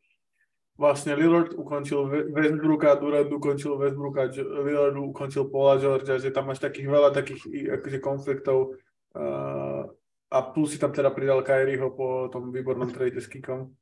vlastne 0.78 1.18
Lillard 1.18 1.58
ukončil 1.58 2.06
Westbrooka, 2.30 2.94
Durant 3.02 3.26
ukončil 3.34 3.74
Westbrooka, 3.74 4.30
Lillard 4.38 4.94
ukončil 4.94 5.50
Paula 5.50 5.74
Georgia, 5.82 6.22
že 6.22 6.30
tam 6.30 6.46
máš 6.46 6.62
takých 6.62 6.86
veľa 6.86 7.10
takých 7.10 7.42
akože 7.82 7.98
konfliktov 7.98 8.78
uh, 9.18 9.90
a 10.30 10.38
plus 10.54 10.70
si 10.70 10.78
tam 10.78 10.94
teda 10.94 11.10
pridal 11.10 11.42
Kyrieho 11.42 11.90
po 11.90 12.30
tom 12.30 12.54
výbornom 12.54 12.94
trade 12.94 13.18
s 13.18 13.26
Kikom. 13.26 13.74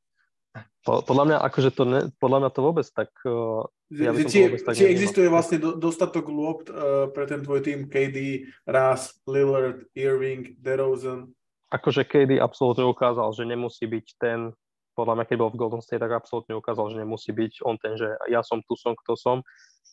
Podľa 0.87 1.25
mňa, 1.29 1.37
akože 1.45 1.71
to 1.77 1.85
ne, 1.85 2.01
podľa 2.17 2.49
mňa 2.49 2.51
to 2.57 2.61
vôbec 2.65 2.87
tak... 2.89 3.13
Uh, 3.29 3.69
ja 3.93 4.17
by 4.17 4.25
som 4.25 4.31
či, 4.33 4.41
to 4.41 4.47
vôbec 4.49 4.63
tak 4.65 4.75
či 4.81 4.89
existuje 4.89 5.27
vlastne 5.29 5.59
do, 5.61 5.77
dostatok 5.77 6.33
lôb 6.33 6.65
uh, 6.73 7.13
pre 7.13 7.29
ten 7.29 7.45
tvoj 7.45 7.61
tým 7.61 7.93
KD, 7.93 8.49
Russ, 8.65 9.21
Lillard, 9.29 9.85
Irving, 9.93 10.57
DeRozan? 10.65 11.29
Akože 11.75 12.07
KD 12.07 12.39
absolútne 12.39 12.87
ukázal, 12.87 13.27
že 13.35 13.43
nemusí 13.43 13.91
byť 13.91 14.07
ten, 14.23 14.55
podľa 14.95 15.19
mňa, 15.19 15.25
keď 15.27 15.37
bol 15.37 15.51
v 15.51 15.61
Golden 15.61 15.83
State, 15.83 16.01
tak 16.01 16.15
absolútne 16.15 16.55
ukázal, 16.55 16.95
že 16.95 17.03
nemusí 17.03 17.35
byť 17.35 17.67
on 17.67 17.75
ten, 17.77 17.99
že 17.99 18.07
ja 18.31 18.41
som 18.47 18.63
tu 18.63 18.79
som, 18.79 18.95
kto 18.95 19.19
som. 19.19 19.43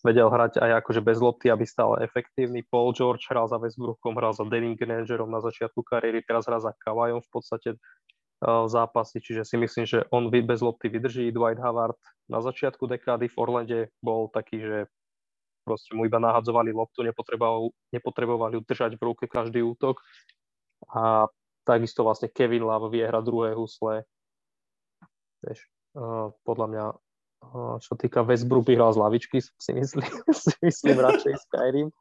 Vedel 0.03 0.27
hrať 0.27 0.59
aj 0.59 0.83
akože 0.83 0.99
bez 0.99 1.17
lopty, 1.23 1.47
aby 1.47 1.63
stal 1.63 1.95
efektívny. 1.97 2.61
Paul 2.67 2.91
George 2.91 3.23
hral 3.31 3.47
za 3.47 3.55
Westbrookom, 3.55 4.19
hral 4.19 4.35
za 4.35 4.43
Devin 4.43 4.75
Grangerom 4.75 5.31
na 5.31 5.39
začiatku 5.39 5.79
kariéry, 5.79 6.21
teraz 6.27 6.43
hrá 6.45 6.59
za 6.59 6.75
Kavajom 6.83 7.23
v 7.23 7.29
podstate 7.31 7.69
zápasy, 8.43 9.23
čiže 9.23 9.47
si 9.47 9.55
myslím, 9.55 9.87
že 9.87 10.03
on 10.11 10.27
bez 10.27 10.59
lopty 10.59 10.91
vydrží. 10.91 11.31
Dwight 11.31 11.63
Howard 11.63 11.95
na 12.27 12.43
začiatku 12.43 12.83
dekády 12.91 13.31
v 13.31 13.39
Orlande 13.39 13.79
bol 14.03 14.27
taký, 14.27 14.59
že 14.59 14.77
proste 15.63 15.95
mu 15.95 16.03
iba 16.03 16.19
nahadzovali 16.19 16.75
loptu, 16.75 17.07
nepotrebovali, 17.07 17.71
nepotrebovali 17.95 18.59
držať 18.67 18.99
v 18.99 19.03
ruke 19.07 19.25
každý 19.31 19.63
útok. 19.63 20.03
A 20.91 21.31
takisto 21.63 22.03
vlastne 22.05 22.29
Kevin 22.29 22.67
Love 22.67 22.91
vie 22.93 23.03
hrať 23.03 23.23
druhé 23.23 23.49
husle. 23.57 24.03
Vieš, 25.43 25.59
uh, 25.95 26.31
podľa 26.47 26.67
mňa, 26.69 26.85
uh, 26.91 27.75
čo 27.83 27.95
týka 27.99 28.23
Westbrook, 28.23 28.69
hral 28.71 28.95
z 28.95 28.99
lavičky, 28.99 29.37
si 29.39 29.71
myslím, 29.71 30.07
si 30.43 30.53
myslím 30.63 30.97
radšej 30.99 31.33
Skyrim 31.47 31.91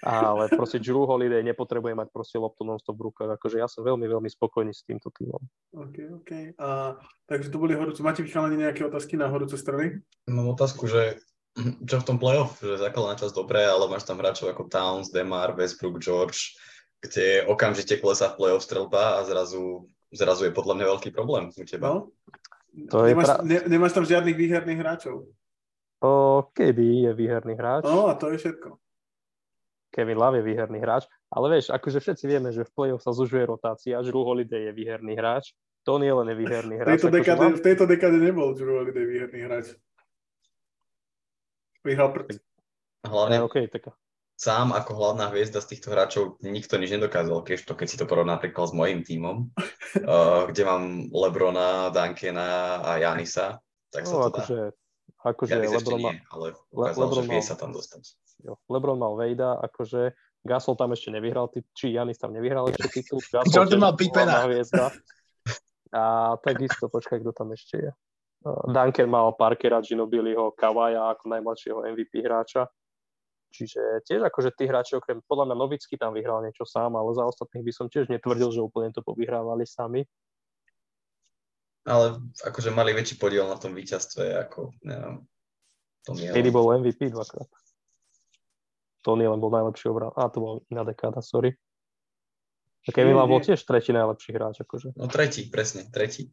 ale 0.00 0.48
proste 0.48 0.80
Drew 0.80 1.04
Holiday 1.04 1.44
nepotrebuje 1.44 1.92
mať 1.92 2.08
proste 2.08 2.40
loptu 2.40 2.64
non-stop 2.64 2.96
v 2.96 3.12
rukách. 3.12 3.36
Akože 3.36 3.60
ja 3.60 3.68
som 3.68 3.84
veľmi, 3.84 4.08
veľmi 4.08 4.30
spokojný 4.32 4.72
s 4.72 4.84
týmto 4.88 5.12
týmom. 5.12 5.40
OK, 5.76 5.96
OK. 6.24 6.30
A, 6.56 6.96
takže 7.28 7.52
to 7.52 7.60
boli 7.60 7.76
horúce. 7.76 8.00
Máte 8.00 8.24
vychalani 8.24 8.56
nejaké 8.56 8.80
otázky 8.88 9.20
na 9.20 9.28
horúce 9.28 9.60
strany? 9.60 10.00
Mám 10.24 10.56
otázku, 10.56 10.88
že 10.88 11.20
čo 11.84 12.00
v 12.00 12.06
tom 12.06 12.16
playoff, 12.16 12.56
že 12.64 12.80
základná 12.80 13.20
časť 13.20 13.36
dobré, 13.36 13.60
ale 13.68 13.90
máš 13.92 14.08
tam 14.08 14.16
hráčov 14.16 14.56
ako 14.56 14.72
Towns, 14.72 15.12
Demar, 15.12 15.52
Westbrook, 15.52 16.00
George, 16.00 16.56
kde 17.00 17.48
okamžite 17.48 17.96
klesá 17.96 18.28
v 18.32 18.36
playoff 18.36 18.64
strelba 18.64 19.18
a 19.18 19.24
zrazu, 19.24 19.88
zrazu 20.12 20.48
je 20.48 20.52
podľa 20.52 20.74
mňa 20.76 20.86
veľký 20.96 21.10
problém 21.16 21.48
u 21.48 21.64
teba. 21.64 21.88
No. 21.88 21.98
To 22.92 23.02
nemáš, 23.02 23.26
pra... 23.26 23.42
ne, 23.42 23.58
nemáš 23.66 23.92
tam 23.96 24.06
žiadnych 24.06 24.36
výherných 24.36 24.78
hráčov? 24.78 25.26
O, 26.00 26.12
kedy 26.54 27.08
je 27.08 27.12
výherný 27.12 27.58
hráč? 27.58 27.84
No 27.84 28.08
a 28.08 28.14
to 28.14 28.30
je 28.32 28.38
všetko. 28.38 28.78
Kevin 29.90 30.22
Love 30.22 30.38
je 30.38 30.44
výherný 30.46 30.78
hráč, 30.78 31.10
ale 31.34 31.58
vieš, 31.58 31.74
akože 31.74 31.98
všetci 31.98 32.24
vieme, 32.30 32.54
že 32.54 32.62
v 32.62 32.70
play-off 32.70 33.02
sa 33.02 33.10
zužuje 33.10 33.42
rotácia, 33.42 33.98
Drew 33.98 34.22
Holiday 34.22 34.70
je 34.70 34.72
výherný 34.72 35.18
hráč, 35.18 35.50
Tony 35.82 36.06
Allen 36.06 36.30
je 36.30 36.36
výherný 36.38 36.78
hráč. 36.78 36.94
V 36.94 36.94
tejto, 36.94 37.08
akože 37.10 37.18
dekáde, 37.18 37.42
mám... 37.42 37.54
v 37.58 37.64
tejto 37.66 37.84
dekáde 37.90 38.18
nebol 38.22 38.54
Drew 38.54 38.70
Holiday 38.70 39.02
výherný 39.02 39.40
hráč. 39.50 39.66
Vyhral 41.82 42.08
pr- 42.14 42.38
Hlavne 43.02 43.36
OK, 43.42 43.66
tak 43.66 43.90
sám 44.40 44.72
ako 44.72 44.96
hlavná 44.96 45.28
hviezda 45.28 45.60
z 45.60 45.76
týchto 45.76 45.92
hráčov 45.92 46.40
nikto 46.40 46.80
nič 46.80 46.96
nedokázal, 46.96 47.44
keď 47.44 47.68
to, 47.68 47.72
keď 47.76 47.86
si 47.92 48.00
to 48.00 48.08
porovná 48.08 48.40
napríklad 48.40 48.72
s 48.72 48.74
mojím 48.74 49.04
tímom, 49.04 49.52
uh, 49.52 50.42
kde 50.50 50.62
mám 50.64 51.12
Lebrona, 51.12 51.92
Duncana 51.92 52.80
a 52.80 52.90
Janisa, 52.96 53.60
tak 53.92 54.08
sa 54.08 54.16
no, 54.16 54.32
to 54.32 54.40
akože, 54.40 54.60
dá. 54.72 55.28
akože 55.28 55.52
Janis 55.52 55.70
ešte 55.76 55.92
Lebron, 55.92 56.00
nie, 56.00 56.16
ale 56.32 56.46
ukázal, 56.72 57.00
Lebron 57.04 57.20
že 57.20 57.28
vie 57.28 57.42
mal- 57.44 57.48
sa 57.52 57.54
tam 57.60 57.70
dostať. 57.76 58.02
jo, 58.40 58.52
Lebron 58.72 58.96
mal 58.96 59.12
Vejda, 59.20 59.60
akože 59.60 60.16
Gasol 60.40 60.72
tam 60.72 60.96
ešte 60.96 61.12
nevyhral, 61.12 61.52
či 61.76 61.92
Janis 61.92 62.16
tam 62.16 62.32
nevyhral 62.32 62.64
ešte 62.72 62.88
titul. 62.88 63.20
Gasol 63.36 63.52
Jordan 63.52 63.84
mal 63.84 63.92
hlavná 63.92 64.48
hviezda. 64.48 64.88
A 65.92 66.32
takisto, 66.40 66.88
počkaj, 66.88 67.20
kto 67.20 67.36
tam 67.36 67.52
ešte 67.52 67.76
je. 67.76 67.90
Uh, 68.40 68.72
Duncan 68.72 69.12
mal 69.12 69.36
Parkera, 69.36 69.84
Ginobiliho, 69.84 70.56
Kawaja 70.56 71.12
ako 71.12 71.28
najmladšieho 71.28 71.84
MVP 71.92 72.24
hráča. 72.24 72.72
Čiže 73.50 74.06
tiež 74.06 74.22
akože 74.30 74.54
tí 74.54 74.70
hráči, 74.70 74.94
okrem 74.94 75.18
podľa 75.26 75.50
mňa 75.50 75.56
Novický 75.58 75.98
tam 75.98 76.14
vyhral 76.14 76.46
niečo 76.46 76.62
sám, 76.62 76.94
ale 76.94 77.10
za 77.18 77.26
ostatných 77.26 77.66
by 77.66 77.72
som 77.74 77.86
tiež 77.90 78.06
netvrdil, 78.06 78.54
že 78.54 78.62
úplne 78.62 78.94
to 78.94 79.02
povyhrávali 79.02 79.66
sami. 79.66 80.06
Ale 81.82 82.22
akože 82.46 82.70
mali 82.70 82.94
väčší 82.94 83.18
podiel 83.18 83.50
na 83.50 83.58
tom 83.58 83.74
víťazstve, 83.74 84.38
ako, 84.46 84.70
neviem, 84.86 85.26
to 86.06 86.14
nie 86.14 86.30
Kedy 86.30 86.50
bol 86.54 86.70
MVP 86.78 87.10
dvakrát. 87.10 87.48
Tony 89.00 89.24
len 89.24 89.40
bol 89.40 89.52
najlepší 89.52 89.88
obran. 89.88 90.12
A 90.12 90.28
to 90.28 90.38
bol 90.40 90.54
iná 90.68 90.84
dekáda, 90.84 91.24
sorry. 91.24 91.56
A 92.84 92.92
Kevin 92.92 93.16
Love 93.16 93.32
bol 93.32 93.40
tiež 93.44 93.60
tretí 93.64 93.92
najlepší 93.92 94.30
hráč, 94.32 94.64
akože. 94.64 94.96
No 94.96 95.08
tretí, 95.08 95.48
presne, 95.48 95.88
tretí. 95.88 96.32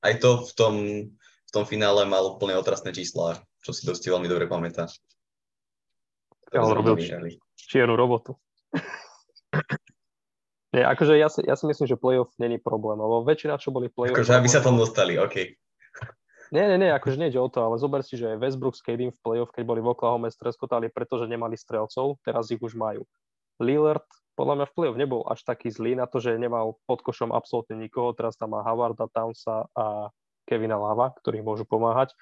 Aj 0.00 0.14
to 0.16 0.44
v 0.44 0.52
tom, 0.56 0.74
v 1.18 1.50
tom 1.52 1.64
finále 1.68 2.04
mal 2.08 2.24
úplne 2.24 2.56
otrasné 2.56 2.92
čísla, 2.96 3.40
čo 3.62 3.70
si 3.74 3.86
dosť 3.86 4.10
veľmi 4.10 4.28
dobre 4.30 4.46
pamätá. 4.50 4.86
Ja, 6.52 6.64
on 6.64 6.72
robil 6.72 6.96
čiernu 7.58 7.94
robotu. 7.98 8.36
Nie, 10.76 10.84
akože 10.84 11.16
ja 11.16 11.32
si, 11.32 11.40
ja 11.48 11.56
si 11.56 11.64
myslím, 11.64 11.88
že 11.88 11.96
playoff 11.96 12.28
není 12.36 12.60
problém, 12.60 13.00
lebo 13.00 13.24
väčšina, 13.24 13.56
čo 13.56 13.72
boli 13.72 13.88
playoff... 13.88 14.20
Akože 14.20 14.36
aby 14.36 14.48
sa 14.52 14.60
tam 14.60 14.76
dostali, 14.76 15.16
OK. 15.16 15.56
Nie, 16.52 16.64
nie, 16.68 16.76
nie, 16.80 16.92
akože 16.92 17.16
nejde 17.16 17.40
o 17.40 17.48
to, 17.48 17.64
ale 17.64 17.80
zober 17.80 18.04
si, 18.04 18.20
že 18.20 18.36
Westbrook 18.36 18.76
s 18.76 18.84
KD 18.84 19.12
v 19.12 19.20
playoff, 19.20 19.52
keď 19.52 19.64
boli 19.64 19.80
v 19.80 19.92
Oklahoma, 19.96 20.28
streskotali, 20.28 20.92
pretože 20.92 21.24
nemali 21.28 21.56
strelcov, 21.56 22.20
teraz 22.20 22.52
ich 22.52 22.60
už 22.60 22.76
majú. 22.76 23.04
Lillard 23.60 24.04
podľa 24.38 24.54
mňa 24.54 24.66
v 24.70 24.74
playoff 24.78 25.00
nebol 25.02 25.26
až 25.26 25.42
taký 25.42 25.66
zlý 25.74 25.98
na 25.98 26.06
to, 26.06 26.22
že 26.22 26.38
nemal 26.38 26.78
pod 26.86 27.02
košom 27.02 27.34
absolútne 27.34 27.74
nikoho, 27.74 28.14
teraz 28.14 28.38
tam 28.38 28.54
má 28.54 28.62
Howarda, 28.62 29.10
Townsa 29.10 29.66
a 29.74 30.14
Kevina 30.46 30.78
Lava, 30.78 31.10
ktorí 31.10 31.42
môžu 31.42 31.66
pomáhať. 31.66 32.14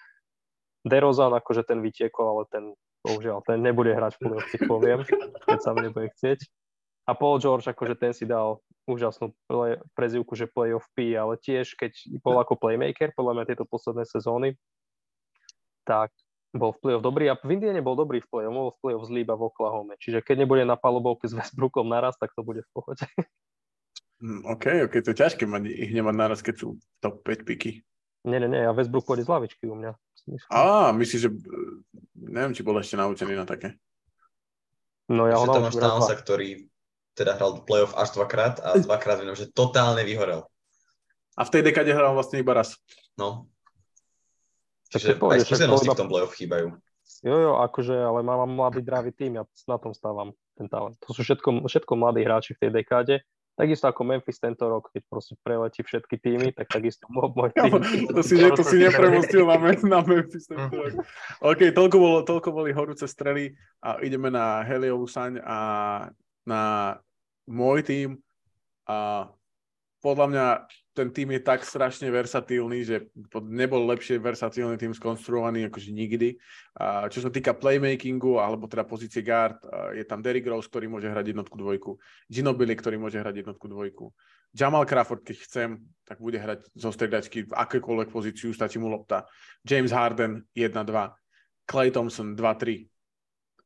DeRozan 0.86 1.34
akože 1.34 1.66
ten 1.66 1.82
vytiekol, 1.82 2.26
ale 2.30 2.42
ten, 2.46 2.64
bohužiaľ, 3.02 3.42
ten 3.42 3.58
nebude 3.58 3.90
hrať 3.90 4.14
v 4.16 4.20
playoff, 4.22 4.46
ti 4.54 4.58
poviem, 4.62 5.00
keď 5.50 5.58
sa 5.58 5.74
mi 5.74 5.90
nebude 5.90 6.14
chcieť. 6.14 6.46
A 7.06 7.14
Paul 7.14 7.42
George, 7.42 7.66
akože 7.66 7.94
ten 7.98 8.14
si 8.14 8.26
dal 8.26 8.62
úžasnú 8.86 9.34
play, 9.50 9.78
prezivku, 9.98 10.38
že 10.38 10.46
playoff 10.50 10.86
P, 10.94 11.18
ale 11.18 11.38
tiež, 11.38 11.74
keď 11.74 12.22
bol 12.22 12.38
ako 12.38 12.54
playmaker, 12.54 13.10
podľa 13.14 13.42
mňa 13.42 13.44
tieto 13.50 13.66
posledné 13.66 14.06
sezóny, 14.06 14.54
tak 15.86 16.14
bol 16.54 16.74
v 16.74 16.80
playoff 16.82 17.04
dobrý 17.04 17.30
a 17.30 17.38
v 17.38 17.58
Indiane 17.58 17.82
bol 17.82 17.98
dobrý 17.98 18.22
v 18.22 18.30
playoff, 18.30 18.54
bol 18.54 18.70
v 18.74 18.80
playoff 18.82 19.04
zlý 19.10 19.20
iba 19.26 19.34
v 19.34 19.46
Oklahoma. 19.50 19.94
Čiže 19.98 20.22
keď 20.22 20.46
nebude 20.46 20.62
na 20.62 20.78
palubovke 20.78 21.26
s 21.26 21.34
Westbrookom 21.34 21.86
naraz, 21.86 22.18
tak 22.18 22.34
to 22.34 22.42
bude 22.46 22.62
v 22.62 22.70
pohode. 22.74 23.04
Hm, 24.16 24.48
OK, 24.48 24.88
OK, 24.88 25.04
to 25.04 25.12
je 25.12 25.20
ťažké 25.20 25.44
mať 25.44 25.68
ich 25.68 25.92
nemať 25.92 26.14
naraz, 26.16 26.40
keď 26.40 26.54
sú 26.56 26.68
top 27.04 27.20
5 27.20 27.44
piky. 27.44 27.84
Nie, 28.24 28.40
nie, 28.40 28.48
nie, 28.48 28.64
a 28.64 28.72
Westbrook 28.72 29.04
pôjde 29.04 29.28
z 29.28 29.30
lavičky 29.30 29.68
u 29.68 29.76
mňa. 29.76 29.92
Myslím. 30.30 30.50
Á, 30.50 30.90
myslíš, 30.92 31.20
že 31.22 31.30
eh, 31.30 31.72
neviem, 32.14 32.52
či 32.54 32.62
bol 32.66 32.76
ešte 32.78 32.98
naučený 32.98 33.34
na 33.38 33.46
také. 33.46 33.78
No 35.06 35.30
ja 35.30 35.38
ho 35.38 35.46
Že 35.46 35.54
tam 35.54 35.62
máš 35.62 35.74
naučím 35.74 35.82
raz, 35.82 35.90
Townsa, 35.90 36.14
ktorý 36.18 36.48
teda 37.16 37.32
hral 37.38 37.52
playoff 37.64 37.94
až 37.96 38.08
dvakrát 38.12 38.60
a 38.60 38.76
dvakrát 38.76 39.22
viem, 39.22 39.32
že 39.38 39.48
totálne 39.48 40.02
vyhorel. 40.04 40.44
A 41.36 41.44
v 41.44 41.52
tej 41.52 41.62
dekade 41.68 41.92
hral 41.92 42.12
vlastne 42.12 42.40
iba 42.40 42.52
raz. 42.52 42.76
No. 43.16 43.48
Čiže 44.92 45.16
aj 45.16 45.44
skúsenosti 45.44 45.88
v 45.88 45.98
tom 45.98 46.10
playoff 46.10 46.36
chýbajú. 46.36 46.76
Jo, 47.24 47.36
jo, 47.38 47.52
akože, 47.62 47.96
ale 47.96 48.20
mám 48.20 48.50
mladý 48.50 48.82
dravý 48.82 49.14
tým, 49.14 49.40
ja 49.40 49.44
na 49.70 49.78
tom 49.78 49.94
stávam 49.96 50.34
ten 50.58 50.66
talent. 50.68 50.98
To 51.06 51.14
sú 51.14 51.22
všetko, 51.22 51.64
všetko 51.64 51.92
mladí 51.96 52.20
hráči 52.26 52.52
v 52.54 52.66
tej 52.66 52.70
dekáde. 52.82 53.22
Takisto 53.56 53.88
ako 53.88 54.04
Memphis 54.04 54.36
tento 54.36 54.68
rok, 54.68 54.92
keď 54.92 55.02
proste 55.08 55.32
preletí 55.40 55.80
všetky 55.80 56.20
týmy, 56.20 56.52
tak 56.52 56.68
takisto 56.68 57.08
môj, 57.12 57.50
tým. 57.56 57.72
To 58.16 58.20
si, 58.20 58.36
to 58.36 58.62
si 58.62 58.76
nepremostil 58.84 59.48
na, 59.48 59.56
na 59.80 60.00
Memphis. 60.04 60.44
tento 60.44 60.76
rok. 60.76 60.92
OK, 61.40 61.72
toľko, 61.72 61.96
bolo, 61.96 62.18
toľko 62.20 62.48
boli 62.52 62.76
horúce 62.76 63.08
strely 63.08 63.56
a 63.80 63.96
ideme 64.04 64.28
na 64.28 64.60
Heliovú 64.60 65.08
saň 65.08 65.40
a 65.40 65.58
na 66.44 66.62
môj 67.48 67.80
tým. 67.80 68.08
A 68.86 69.26
podľa 70.04 70.26
mňa 70.30 70.46
ten 70.96 71.12
tým 71.12 71.36
je 71.36 71.44
tak 71.44 71.60
strašne 71.60 72.08
versatílny, 72.08 72.78
že 72.80 73.12
nebol 73.44 73.84
lepšie 73.92 74.16
versatílny 74.16 74.80
tým 74.80 74.96
skonstruovaný 74.96 75.68
akože 75.68 75.92
nikdy. 75.92 76.40
A 76.80 77.12
čo 77.12 77.20
sa 77.20 77.28
týka 77.28 77.52
playmakingu, 77.52 78.40
alebo 78.40 78.64
teda 78.64 78.88
pozície 78.88 79.20
guard, 79.20 79.60
je 79.92 80.08
tam 80.08 80.24
Derrick 80.24 80.48
Rose, 80.48 80.72
ktorý 80.72 80.88
môže 80.88 81.12
hrať 81.12 81.36
jednotku 81.36 81.60
dvojku, 81.60 82.00
Ginobili, 82.32 82.72
ktorý 82.72 82.96
môže 82.96 83.20
hrať 83.20 83.44
jednotku 83.44 83.68
dvojku, 83.68 84.08
Jamal 84.56 84.88
Crawford, 84.88 85.20
keď 85.20 85.36
chcem, 85.44 85.68
tak 86.08 86.16
bude 86.16 86.40
hrať 86.40 86.72
zo 86.72 86.88
stredačky 86.88 87.44
v 87.44 87.52
akékoľvek 87.52 88.08
pozíciu, 88.08 88.56
stačí 88.56 88.80
mu 88.80 88.88
lopta. 88.88 89.28
James 89.60 89.92
Harden 89.92 90.48
1-2, 90.56 91.12
Clay 91.68 91.92
Thompson 91.92 92.32
2-3. 92.32 92.88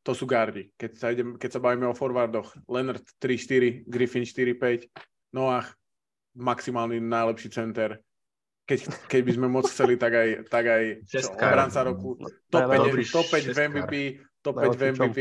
To 0.03 0.17
sú 0.17 0.27
gardi. 0.27 0.75
Keď 0.75 0.91
sa, 0.99 1.07
idem, 1.15 1.39
keď 1.39 1.51
sa 1.55 1.61
bavíme 1.63 1.87
o 1.87 1.95
forwardoch, 1.95 2.57
Leonard 2.67 3.07
3-4, 3.23 3.87
Griffin 3.87 4.27
4-5, 4.27 4.91
Noah 5.37 5.69
maximálny 6.37 7.03
najlepší 7.03 7.49
center. 7.51 7.99
Keď, 8.69 8.87
keď 9.11 9.21
by 9.27 9.33
sme 9.35 9.49
moc 9.51 9.67
chceli, 9.67 9.99
tak 9.99 10.15
aj, 10.15 10.29
tak 10.47 10.65
aj 10.71 10.83
čo, 11.11 11.35
obranca 11.35 11.81
roku. 11.83 12.15
Top 12.47 12.71
5, 12.71 12.79
Najlepší 12.79 13.05
top 13.11 13.27
5 13.27 13.51
v. 13.51 13.59
MVP, 13.67 13.95
top 14.47 14.57
5 14.63 14.79
v? 14.79 14.83
MVP, 14.95 15.19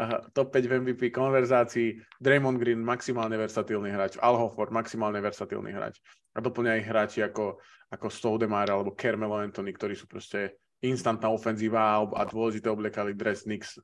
aha, 0.00 0.16
top 0.32 0.48
5 0.48 0.64
v 0.64 0.72
MVP 0.80 1.02
konverzácií, 1.12 2.00
Draymond 2.16 2.56
Green 2.56 2.80
maximálne 2.80 3.36
versatílny 3.36 3.92
hráč, 3.92 4.16
Al 4.16 4.40
Horford 4.40 4.72
maximálne 4.72 5.20
versatílny 5.20 5.76
hráč. 5.76 6.00
A 6.32 6.40
doplňa 6.40 6.80
ich 6.80 6.88
hráči 6.88 7.20
ako, 7.20 7.60
ako 7.92 8.06
Stoudemire 8.08 8.72
alebo 8.72 8.96
Carmelo 8.96 9.36
Anthony, 9.36 9.76
ktorí 9.76 9.92
sú 9.92 10.08
proste 10.08 10.56
instantná 10.80 11.32
ofenzíva 11.32 12.00
a, 12.00 12.22
dôležité 12.24 12.68
obliekali 12.68 13.16
dress 13.16 13.44
Knicks, 13.44 13.80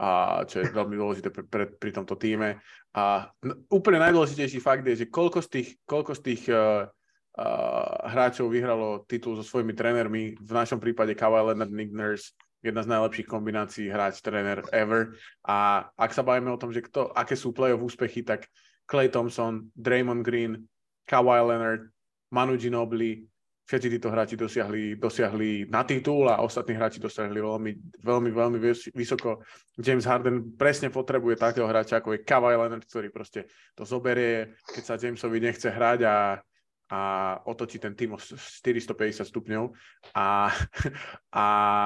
a 0.00 0.40
čo 0.48 0.64
je 0.64 0.72
veľmi 0.72 0.96
dôležité 0.96 1.28
pre, 1.28 1.44
pre, 1.44 1.64
pri 1.68 1.90
tomto 1.92 2.16
týme. 2.16 2.56
A 2.96 3.28
úplne 3.68 4.00
najdôležitejší 4.00 4.56
fakt 4.64 4.88
je, 4.88 5.04
že 5.04 5.12
koľko 5.12 5.44
z 5.44 5.48
tých, 5.52 5.68
koľko 5.84 6.16
z 6.16 6.20
tých 6.24 6.42
uh, 6.48 6.88
uh, 7.36 7.94
hráčov 8.08 8.48
vyhralo 8.48 9.04
titul 9.04 9.36
so 9.36 9.44
svojimi 9.44 9.76
trénermi, 9.76 10.40
v 10.40 10.52
našom 10.56 10.80
prípade 10.80 11.12
Kawhi 11.12 11.52
Leonard, 11.52 11.68
Nick 11.68 11.92
Nurse, 11.92 12.32
jedna 12.64 12.80
z 12.80 12.90
najlepších 12.96 13.28
kombinácií 13.28 13.86
hráč-tréner 13.92 14.64
ever. 14.72 15.12
A 15.44 15.88
ak 16.00 16.16
sa 16.16 16.24
bavíme 16.24 16.48
o 16.48 16.60
tom, 16.60 16.72
že 16.72 16.80
kto, 16.80 17.12
aké 17.12 17.36
sú 17.36 17.52
playoff 17.52 17.84
úspechy, 17.84 18.24
tak 18.24 18.48
Clay 18.88 19.12
Thompson, 19.12 19.68
Draymond 19.76 20.24
Green, 20.24 20.64
Kawhi 21.04 21.44
Leonard, 21.44 21.92
Manu 22.32 22.56
Ginobili, 22.56 23.29
všetci 23.70 23.86
títo 23.86 24.10
hráči 24.10 24.34
dosiahli, 24.34 24.98
dosiahli 24.98 25.70
na 25.70 25.86
titul 25.86 26.26
a 26.26 26.42
ostatní 26.42 26.74
hráči 26.74 26.98
dosiahli 26.98 27.38
veľmi, 27.38 28.02
veľmi, 28.02 28.30
veľmi 28.34 28.58
vys- 28.58 28.90
vysoko. 28.90 29.46
James 29.78 30.02
Harden 30.02 30.58
presne 30.58 30.90
potrebuje 30.90 31.38
takého 31.38 31.70
hráča, 31.70 32.02
ako 32.02 32.18
je 32.18 32.26
Kawhi 32.26 32.58
Leonard, 32.58 32.82
ktorý 32.82 33.14
proste 33.14 33.46
to 33.78 33.86
zoberie, 33.86 34.58
keď 34.74 34.82
sa 34.82 34.98
Jamesovi 34.98 35.38
nechce 35.38 35.70
hrať 35.70 36.02
a, 36.02 36.42
a 36.90 37.00
otočí 37.46 37.78
ten 37.78 37.94
tým 37.94 38.18
o 38.18 38.18
450 38.18 39.22
stupňov 39.22 39.70
a, 40.18 40.50
a 41.38 41.44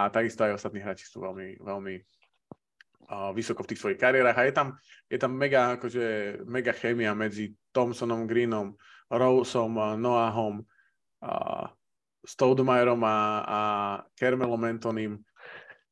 takisto 0.09 0.49
aj 0.49 0.57
ostatní 0.57 0.81
hráči 0.81 1.05
sú 1.05 1.21
veľmi, 1.21 1.61
veľmi 1.61 1.95
vysoko 3.37 3.61
v 3.61 3.69
tých 3.69 3.81
svojich 3.85 4.01
kariérach 4.01 4.41
a 4.41 4.49
je 4.49 4.57
tam, 4.57 4.73
je 5.13 5.21
tam 5.21 5.37
mega, 5.37 5.77
akože, 5.77 6.41
mega 6.49 6.73
chémia 6.73 7.13
medzi 7.13 7.53
Thompsonom, 7.77 8.25
Greenom, 8.25 8.73
Roseom, 9.13 10.01
Noahom, 10.01 10.65
uh, 11.25 11.67
Stoudemireom 12.25 13.01
a, 13.05 13.19
a 13.45 13.61
Carmelom 14.17 14.65
Antonym. 14.65 15.21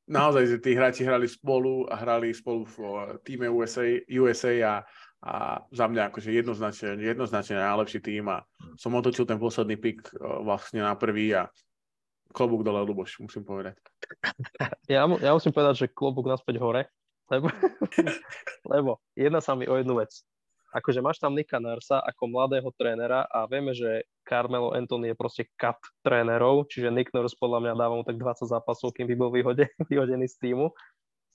Naozaj, 0.08 0.44
že 0.48 0.58
tí 0.58 0.70
hráči 0.74 1.06
hrali 1.06 1.30
spolu 1.30 1.86
a 1.88 1.94
hrali 1.96 2.34
spolu 2.34 2.66
v 2.66 2.76
týme 3.22 3.46
USA, 3.48 3.86
USA 4.10 4.52
a, 4.60 4.74
a 5.22 5.34
za 5.70 5.86
mňa 5.86 6.10
akože 6.10 6.34
jednoznačne, 6.34 6.98
jednoznačne 6.98 7.62
najlepší 7.62 8.00
tým 8.02 8.26
a 8.28 8.42
som 8.74 8.92
otočil 8.98 9.24
ten 9.24 9.38
posledný 9.38 9.78
pik 9.78 10.10
vlastne 10.42 10.82
na 10.82 10.98
prvý 10.98 11.32
a 11.38 11.46
klobúk 12.34 12.64
dole, 12.64 12.82
Luboš, 12.82 13.20
musím 13.22 13.44
povedať. 13.46 13.76
Ja, 14.88 15.06
mu- 15.06 15.20
ja 15.20 15.36
musím 15.36 15.52
povedať, 15.54 15.86
že 15.86 15.92
klobúk 15.92 16.26
naspäť 16.26 16.58
hore, 16.58 16.88
lebo, 17.30 17.46
lebo 18.72 18.90
jedna 19.14 19.38
sa 19.38 19.54
mi 19.54 19.68
o 19.68 19.76
jednu 19.78 20.00
vec. 20.00 20.24
Akože 20.72 21.04
máš 21.04 21.20
tam 21.20 21.36
Nika 21.36 21.60
Narsa 21.60 22.00
ako 22.00 22.32
mladého 22.32 22.72
trénera 22.74 23.28
a 23.28 23.44
vieme, 23.44 23.76
že 23.76 24.08
Carmelo 24.24 24.72
Anthony 24.72 25.12
je 25.12 25.16
proste 25.16 25.42
cut 25.60 25.78
trénerov, 26.00 26.66
čiže 26.72 26.88
Nick 26.88 27.12
Nurse 27.12 27.36
podľa 27.36 27.68
mňa 27.68 27.72
dáva 27.76 27.94
mu 28.00 28.04
tak 28.04 28.16
20 28.16 28.48
zápasov, 28.48 28.96
kým 28.96 29.06
by 29.12 29.14
bol 29.14 29.30
vyhodený, 29.30 29.68
vyhodený 29.92 30.26
z 30.26 30.36
týmu. 30.40 30.72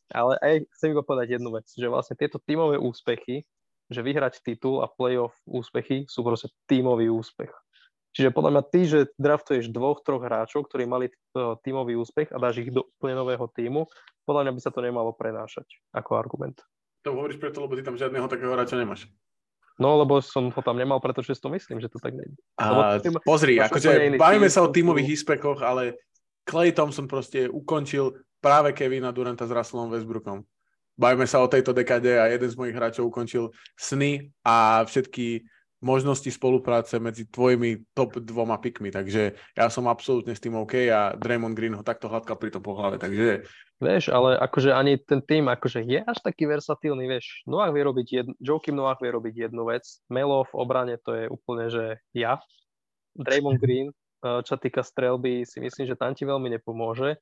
Ale 0.10 0.40
aj 0.40 0.66
chcem 0.80 0.96
iba 0.96 1.04
povedať 1.04 1.38
jednu 1.38 1.52
vec, 1.54 1.68
že 1.68 1.88
vlastne 1.92 2.16
tieto 2.16 2.40
tímové 2.40 2.80
úspechy, 2.80 3.44
že 3.92 4.00
vyhrať 4.04 4.40
titul 4.44 4.84
a 4.84 4.88
playoff 4.88 5.36
úspechy 5.48 6.08
sú 6.08 6.24
proste 6.24 6.52
tímový 6.68 7.12
úspech. 7.12 7.52
Čiže 8.16 8.34
podľa 8.34 8.52
mňa 8.58 8.64
ty, 8.74 8.82
že 8.88 9.00
draftuješ 9.20 9.70
dvoch, 9.70 10.02
troch 10.02 10.24
hráčov, 10.26 10.66
ktorí 10.66 10.90
mali 10.90 11.14
tímový 11.62 12.00
úspech 12.00 12.34
a 12.34 12.42
dáš 12.42 12.66
ich 12.66 12.74
do 12.74 12.88
úplne 12.98 13.20
nového 13.20 13.46
tímu, 13.54 13.86
podľa 14.26 14.48
mňa 14.48 14.54
by 14.58 14.62
sa 14.64 14.72
to 14.74 14.82
nemalo 14.82 15.14
prenášať 15.14 15.68
ako 15.94 16.18
argument. 16.18 16.58
To 17.06 17.14
hovoríš 17.14 17.38
preto, 17.38 17.62
lebo 17.62 17.78
ty 17.78 17.86
tam 17.86 18.00
žiadneho 18.00 18.26
takého 18.26 18.52
hráča 18.52 18.80
nemáš. 18.80 19.06
No, 19.78 20.02
lebo 20.02 20.18
som 20.26 20.50
ho 20.50 20.62
tam 20.66 20.74
nemal, 20.74 20.98
pretože 20.98 21.38
si 21.38 21.42
to 21.42 21.54
myslím, 21.54 21.78
že 21.78 21.90
to 21.90 22.02
tak 22.02 22.18
A, 22.58 22.98
tým, 22.98 23.22
pozri, 23.22 23.62
akože 23.62 24.18
bavíme 24.18 24.50
sa 24.50 24.66
o 24.66 24.74
tímových 24.74 25.22
úspechoch, 25.22 25.62
ale 25.62 26.02
Clay 26.42 26.74
Thompson 26.74 27.06
proste 27.06 27.46
ukončil 27.46 28.18
práve 28.42 28.74
Kevina 28.74 29.14
Duranta 29.14 29.46
s 29.46 29.54
Russellom 29.54 29.94
Westbrookom. 29.94 30.42
Bavíme 30.98 31.30
sa 31.30 31.46
o 31.46 31.52
tejto 31.52 31.78
dekade 31.78 32.18
a 32.18 32.26
jeden 32.26 32.50
z 32.50 32.58
mojich 32.58 32.74
hráčov 32.74 33.14
ukončil 33.14 33.54
sny 33.78 34.34
a 34.42 34.82
všetky 34.82 35.46
možnosti 35.82 36.30
spolupráce 36.34 36.98
medzi 36.98 37.30
tvojimi 37.30 37.86
top 37.94 38.18
dvoma 38.18 38.58
pikmi, 38.58 38.90
takže 38.90 39.38
ja 39.54 39.66
som 39.70 39.86
absolútne 39.86 40.34
s 40.34 40.42
tým 40.42 40.58
OK 40.58 40.90
a 40.90 41.14
Draymond 41.14 41.54
Green 41.54 41.78
ho 41.78 41.86
takto 41.86 42.10
hladkal 42.10 42.38
pri 42.38 42.50
tom 42.50 42.66
po 42.66 42.74
hlave, 42.74 42.98
takže... 42.98 43.46
Vieš, 43.78 44.10
ale 44.10 44.42
akože 44.42 44.74
ani 44.74 44.98
ten 44.98 45.22
tým 45.22 45.46
akože 45.46 45.86
je 45.86 46.02
až 46.02 46.18
taký 46.26 46.50
versatílny, 46.50 47.06
vieš, 47.06 47.46
Noah 47.46 47.70
vie 47.70 47.86
robiť 47.86 48.08
jednu, 48.10 48.34
Joakim 48.42 48.74
Noah 48.74 48.98
vie 48.98 49.14
robiť 49.14 49.50
jednu 49.50 49.70
vec, 49.70 49.86
Melo 50.10 50.50
v 50.50 50.54
obrane 50.58 50.98
to 50.98 51.14
je 51.14 51.26
úplne, 51.30 51.70
že 51.70 52.02
ja, 52.18 52.42
Draymond 53.14 53.62
Green, 53.62 53.94
eh, 53.94 54.42
čo 54.42 54.58
týka 54.58 54.82
strelby, 54.82 55.46
si 55.46 55.62
myslím, 55.62 55.86
že 55.86 55.98
tam 55.98 56.18
ti 56.18 56.26
veľmi 56.26 56.58
nepomôže. 56.58 57.22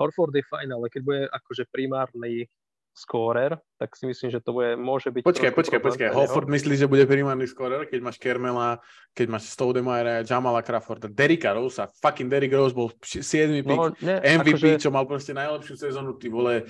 Horford 0.00 0.32
je 0.32 0.44
fajn, 0.48 0.68
ale 0.72 0.86
keď 0.88 1.00
bude 1.04 1.22
akože 1.28 1.68
primárny 1.68 2.48
skórer, 2.94 3.56
tak 3.78 3.94
si 3.96 4.04
myslím, 4.06 4.28
že 4.34 4.40
to 4.42 4.50
bude, 4.52 4.76
môže 4.76 5.08
byť... 5.08 5.22
Počkaj, 5.22 5.52
počkaj, 5.54 5.80
počkaj. 5.80 6.08
Holford 6.12 6.50
myslí, 6.50 6.74
že 6.76 6.90
bude 6.90 7.06
primárny 7.06 7.46
skórer, 7.46 7.86
keď 7.86 8.00
máš 8.02 8.18
Kermela, 8.18 8.82
keď 9.14 9.26
máš 9.30 9.48
Stoudemire, 9.50 10.26
Jamala 10.26 10.60
Crafforda, 10.60 11.06
Derricka 11.06 11.54
Rosea, 11.54 11.88
fucking 12.02 12.28
Derrick 12.28 12.52
Rose 12.52 12.74
bol 12.74 12.90
7. 13.00 13.22
pick, 13.62 13.78
no, 13.78 13.94
ne, 14.02 14.20
MVP, 14.20 14.76
akože... 14.76 14.82
čo 14.82 14.90
mal 14.90 15.06
proste 15.06 15.32
najlepšiu 15.32 15.74
sezónu, 15.78 16.18
ty 16.18 16.28
vole, 16.28 16.66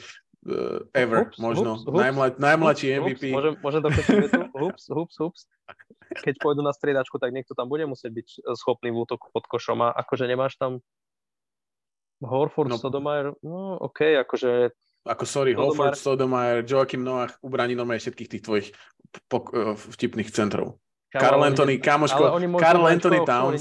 uh, 0.47 0.81
ever, 0.93 1.27
hups, 1.27 1.41
možno. 1.41 1.81
Hups, 1.81 1.89
Najmla, 1.89 2.27
najmladší 2.37 2.87
hups, 2.95 3.01
MVP. 3.01 3.23
Hups, 3.33 3.35
môžem, 3.35 3.53
môžem 3.65 3.81
dokončiť 3.89 4.31
hups, 4.55 4.85
hups, 4.93 5.17
hups. 5.19 5.41
Keď 6.11 6.35
pôjdu 6.43 6.61
na 6.61 6.75
striedačku, 6.75 7.17
tak 7.23 7.33
niekto 7.33 7.57
tam 7.57 7.71
bude 7.71 7.87
musieť 7.87 8.13
byť 8.13 8.29
schopný 8.59 8.91
v 8.93 9.03
útoku 9.03 9.31
pod 9.31 9.47
košom 9.47 9.79
a 9.87 9.95
akože 9.95 10.27
nemáš 10.27 10.59
tam 10.59 10.83
Horford, 12.21 12.69
no, 12.69 12.77
Sodomire, 12.77 13.33
no 13.41 13.81
okej, 13.81 14.21
okay, 14.21 14.21
akože 14.21 14.51
ako 15.05 15.25
sorry, 15.25 15.53
Hofford, 15.57 15.97
Stoudemire, 15.97 16.65
Joachim 16.67 17.01
Noah 17.01 17.33
ubraní 17.41 17.73
normálne 17.73 18.03
všetkých 18.03 18.31
tých 18.37 18.43
tvojich 18.45 18.69
uh, 18.73 19.75
vtipných 19.77 20.29
centrov. 20.29 20.77
Karl 21.11 21.43
Anthony, 21.43 21.83
kamoško, 21.83 22.39
Karl 22.55 22.87
Anthony 22.87 23.19
čo, 23.19 23.27
Towns, 23.27 23.61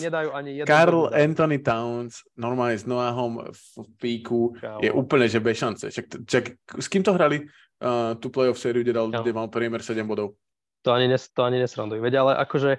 Karl 0.69 1.09
Anthony 1.09 1.57
Towns 1.57 2.21
normálne 2.37 2.77
s 2.77 2.85
Noahom 2.85 3.41
v 3.49 3.61
píku 3.97 4.53
Kámo. 4.53 4.85
je 4.85 4.93
úplne, 4.93 5.25
že 5.25 5.41
bez 5.41 5.57
šance. 5.57 5.89
Čak, 5.89 6.29
čak, 6.29 6.43
s 6.77 6.85
kým 6.85 7.01
to 7.01 7.17
hrali 7.17 7.49
uh, 7.81 8.13
tú 8.21 8.29
playoff 8.29 8.61
sériu, 8.61 8.85
kde, 8.85 8.93
dal, 8.93 9.09
kde 9.09 9.33
mal 9.33 9.49
priemer 9.49 9.81
7 9.81 10.05
bodov? 10.05 10.37
To 10.85 10.93
ani, 10.93 11.09
nes, 11.09 11.25
to 11.33 11.41
ani 11.41 11.57
nesranduj. 11.57 11.97
Veď, 11.97 12.21
ale 12.21 12.37
akože 12.37 12.77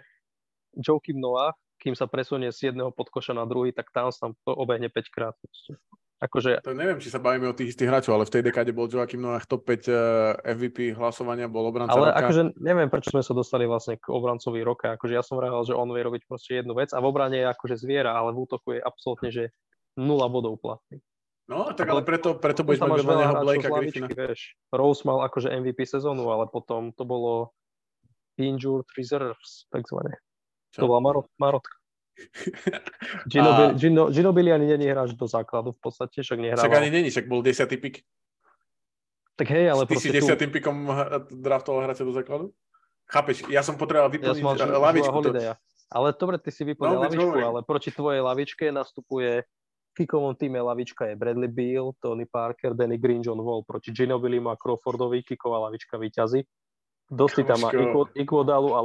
Joakim 0.79 1.19
Noah, 1.19 1.59
kým 1.83 1.99
sa 1.99 2.07
presunie 2.07 2.55
z 2.55 2.71
jedného 2.71 2.95
podkoša 2.95 3.35
na 3.35 3.43
druhý, 3.51 3.75
tak 3.75 3.91
Towns 3.91 4.23
tam 4.23 4.39
obehne 4.47 4.87
5 4.87 5.11
krát. 5.11 5.35
Akože... 6.21 6.61
To 6.61 6.77
neviem, 6.77 7.01
či 7.01 7.09
sa 7.09 7.17
bavíme 7.17 7.49
o 7.49 7.57
tých 7.57 7.73
istých 7.73 7.89
hráčov, 7.89 8.13
ale 8.13 8.29
v 8.29 8.33
tej 8.37 8.43
dekáde 8.45 8.77
bol 8.77 8.93
Joakim 8.93 9.25
Noah 9.25 9.41
top 9.49 9.65
5 9.65 9.89
eh, 9.89 9.97
MVP 10.53 10.93
hlasovania, 10.93 11.49
bol 11.49 11.65
obranca 11.73 11.97
Ale 11.97 12.13
roka. 12.13 12.21
akože 12.29 12.43
neviem, 12.61 12.93
prečo 12.93 13.17
sme 13.17 13.25
sa 13.25 13.33
dostali 13.33 13.65
vlastne 13.65 13.97
k 13.97 14.05
obrancovi 14.13 14.61
roka. 14.61 15.01
Akože 15.01 15.17
ja 15.17 15.25
som 15.25 15.41
vrával, 15.41 15.65
že 15.65 15.73
on 15.73 15.89
vie 15.89 16.05
robiť 16.05 16.29
proste 16.29 16.61
jednu 16.61 16.77
vec 16.77 16.93
a 16.93 17.01
v 17.01 17.09
obrane 17.09 17.41
je 17.41 17.49
akože 17.49 17.81
zviera, 17.81 18.13
ale 18.13 18.37
v 18.37 18.39
útoku 18.45 18.77
je 18.77 18.85
absolútne, 18.85 19.33
že 19.33 19.49
nula 19.97 20.29
bodov 20.29 20.61
platný. 20.61 21.01
No, 21.49 21.73
tak 21.73 21.89
ale 21.89 22.05
preto, 22.05 22.37
preto 22.37 22.63
budeš 22.63 22.85
mať 22.85 23.01
vedľa 23.01 23.17
neho 23.17 23.35
Blakea 23.43 23.71
Griffina. 23.81 24.07
Vieš. 24.13 24.41
Rose 24.71 25.03
mal 25.09 25.25
akože 25.25 25.51
MVP 25.51 25.83
sezónu, 25.89 26.29
ale 26.29 26.47
potom 26.47 26.93
to 26.95 27.03
bolo 27.09 27.57
injured 28.37 28.87
reserves, 28.95 29.67
takzvané. 29.73 30.21
To 30.79 30.87
bola 30.87 31.01
marot, 31.03 31.27
marotka. 31.41 31.80
Gino, 33.31 33.51
a... 33.51 33.73
Gino, 34.11 34.31
ani 34.37 34.67
není 34.67 34.87
hráč 34.87 35.13
do 35.17 35.27
základu 35.27 35.73
v 35.73 35.81
podstate, 35.81 36.23
však 36.23 36.39
nehrával. 36.39 36.69
Však 36.69 36.79
ani 36.83 36.91
není, 36.91 37.09
však 37.11 37.27
bol 37.29 37.43
10. 37.43 37.65
pik. 37.81 38.05
Tak 39.37 39.49
hej, 39.57 39.73
ale 39.73 39.89
Ty 39.89 39.97
si 39.97 40.13
10. 40.13 40.37
Tu... 40.37 40.47
pikom 40.53 40.91
draftoval 41.33 41.89
hráča 41.89 42.05
do 42.05 42.13
základu? 42.13 42.53
Chápeš, 43.09 43.49
ja 43.49 43.65
som 43.65 43.75
potreboval 43.75 44.13
vyplniť 44.13 44.39
ja 44.39 44.45
som 44.45 44.71
lavičku. 44.71 45.19
To... 45.25 45.33
Ale 45.91 46.15
dobre, 46.15 46.37
ty 46.39 46.55
si 46.55 46.63
vyplnil 46.63 47.01
no, 47.01 47.03
lavičku, 47.09 47.39
ale 47.41 47.61
proti 47.67 47.91
tvojej 47.91 48.23
lavičke 48.23 48.71
nastupuje 48.71 49.43
v 49.91 50.07
kikovom 50.07 50.39
týme 50.39 50.63
lavička 50.63 51.11
je 51.11 51.19
Bradley 51.19 51.51
Beal, 51.51 51.91
Tony 51.99 52.23
Parker, 52.23 52.79
Danny 52.79 52.95
Green, 52.95 53.27
John 53.27 53.43
Wall 53.43 53.67
proti 53.67 53.91
Ginobilimu 53.91 54.55
a 54.55 54.57
Crawfordovi, 54.57 55.27
kiková 55.27 55.67
lavička 55.67 55.99
vyťazí. 55.99 56.47
Dosti 57.11 57.43
tam 57.43 57.59
má 57.59 57.75
Iguodalu 58.15 58.71
a 58.71 58.81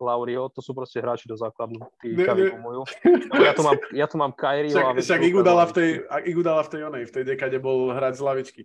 Lauriho, 0.00 0.48
to 0.48 0.64
sú 0.64 0.72
proste 0.72 0.96
hráči 0.96 1.28
do 1.28 1.36
základu, 1.36 1.76
tí 2.00 2.16
kavikomujú. 2.16 2.88
Ja 3.36 3.52
tu 3.52 3.60
mám, 3.60 3.76
ja 3.92 4.06
tu 4.08 4.16
mám 4.16 4.32
Kyrieho 4.32 4.80
a 4.80 4.96
Však 4.96 5.20
Igudala 5.20 5.68
v 5.68 5.72
tej, 5.76 5.90
Igudala 6.24 6.64
v 6.64 6.70
tej 6.72 6.80
onej, 6.88 7.04
v 7.04 7.12
tej 7.12 7.24
dekade 7.36 7.60
bol 7.60 7.92
hrať 7.92 8.16
z 8.16 8.22
lavičky. 8.24 8.62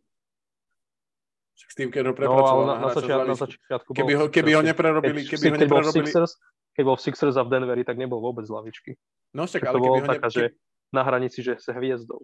Však 1.60 1.70
s 1.70 1.76
tým, 1.76 1.90
keď 1.92 2.04
ho 2.08 2.14
prepracoval 2.16 2.64
no, 2.64 2.72
na, 2.72 2.76
na, 2.80 2.90
začiat, 2.96 3.20
na 3.28 3.36
začiatku 3.36 3.90
bol, 3.92 3.98
keby 4.00 4.14
ho, 4.16 4.24
keby 4.32 4.52
ho 4.56 4.62
neprerobili, 4.64 5.28
keby 5.28 5.46
ho 5.52 5.56
neprerobili... 5.60 6.08
Sixers, 6.08 6.40
keď 6.72 6.84
bol 6.88 6.96
v 6.96 7.04
Sixers 7.04 7.36
a 7.36 7.44
v 7.44 7.52
Denveri, 7.52 7.84
tak 7.84 8.00
nebol 8.00 8.24
vôbec 8.24 8.48
z 8.48 8.52
lavičky. 8.56 8.92
No 9.36 9.44
však, 9.44 9.68
ale 9.68 9.76
keby 9.76 9.88
ho 9.92 10.08
ne... 10.08 10.12
taká, 10.16 10.28
že 10.32 10.56
na 10.96 11.04
hranici, 11.04 11.44
že 11.44 11.60
sa 11.60 11.76
hviezdou 11.76 12.24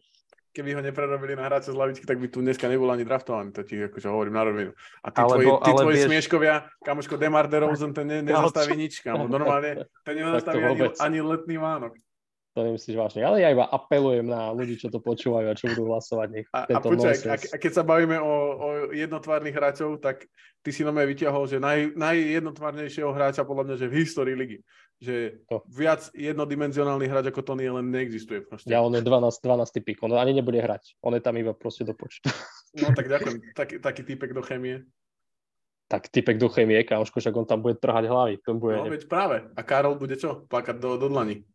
keby 0.57 0.73
ho 0.73 0.81
neprerobili 0.81 1.37
na 1.37 1.45
hráča 1.45 1.69
z 1.69 1.77
lavičky, 1.77 2.09
tak 2.09 2.17
by 2.17 2.33
tu 2.33 2.41
dneska 2.41 2.65
nebol 2.65 2.89
ani 2.89 3.05
draftovaný, 3.05 3.53
to 3.53 3.61
ti 3.61 3.77
akože 3.77 4.09
hovorím 4.09 4.33
na 4.33 4.43
rovinu. 4.49 4.71
A 5.05 5.13
tí 5.13 5.21
tvoji, 5.21 5.45
tí 5.45 5.71
tvoji 5.77 5.97
vieš... 6.01 6.07
smieškovia, 6.09 6.55
kamoško 6.81 7.15
Demar 7.21 7.45
DeRozan, 7.45 7.93
ten 7.93 8.09
ne, 8.09 8.25
nezastaví 8.25 8.73
nič, 8.73 9.05
kamo. 9.05 9.29
Normálne, 9.29 9.85
ten 10.01 10.17
nezastaví 10.17 10.65
ani, 10.65 10.89
ani 10.97 11.19
letný 11.21 11.61
Vánok. 11.61 11.93
To 12.57 12.65
nemyslíš 12.65 12.97
vážne. 12.97 13.21
Ale 13.21 13.37
ja 13.37 13.53
iba 13.53 13.69
apelujem 13.69 14.25
na 14.25 14.49
ľudí, 14.49 14.81
čo 14.81 14.89
to 14.89 14.97
počúvajú 14.97 15.45
a 15.45 15.53
čo 15.53 15.69
budú 15.77 15.93
hlasovať. 15.93 16.27
Nech 16.33 16.49
a, 16.49 16.65
a, 16.65 16.81
počuaj, 16.81 17.29
a, 17.29 17.37
a 17.37 17.57
keď 17.61 17.71
sa 17.77 17.83
bavíme 17.85 18.17
o, 18.17 18.33
o 18.57 18.67
jednotvárnych 18.97 19.53
hráčov, 19.53 20.01
tak 20.01 20.25
ty 20.65 20.73
si 20.73 20.81
nome 20.81 21.05
vyťahol, 21.05 21.45
že 21.45 21.61
naj, 21.61 21.93
najjednotvárnejšieho 21.93 23.13
hráča 23.13 23.45
podľa 23.45 23.63
mňa, 23.69 23.75
že 23.77 23.85
v 23.85 23.97
histórii 24.01 24.33
ligy. 24.33 24.57
Že 24.97 25.45
to. 25.45 25.61
viac 25.69 26.09
jednodimenzionálny 26.17 27.05
hráč 27.05 27.29
ako 27.29 27.45
Tony 27.45 27.69
len 27.69 27.93
neexistuje. 27.93 28.41
Proste. 28.41 28.65
Ja, 28.65 28.81
on 28.81 28.97
je 28.97 29.05
12, 29.05 29.45
12 29.45 29.77
typík, 29.77 30.01
on 30.01 30.17
ani 30.17 30.33
nebude 30.33 30.57
hrať. 30.57 30.97
On 31.05 31.13
je 31.13 31.21
tam 31.21 31.37
iba 31.37 31.53
proste 31.53 31.85
do 31.85 31.93
počtu. 31.93 32.33
No 32.77 32.93
tak 32.93 33.09
ďakujem. 33.09 33.57
Tak, 33.57 33.67
taký 33.81 34.01
typek 34.05 34.33
do 34.33 34.41
chémie. 34.41 34.85
Tak 35.87 36.11
typek 36.11 36.35
do 36.35 36.51
chémie, 36.51 36.83
kámoško, 36.83 37.23
však 37.23 37.33
on 37.37 37.47
tam 37.47 37.63
bude 37.63 37.79
trhať 37.79 38.11
hlavy. 38.11 38.43
To 38.43 38.59
bude, 38.59 38.75
no 38.75 38.91
veď 38.91 39.07
práve. 39.07 39.47
A 39.55 39.61
Karol 39.63 39.95
bude 39.95 40.19
čo? 40.19 40.43
Plakať 40.45 40.77
do, 40.83 40.99
do 40.99 41.07
dlani. 41.07 41.47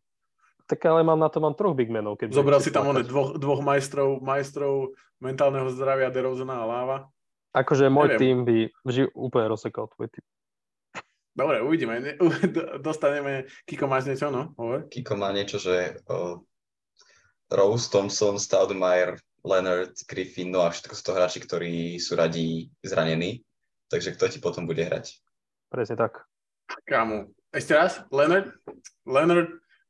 Tak 0.65 0.79
ale 0.89 1.03
mám 1.03 1.19
na 1.19 1.27
to 1.27 1.43
mám 1.43 1.53
troch 1.53 1.75
big 1.75 1.91
menov. 1.91 2.15
Keď 2.17 2.31
Zobral 2.31 2.63
si 2.63 2.71
tam 2.71 2.87
one 2.87 3.03
dvoch, 3.03 3.35
dvoch 3.35 3.59
majstrov, 3.59 4.23
majstrov 4.23 4.95
mentálneho 5.19 5.67
zdravia 5.69 6.07
DeRozana 6.09 6.63
a 6.63 6.65
Láva. 6.65 6.97
Akože 7.53 7.91
môj 7.91 8.15
Neviem. 8.15 8.19
tým 8.19 8.37
by 8.47 8.57
vždy 8.81 9.03
úplne 9.13 9.47
rozsekal 9.53 9.85
tvoj 9.93 10.09
tým. 10.09 10.25
Dobre, 11.33 11.65
uvidíme. 11.65 12.17
Dostaneme... 12.85 13.49
Kiko, 13.65 13.89
máš 13.89 14.05
niečo, 14.05 14.29
no? 14.29 14.53
Hovor. 14.53 14.85
Kiko 14.87 15.17
má 15.17 15.33
niečo, 15.33 15.57
že 15.57 15.97
uh, 16.05 16.37
Rose, 17.49 17.89
Thompson, 17.89 18.37
Stoudemire, 18.37 19.17
Leonard, 19.41 19.97
Griffin, 20.05 20.53
no 20.53 20.61
a 20.63 20.69
všetko 20.69 20.93
sú 20.93 21.03
to 21.03 21.15
hráči, 21.17 21.39
ktorí 21.41 21.97
sú 21.97 22.15
radi 22.15 22.69
zranení. 22.85 23.41
Takže 23.89 24.13
kto 24.15 24.25
ti 24.29 24.39
potom 24.39 24.69
bude 24.69 24.85
hrať? 24.85 25.19
Presne 25.73 25.97
tak. 25.97 26.23
Kámo, 26.85 27.33
ešte 27.49 27.73
raz? 27.75 28.01
Leonard? 28.13 28.53
Leonard 29.03 29.49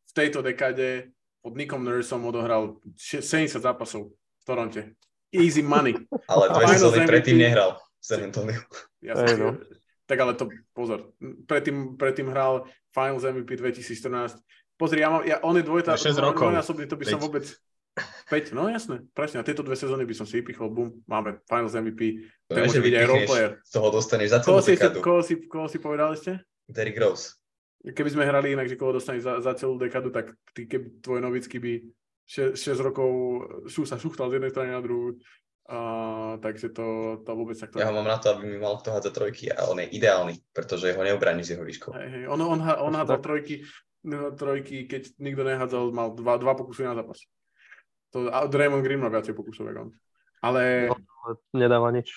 v 0.09 0.11
tejto 0.15 0.39
dekade 0.41 1.11
pod 1.43 1.59
Nickom 1.59 1.83
Nursom 1.83 2.23
odohral 2.23 2.79
70 2.95 3.59
zápasov 3.59 4.15
v 4.15 4.43
Toronte. 4.47 4.81
Easy 5.29 5.59
money. 5.59 5.95
Ale 6.31 6.55
dve 6.55 6.65
sezóny 6.71 7.03
predtým 7.03 7.35
nehral 7.35 7.77
San 7.99 8.23
Antonio. 8.23 8.63
Jasne, 9.03 9.33
no. 9.39 9.49
Tak 10.03 10.17
ale 10.19 10.35
to, 10.35 10.51
pozor, 10.75 11.15
predtým, 11.47 11.95
predtým 11.95 12.27
hral 12.27 12.67
Finals 12.91 13.23
MVP 13.23 13.55
2014. 13.55 14.35
Pozri, 14.75 14.99
ja 14.99 15.07
mám, 15.07 15.23
ja, 15.23 15.39
on 15.45 15.55
je 15.55 15.63
dvojta, 15.63 15.95
dvojnásobný, 15.95 16.89
to 16.91 16.99
by 16.99 17.05
5. 17.07 17.13
som 17.15 17.21
vôbec... 17.21 17.45
5, 18.25 18.57
no 18.57 18.65
jasné, 18.73 19.05
presne, 19.13 19.37
a 19.37 19.45
tieto 19.45 19.61
dve 19.61 19.77
sezóny 19.77 20.01
by 20.09 20.17
som 20.17 20.25
si 20.25 20.41
vypichol, 20.41 20.73
bum, 20.73 20.97
máme 21.05 21.37
Finals 21.45 21.77
MVP, 21.77 22.25
to 22.49 22.57
môže 22.57 22.81
byť 22.81 22.95
aj 22.97 23.05
roleplayer. 23.05 23.51
Z 23.61 23.71
toho 23.77 23.87
dostaneš 23.93 24.33
za 24.33 24.39
celú 24.41 24.49
koho 24.49 24.61
si, 24.65 24.73
koho, 24.97 25.21
si, 25.21 25.33
koho 25.45 25.67
si 25.69 25.77
povedal 25.77 26.17
ešte? 26.17 26.41
Derrick 26.65 26.97
Rose. 26.97 27.37
Keby 27.85 28.09
sme 28.09 28.25
hrali 28.25 28.57
inak, 28.57 28.65
že 28.65 28.81
koho 28.81 28.97
dostane 28.97 29.21
za, 29.21 29.37
za 29.45 29.53
celú 29.53 29.77
dekadu, 29.77 30.09
tak 30.09 30.33
ty, 30.57 30.65
keby 30.65 31.05
tvoj 31.05 31.19
novický 31.21 31.61
by 31.61 31.73
6, 32.25 32.57
6 32.57 32.81
rokov 32.81 33.09
šu, 33.69 33.85
sa 33.85 34.01
šuchtal 34.01 34.33
z 34.33 34.41
jednej 34.41 34.49
strany 34.49 34.73
na 34.73 34.81
druhú. 34.81 35.19
Uh, 35.63 36.35
takže 36.43 36.75
to, 36.75 37.17
to 37.23 37.31
vôbec 37.31 37.55
takto... 37.55 37.79
Ja 37.79 37.87
ho 37.87 37.95
mám 37.95 38.03
na 38.03 38.19
to, 38.19 38.35
aby 38.35 38.43
mi 38.51 38.59
mal 38.59 38.75
kto 38.83 38.91
hádzať 38.91 39.13
trojky 39.15 39.45
a 39.47 39.63
on 39.71 39.79
je 39.79 39.87
ideálny, 39.95 40.43
pretože 40.51 40.91
ho 40.91 40.99
neubraní 40.99 41.39
z 41.39 41.55
jeho 41.55 41.63
výškou. 41.63 41.95
Hej, 41.95 42.09
hej. 42.11 42.23
On, 42.27 42.35
on, 42.35 42.59
on, 42.59 42.91
on 42.91 42.93
hádzal 42.99 43.23
trojky, 43.23 43.63
trojky, 44.35 44.91
keď 44.91 45.15
nikto 45.23 45.47
nehádzal, 45.47 45.95
mal 45.95 46.11
dva, 46.11 46.35
dva 46.35 46.53
pokusy 46.59 46.83
na 46.83 46.99
zápas. 46.99 47.23
To, 48.11 48.27
a 48.27 48.43
Draymond 48.51 48.83
Green 48.83 48.99
má 48.99 49.07
viacej 49.07 49.31
pokusov, 49.31 49.71
ako 49.71 49.79
on. 49.87 49.89
Ale... 50.43 50.91
No, 50.91 50.95
nedáva 51.55 51.95
nič. 51.95 52.11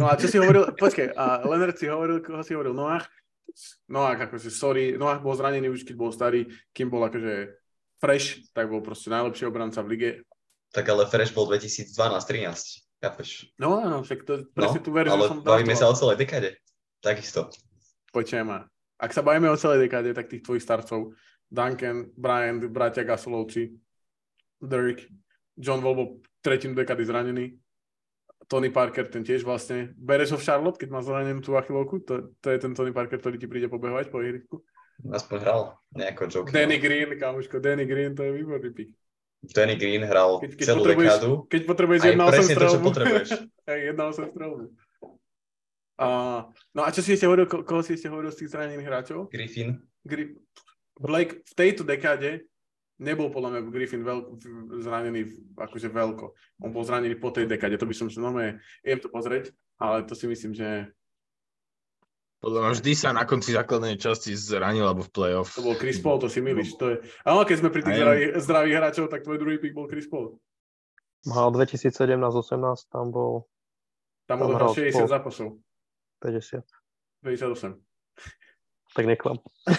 No 0.00 0.08
a 0.08 0.16
čo 0.16 0.32
si 0.32 0.40
hovoril, 0.40 0.72
počkaj, 0.72 1.12
a 1.12 1.44
Leonard 1.44 1.76
si 1.76 1.86
hovoril, 1.86 2.24
koho 2.24 2.40
si 2.40 2.56
hovoril, 2.56 2.72
Noach? 2.72 3.12
Noach, 3.92 4.24
akože 4.24 4.48
sorry, 4.48 4.96
Noach 4.96 5.20
bol 5.20 5.36
zranený 5.36 5.68
už, 5.68 5.84
keď 5.84 5.94
bol 6.00 6.10
starý, 6.10 6.48
kým 6.72 6.88
bol 6.88 7.04
akože 7.04 7.60
fresh, 8.00 8.48
tak 8.56 8.72
bol 8.72 8.80
proste 8.80 9.12
najlepší 9.12 9.46
obranca 9.46 9.84
v 9.84 9.90
lige 9.92 10.10
tak 10.76 10.92
ale 10.92 11.08
Fresh 11.08 11.32
bol 11.32 11.48
2012-13, 11.48 13.00
chápeš? 13.00 13.48
No 13.56 13.80
áno, 13.80 14.04
však 14.04 14.20
to 14.28 14.44
presne 14.52 14.80
no, 14.80 14.84
tú 14.84 14.90
verziu 14.92 15.16
ale 15.16 15.24
som 15.32 15.40
bavíme 15.40 15.72
sa 15.72 15.88
o 15.88 15.96
celej 15.96 16.20
dekade. 16.20 16.60
Takisto. 17.00 17.48
Počujem 18.12 18.44
ma. 18.44 18.68
Ak 19.00 19.16
sa 19.16 19.24
bavíme 19.24 19.48
o 19.48 19.56
celej 19.56 19.88
dekade, 19.88 20.12
tak 20.12 20.28
tých 20.28 20.44
tvojich 20.44 20.60
starcov 20.60 21.16
Duncan, 21.48 22.12
Brian, 22.12 22.60
bratia 22.68 23.08
Gasolovci, 23.08 23.72
Dirk, 24.60 25.08
John 25.56 25.80
Wall 25.80 25.96
bol 25.96 26.08
tretinu 26.44 26.76
dekady 26.76 27.08
zranený, 27.08 27.56
Tony 28.46 28.68
Parker, 28.68 29.08
ten 29.08 29.24
tiež 29.24 29.42
vlastne. 29.42 29.96
Bereš 29.96 30.36
ho 30.36 30.38
v 30.38 30.46
Charlotte, 30.46 30.78
keď 30.78 30.88
má 30.92 31.00
zranenú 31.00 31.40
tú 31.40 31.56
achilovku? 31.56 32.04
To, 32.04 32.36
to 32.38 32.48
je 32.52 32.58
ten 32.60 32.76
Tony 32.76 32.92
Parker, 32.92 33.18
ktorý 33.18 33.40
ti 33.40 33.48
príde 33.48 33.66
pobehovať 33.66 34.12
po 34.12 34.20
ihrisku? 34.22 34.60
Aspoň 35.08 35.36
hral 35.40 35.60
nejako 35.92 36.22
joke. 36.30 36.52
Danny 36.52 36.78
Green, 36.78 37.16
kamuško, 37.16 37.58
Danny 37.60 37.84
Green, 37.84 38.14
to 38.14 38.22
je 38.22 38.32
výborný 38.32 38.70
pick. 38.72 38.94
Danny 39.52 39.76
Green 39.78 40.02
hral 40.02 40.42
keď, 40.42 40.50
keď 40.56 40.66
celú 40.66 40.82
dekádu. 40.82 41.30
Keď 41.50 41.62
potrebuješ 41.66 42.00
1-8 42.14 42.54
strelbu. 42.54 42.86
Hej, 43.70 43.80
1-8 43.94 44.32
strelbu. 44.32 44.64
No 46.76 46.80
a 46.84 46.88
čo 46.92 47.00
si 47.00 47.16
ešte 47.16 47.24
hovoril, 47.24 47.46
ko, 47.48 47.64
koho 47.64 47.80
si 47.80 47.96
ešte 47.96 48.10
hovoril 48.12 48.30
z 48.32 48.44
tých 48.44 48.52
zranených 48.52 48.86
hráčov? 48.86 49.32
Griffin. 49.32 49.80
Gri- 50.04 50.36
Blake 50.96 51.44
v 51.44 51.52
tejto 51.56 51.84
dekáde 51.84 52.48
nebol 52.96 53.28
podľa 53.28 53.52
mňa 53.52 53.60
Griffin 53.68 54.00
veľ, 54.00 54.18
zranený 54.80 55.28
akože 55.56 55.92
veľko. 55.92 56.32
On 56.64 56.70
bol 56.72 56.84
zranený 56.84 57.20
po 57.20 57.28
tej 57.28 57.44
dekáde, 57.44 57.76
to 57.76 57.88
by 57.88 57.92
som 57.92 58.08
sa 58.08 58.24
normálne, 58.24 58.60
idem 58.80 59.00
to 59.04 59.12
pozrieť, 59.12 59.52
ale 59.76 60.04
to 60.08 60.16
si 60.16 60.24
myslím, 60.24 60.56
že 60.56 60.88
podľa 62.36 62.60
mňa 62.60 62.70
vždy 62.76 62.92
sa 62.92 63.16
na 63.16 63.24
konci 63.24 63.56
základnej 63.56 63.96
časti 63.96 64.36
zranil 64.36 64.84
alebo 64.84 65.02
v 65.02 65.10
play-off. 65.10 65.56
To 65.56 65.64
bol 65.64 65.74
Chris 65.80 65.96
Paul, 65.96 66.20
to 66.20 66.28
si 66.28 66.44
milíš. 66.44 66.76
To 66.76 66.92
je... 66.92 66.96
Ale 67.24 67.48
keď 67.48 67.56
sme 67.64 67.70
pri 67.72 67.82
tých 67.82 67.96
zdravých, 67.96 68.30
zdravých 68.44 68.74
hráčov, 68.76 69.04
tak 69.08 69.24
tvoj 69.24 69.40
druhý 69.40 69.56
pick 69.56 69.72
bol 69.72 69.88
Chris 69.88 70.04
Paul. 70.04 70.36
Mal 71.26 71.48
2017-18, 71.50 72.92
tam 72.92 73.10
bol... 73.10 73.48
Tam, 74.28 74.42
tam 74.42 74.52
bol 74.52 74.74
60 74.74 74.92
Paul. 74.92 75.08
zápasov. 75.08 75.48
50. 76.20 76.60
58. 77.24 77.80
Tak 78.96 79.04
neklam. 79.04 79.36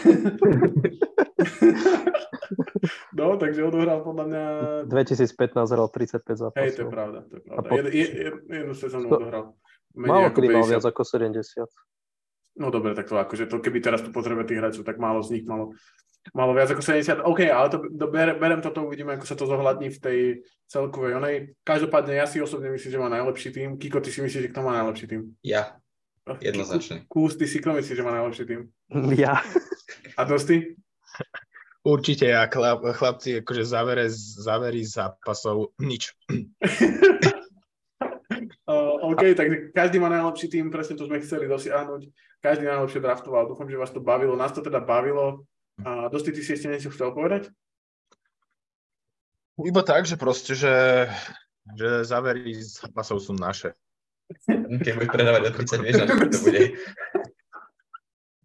no, 3.18 3.38
takže 3.38 3.64
odohral 3.64 4.02
podľa 4.02 4.26
mňa... 4.28 4.44
2015 4.90 5.74
hral 5.74 5.88
35 5.94 6.42
zápasov. 6.42 6.58
Hej, 6.58 6.72
to 6.74 6.82
je 6.84 6.90
pravda. 6.90 7.20
To 7.26 7.34
je 7.38 7.42
pravda. 7.46 7.70
Jed, 7.94 7.94
jed, 7.94 8.34
jednu 8.50 8.74
sezónu 8.74 9.08
odohral. 9.14 9.54
Málo 9.98 10.30
kedy 10.30 10.54
mal 10.54 10.66
viac 10.70 10.86
ako 10.86 11.02
70. 11.02 11.42
No 12.58 12.74
dobre, 12.74 12.98
tak 12.98 13.06
to 13.06 13.22
akože 13.22 13.46
to, 13.46 13.62
keby 13.62 13.80
teraz 13.80 14.02
tu 14.02 14.10
potrebuje 14.10 14.50
tých 14.50 14.60
hráčov, 14.60 14.84
tak 14.84 14.98
málo 14.98 15.22
z 15.22 15.38
nich 15.38 15.46
malo, 15.46 15.78
malo 16.34 16.52
viac 16.58 16.74
ako 16.74 16.82
70. 16.82 17.22
OK, 17.22 17.46
ale 17.46 17.68
to, 17.70 17.78
to 17.86 18.06
ber, 18.10 18.34
berem 18.42 18.62
toto, 18.66 18.84
uvidíme, 18.84 19.14
ako 19.14 19.26
sa 19.30 19.38
to 19.38 19.46
zohľadní 19.46 19.94
v 19.94 20.02
tej 20.02 20.20
celkovej 20.66 21.22
onej. 21.22 21.36
Každopádne 21.62 22.18
ja 22.18 22.26
si 22.26 22.42
osobne 22.42 22.74
myslím, 22.74 22.92
že 22.92 23.02
má 23.02 23.10
najlepší 23.14 23.50
tým. 23.54 23.70
Kiko, 23.78 24.02
ty 24.02 24.10
si 24.10 24.26
myslíš, 24.26 24.50
že 24.50 24.52
kto 24.52 24.62
má 24.66 24.74
najlepší 24.74 25.06
tým? 25.06 25.22
Ja. 25.46 25.78
Jednoznačne. 26.28 27.08
Kús, 27.08 27.40
ty 27.40 27.48
si 27.48 27.64
kto 27.64 27.78
myslíš, 27.78 27.98
že 28.02 28.06
má 28.06 28.12
najlepší 28.12 28.44
tým? 28.44 28.62
Ja. 29.22 29.40
A 30.18 30.26
Dosti? 30.26 30.76
Určite 31.88 32.28
ja, 32.28 32.44
chlap, 32.52 32.84
chlapci, 32.84 33.40
akože 33.40 33.64
závere, 33.64 34.12
závery 34.12 34.84
zápasov, 34.84 35.72
nič. 35.80 36.12
OK, 39.08 39.38
takže 39.38 39.72
každý 39.72 39.98
má 40.04 40.12
najlepší 40.12 40.48
tým, 40.52 40.68
presne 40.68 41.00
to 41.00 41.08
sme 41.08 41.24
chceli 41.24 41.48
dosiahnuť 41.48 42.02
každý 42.42 42.70
najlepšie 42.70 43.02
draftoval. 43.02 43.50
Dúfam, 43.50 43.70
že 43.70 43.80
vás 43.80 43.92
to 43.92 44.02
bavilo. 44.02 44.38
Nás 44.38 44.54
to 44.54 44.62
teda 44.62 44.80
bavilo. 44.82 45.46
A 45.86 46.10
dosti, 46.10 46.34
ty 46.34 46.42
si 46.42 46.58
ešte 46.58 46.70
niečo 46.70 46.94
chcel 46.94 47.14
povedať? 47.14 47.50
Iba 49.58 49.82
tak, 49.82 50.06
že 50.06 50.22
proste, 50.22 50.54
že, 50.54 51.10
že 51.74 52.06
závery 52.06 52.62
z 52.62 52.78
zápasov 52.82 53.22
sú 53.22 53.34
naše. 53.34 53.74
Keď 54.86 54.94
budeš 54.94 55.12
predávať 55.12 55.42
o 55.50 55.52
30, 55.54 55.86
vieš, 55.86 55.96
to 56.06 56.40
bude. 56.46 56.62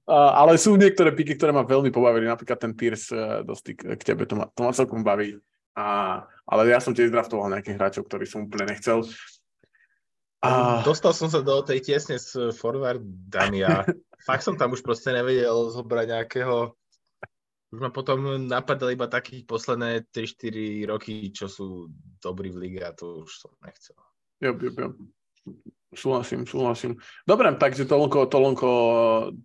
Uh, 0.02 0.34
ale 0.34 0.58
sú 0.58 0.74
niektoré 0.74 1.14
piky, 1.14 1.38
ktoré 1.38 1.54
ma 1.54 1.62
veľmi 1.62 1.94
pobavili, 1.94 2.26
napríklad 2.26 2.58
ten 2.58 2.72
Pierce 2.74 3.14
uh, 3.14 3.46
dosť 3.46 3.96
k 3.96 4.02
tebe, 4.02 4.26
to 4.26 4.34
ma, 4.34 4.50
to 4.50 4.60
ma 4.66 4.74
celkom 4.74 5.04
baví. 5.06 5.38
A, 5.78 6.20
ale 6.44 6.68
ja 6.68 6.82
som 6.82 6.92
tiež 6.92 7.08
draftoval 7.14 7.48
nejakých 7.48 7.76
hráčov, 7.78 8.02
ktorí 8.10 8.28
som 8.28 8.44
úplne 8.44 8.74
nechcel. 8.74 9.06
A... 10.42 10.82
Dostal 10.82 11.14
som 11.14 11.30
sa 11.30 11.38
do 11.38 11.62
tej 11.62 11.78
tiesne 11.80 12.18
s 12.18 12.34
forwardami 12.58 13.62
a 13.62 13.86
fakt 14.26 14.42
som 14.42 14.58
tam 14.58 14.74
už 14.74 14.82
proste 14.82 15.14
nevedel 15.14 15.70
zobrať 15.70 16.06
nejakého 16.10 16.74
už 17.72 17.78
ma 17.80 17.88
potom 17.88 18.36
napadali 18.52 18.92
iba 18.92 19.08
takých 19.08 19.48
posledné 19.48 20.04
3-4 20.12 20.92
roky, 20.92 21.32
čo 21.32 21.48
sú 21.48 21.88
dobrí 22.20 22.52
v 22.52 22.68
lige 22.68 22.84
a 22.84 22.92
to 22.92 23.24
už 23.24 23.32
som 23.32 23.52
nechcel. 23.64 23.96
Jo, 24.44 24.52
jo, 24.60 24.70
jo. 24.76 24.88
Súhlasím, 25.92 26.44
súhlasím. 26.44 27.00
Dobre, 27.24 27.48
takže 27.56 27.88
toľko, 27.88 28.28
toľko 28.28 28.68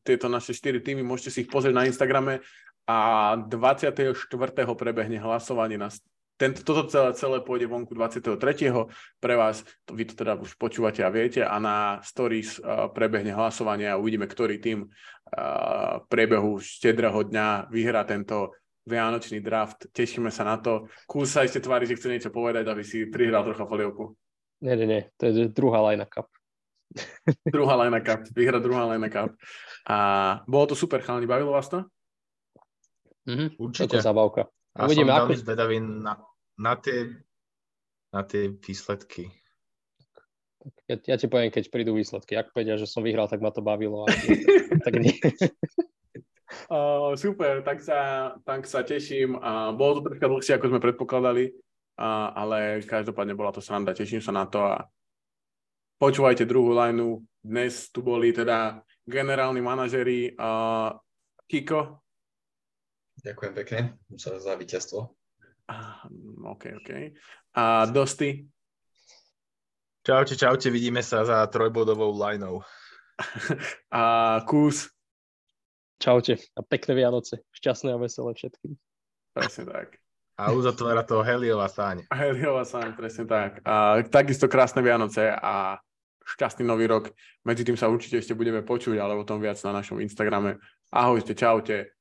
tieto 0.03 0.27
naše 0.27 0.51
4 0.51 0.83
týmy, 0.83 1.07
môžete 1.07 1.31
si 1.31 1.39
ich 1.47 1.51
pozrieť 1.51 1.75
na 1.75 1.87
Instagrame 1.87 2.43
a 2.83 3.35
24. 3.47 4.11
prebehne 4.75 5.19
hlasovanie 5.23 5.79
na 5.79 5.87
tento, 6.37 6.61
toto 6.61 6.85
celé, 6.85 7.11
celé 7.17 7.37
pôjde 7.41 7.65
vonku 7.65 7.97
23. 7.97 8.37
pre 9.17 9.33
vás, 9.33 9.65
to, 9.83 9.97
vy 9.97 10.05
to 10.05 10.13
teda 10.13 10.37
už 10.37 10.53
počúvate 10.61 11.01
a 11.01 11.09
viete 11.09 11.41
a 11.41 11.57
na 11.57 11.97
stories 12.05 12.61
uh, 12.61 12.87
prebehne 12.93 13.33
hlasovanie 13.33 13.89
a 13.89 13.97
uvidíme, 13.97 14.29
ktorý 14.29 14.61
tým 14.61 14.85
uh, 14.85 15.99
priebehu 16.05 16.61
štedrého 16.61 17.25
dňa 17.25 17.73
vyhrá 17.73 18.05
tento 18.05 18.53
vianočný 18.87 19.41
draft. 19.41 19.89
Tešíme 19.91 20.31
sa 20.31 20.47
na 20.47 20.61
to. 20.61 20.87
Kús 21.09 21.33
sa 21.33 21.43
ešte 21.43 21.59
tvári, 21.59 21.89
že 21.89 21.97
chce 21.97 22.07
niečo 22.07 22.31
povedať, 22.31 22.69
aby 22.69 22.85
si 22.85 23.09
prihral 23.09 23.43
trocha 23.43 23.67
polievku. 23.67 24.15
Nie, 24.61 24.77
nie, 24.77 24.87
nie, 24.87 25.01
to 25.17 25.27
je 25.27 25.49
druhá 25.51 25.83
line 25.91 26.05
cup. 26.05 26.29
druhá 27.55 27.75
line 27.81 27.99
cup, 27.99 28.29
vyhra 28.31 28.61
druhá 28.61 28.87
line 28.93 29.09
cup. 29.09 29.33
A 29.89 29.97
bolo 30.45 30.71
to 30.71 30.75
super, 30.77 31.01
chalani, 31.01 31.25
bavilo 31.25 31.51
vás 31.51 31.67
to? 31.67 31.83
Mm-hmm. 33.27 33.59
Určite. 33.59 33.83
Je 33.83 33.99
to 33.99 34.05
zabavka. 34.05 34.47
A 34.77 34.85
Uvidíme, 34.85 35.09
som 35.09 35.25
veľmi 35.25 35.35
ako... 35.37 35.43
zvedavý 35.43 35.77
na, 35.81 36.13
na, 36.61 36.73
tie, 36.77 37.17
na 38.13 38.21
tie 38.21 38.53
výsledky. 38.53 39.33
Ja, 40.85 40.95
ja 41.01 41.15
ti 41.17 41.25
poviem, 41.25 41.49
keď 41.49 41.73
prídu 41.73 41.97
výsledky. 41.97 42.37
Ak 42.37 42.53
povedia, 42.53 42.77
že 42.77 42.85
som 42.85 43.01
vyhral, 43.01 43.25
tak 43.25 43.41
ma 43.41 43.49
to 43.49 43.65
bavilo. 43.65 44.05
A 44.05 44.07
tak 44.85 44.93
nie. 45.01 45.17
Uh, 46.71 47.11
super, 47.19 47.59
tak 47.59 47.83
sa, 47.83 48.31
tak 48.47 48.63
sa 48.67 48.79
teším. 48.83 49.35
Uh, 49.35 49.75
bolo 49.75 49.99
to 49.99 50.11
troška 50.11 50.31
dlhšie, 50.31 50.53
ako 50.55 50.71
sme 50.71 50.83
predpokladali, 50.83 51.51
uh, 51.99 52.31
ale 52.31 52.83
každopádne 52.87 53.35
bola 53.35 53.51
to 53.51 53.59
sranda. 53.59 53.91
Teším 53.91 54.23
sa 54.23 54.31
na 54.31 54.47
to 54.47 54.63
a 54.63 54.87
počúvajte 55.99 56.47
druhú 56.47 56.71
lineu. 56.71 57.23
Dnes 57.43 57.91
tu 57.91 57.99
boli 57.99 58.31
teda 58.31 58.79
generálni 59.03 59.59
manažeri 59.59 60.35
uh, 60.35 60.95
Kiko, 61.47 62.03
Ďakujem 63.23 63.53
pekne 63.53 63.79
za, 64.13 64.37
za 64.37 64.53
víťazstvo. 64.53 64.99
OK, 66.47 66.63
OK. 66.77 66.89
A 67.57 67.85
Dosty? 67.89 68.45
Čaute, 70.07 70.39
čaute, 70.39 70.71
vidíme 70.71 71.03
sa 71.03 71.27
za 71.27 71.43
trojbodovou 71.51 72.15
lineou. 72.15 72.63
A 73.91 74.39
Kús? 74.47 74.87
Čaute 75.97 76.37
a 76.53 76.61
pekné 76.61 76.93
Vianoce. 76.93 77.41
Šťastné 77.57 77.89
a 77.89 77.97
veselé 77.97 78.37
všetkým. 78.37 78.77
Presne 79.33 79.65
tak. 79.65 79.97
A 80.37 80.53
uzatvára 80.53 81.01
to 81.01 81.25
Heliova 81.25 81.65
sáň. 81.65 82.05
Heliova 82.13 82.61
sáň, 82.61 82.93
presne 82.93 83.25
tak. 83.25 83.65
A 83.65 84.05
takisto 84.05 84.45
krásne 84.45 84.85
Vianoce 84.85 85.33
a 85.33 85.81
šťastný 86.37 86.69
nový 86.69 86.85
rok. 86.85 87.09
Medzi 87.41 87.65
tým 87.65 87.73
sa 87.73 87.89
určite 87.89 88.21
ešte 88.21 88.37
budeme 88.37 88.61
počuť, 88.61 89.01
ale 89.01 89.17
o 89.17 89.25
tom 89.25 89.41
viac 89.41 89.57
na 89.65 89.81
našom 89.81 89.97
Instagrame. 89.97 90.61
Ahojte, 90.93 91.33
čaute. 91.33 91.96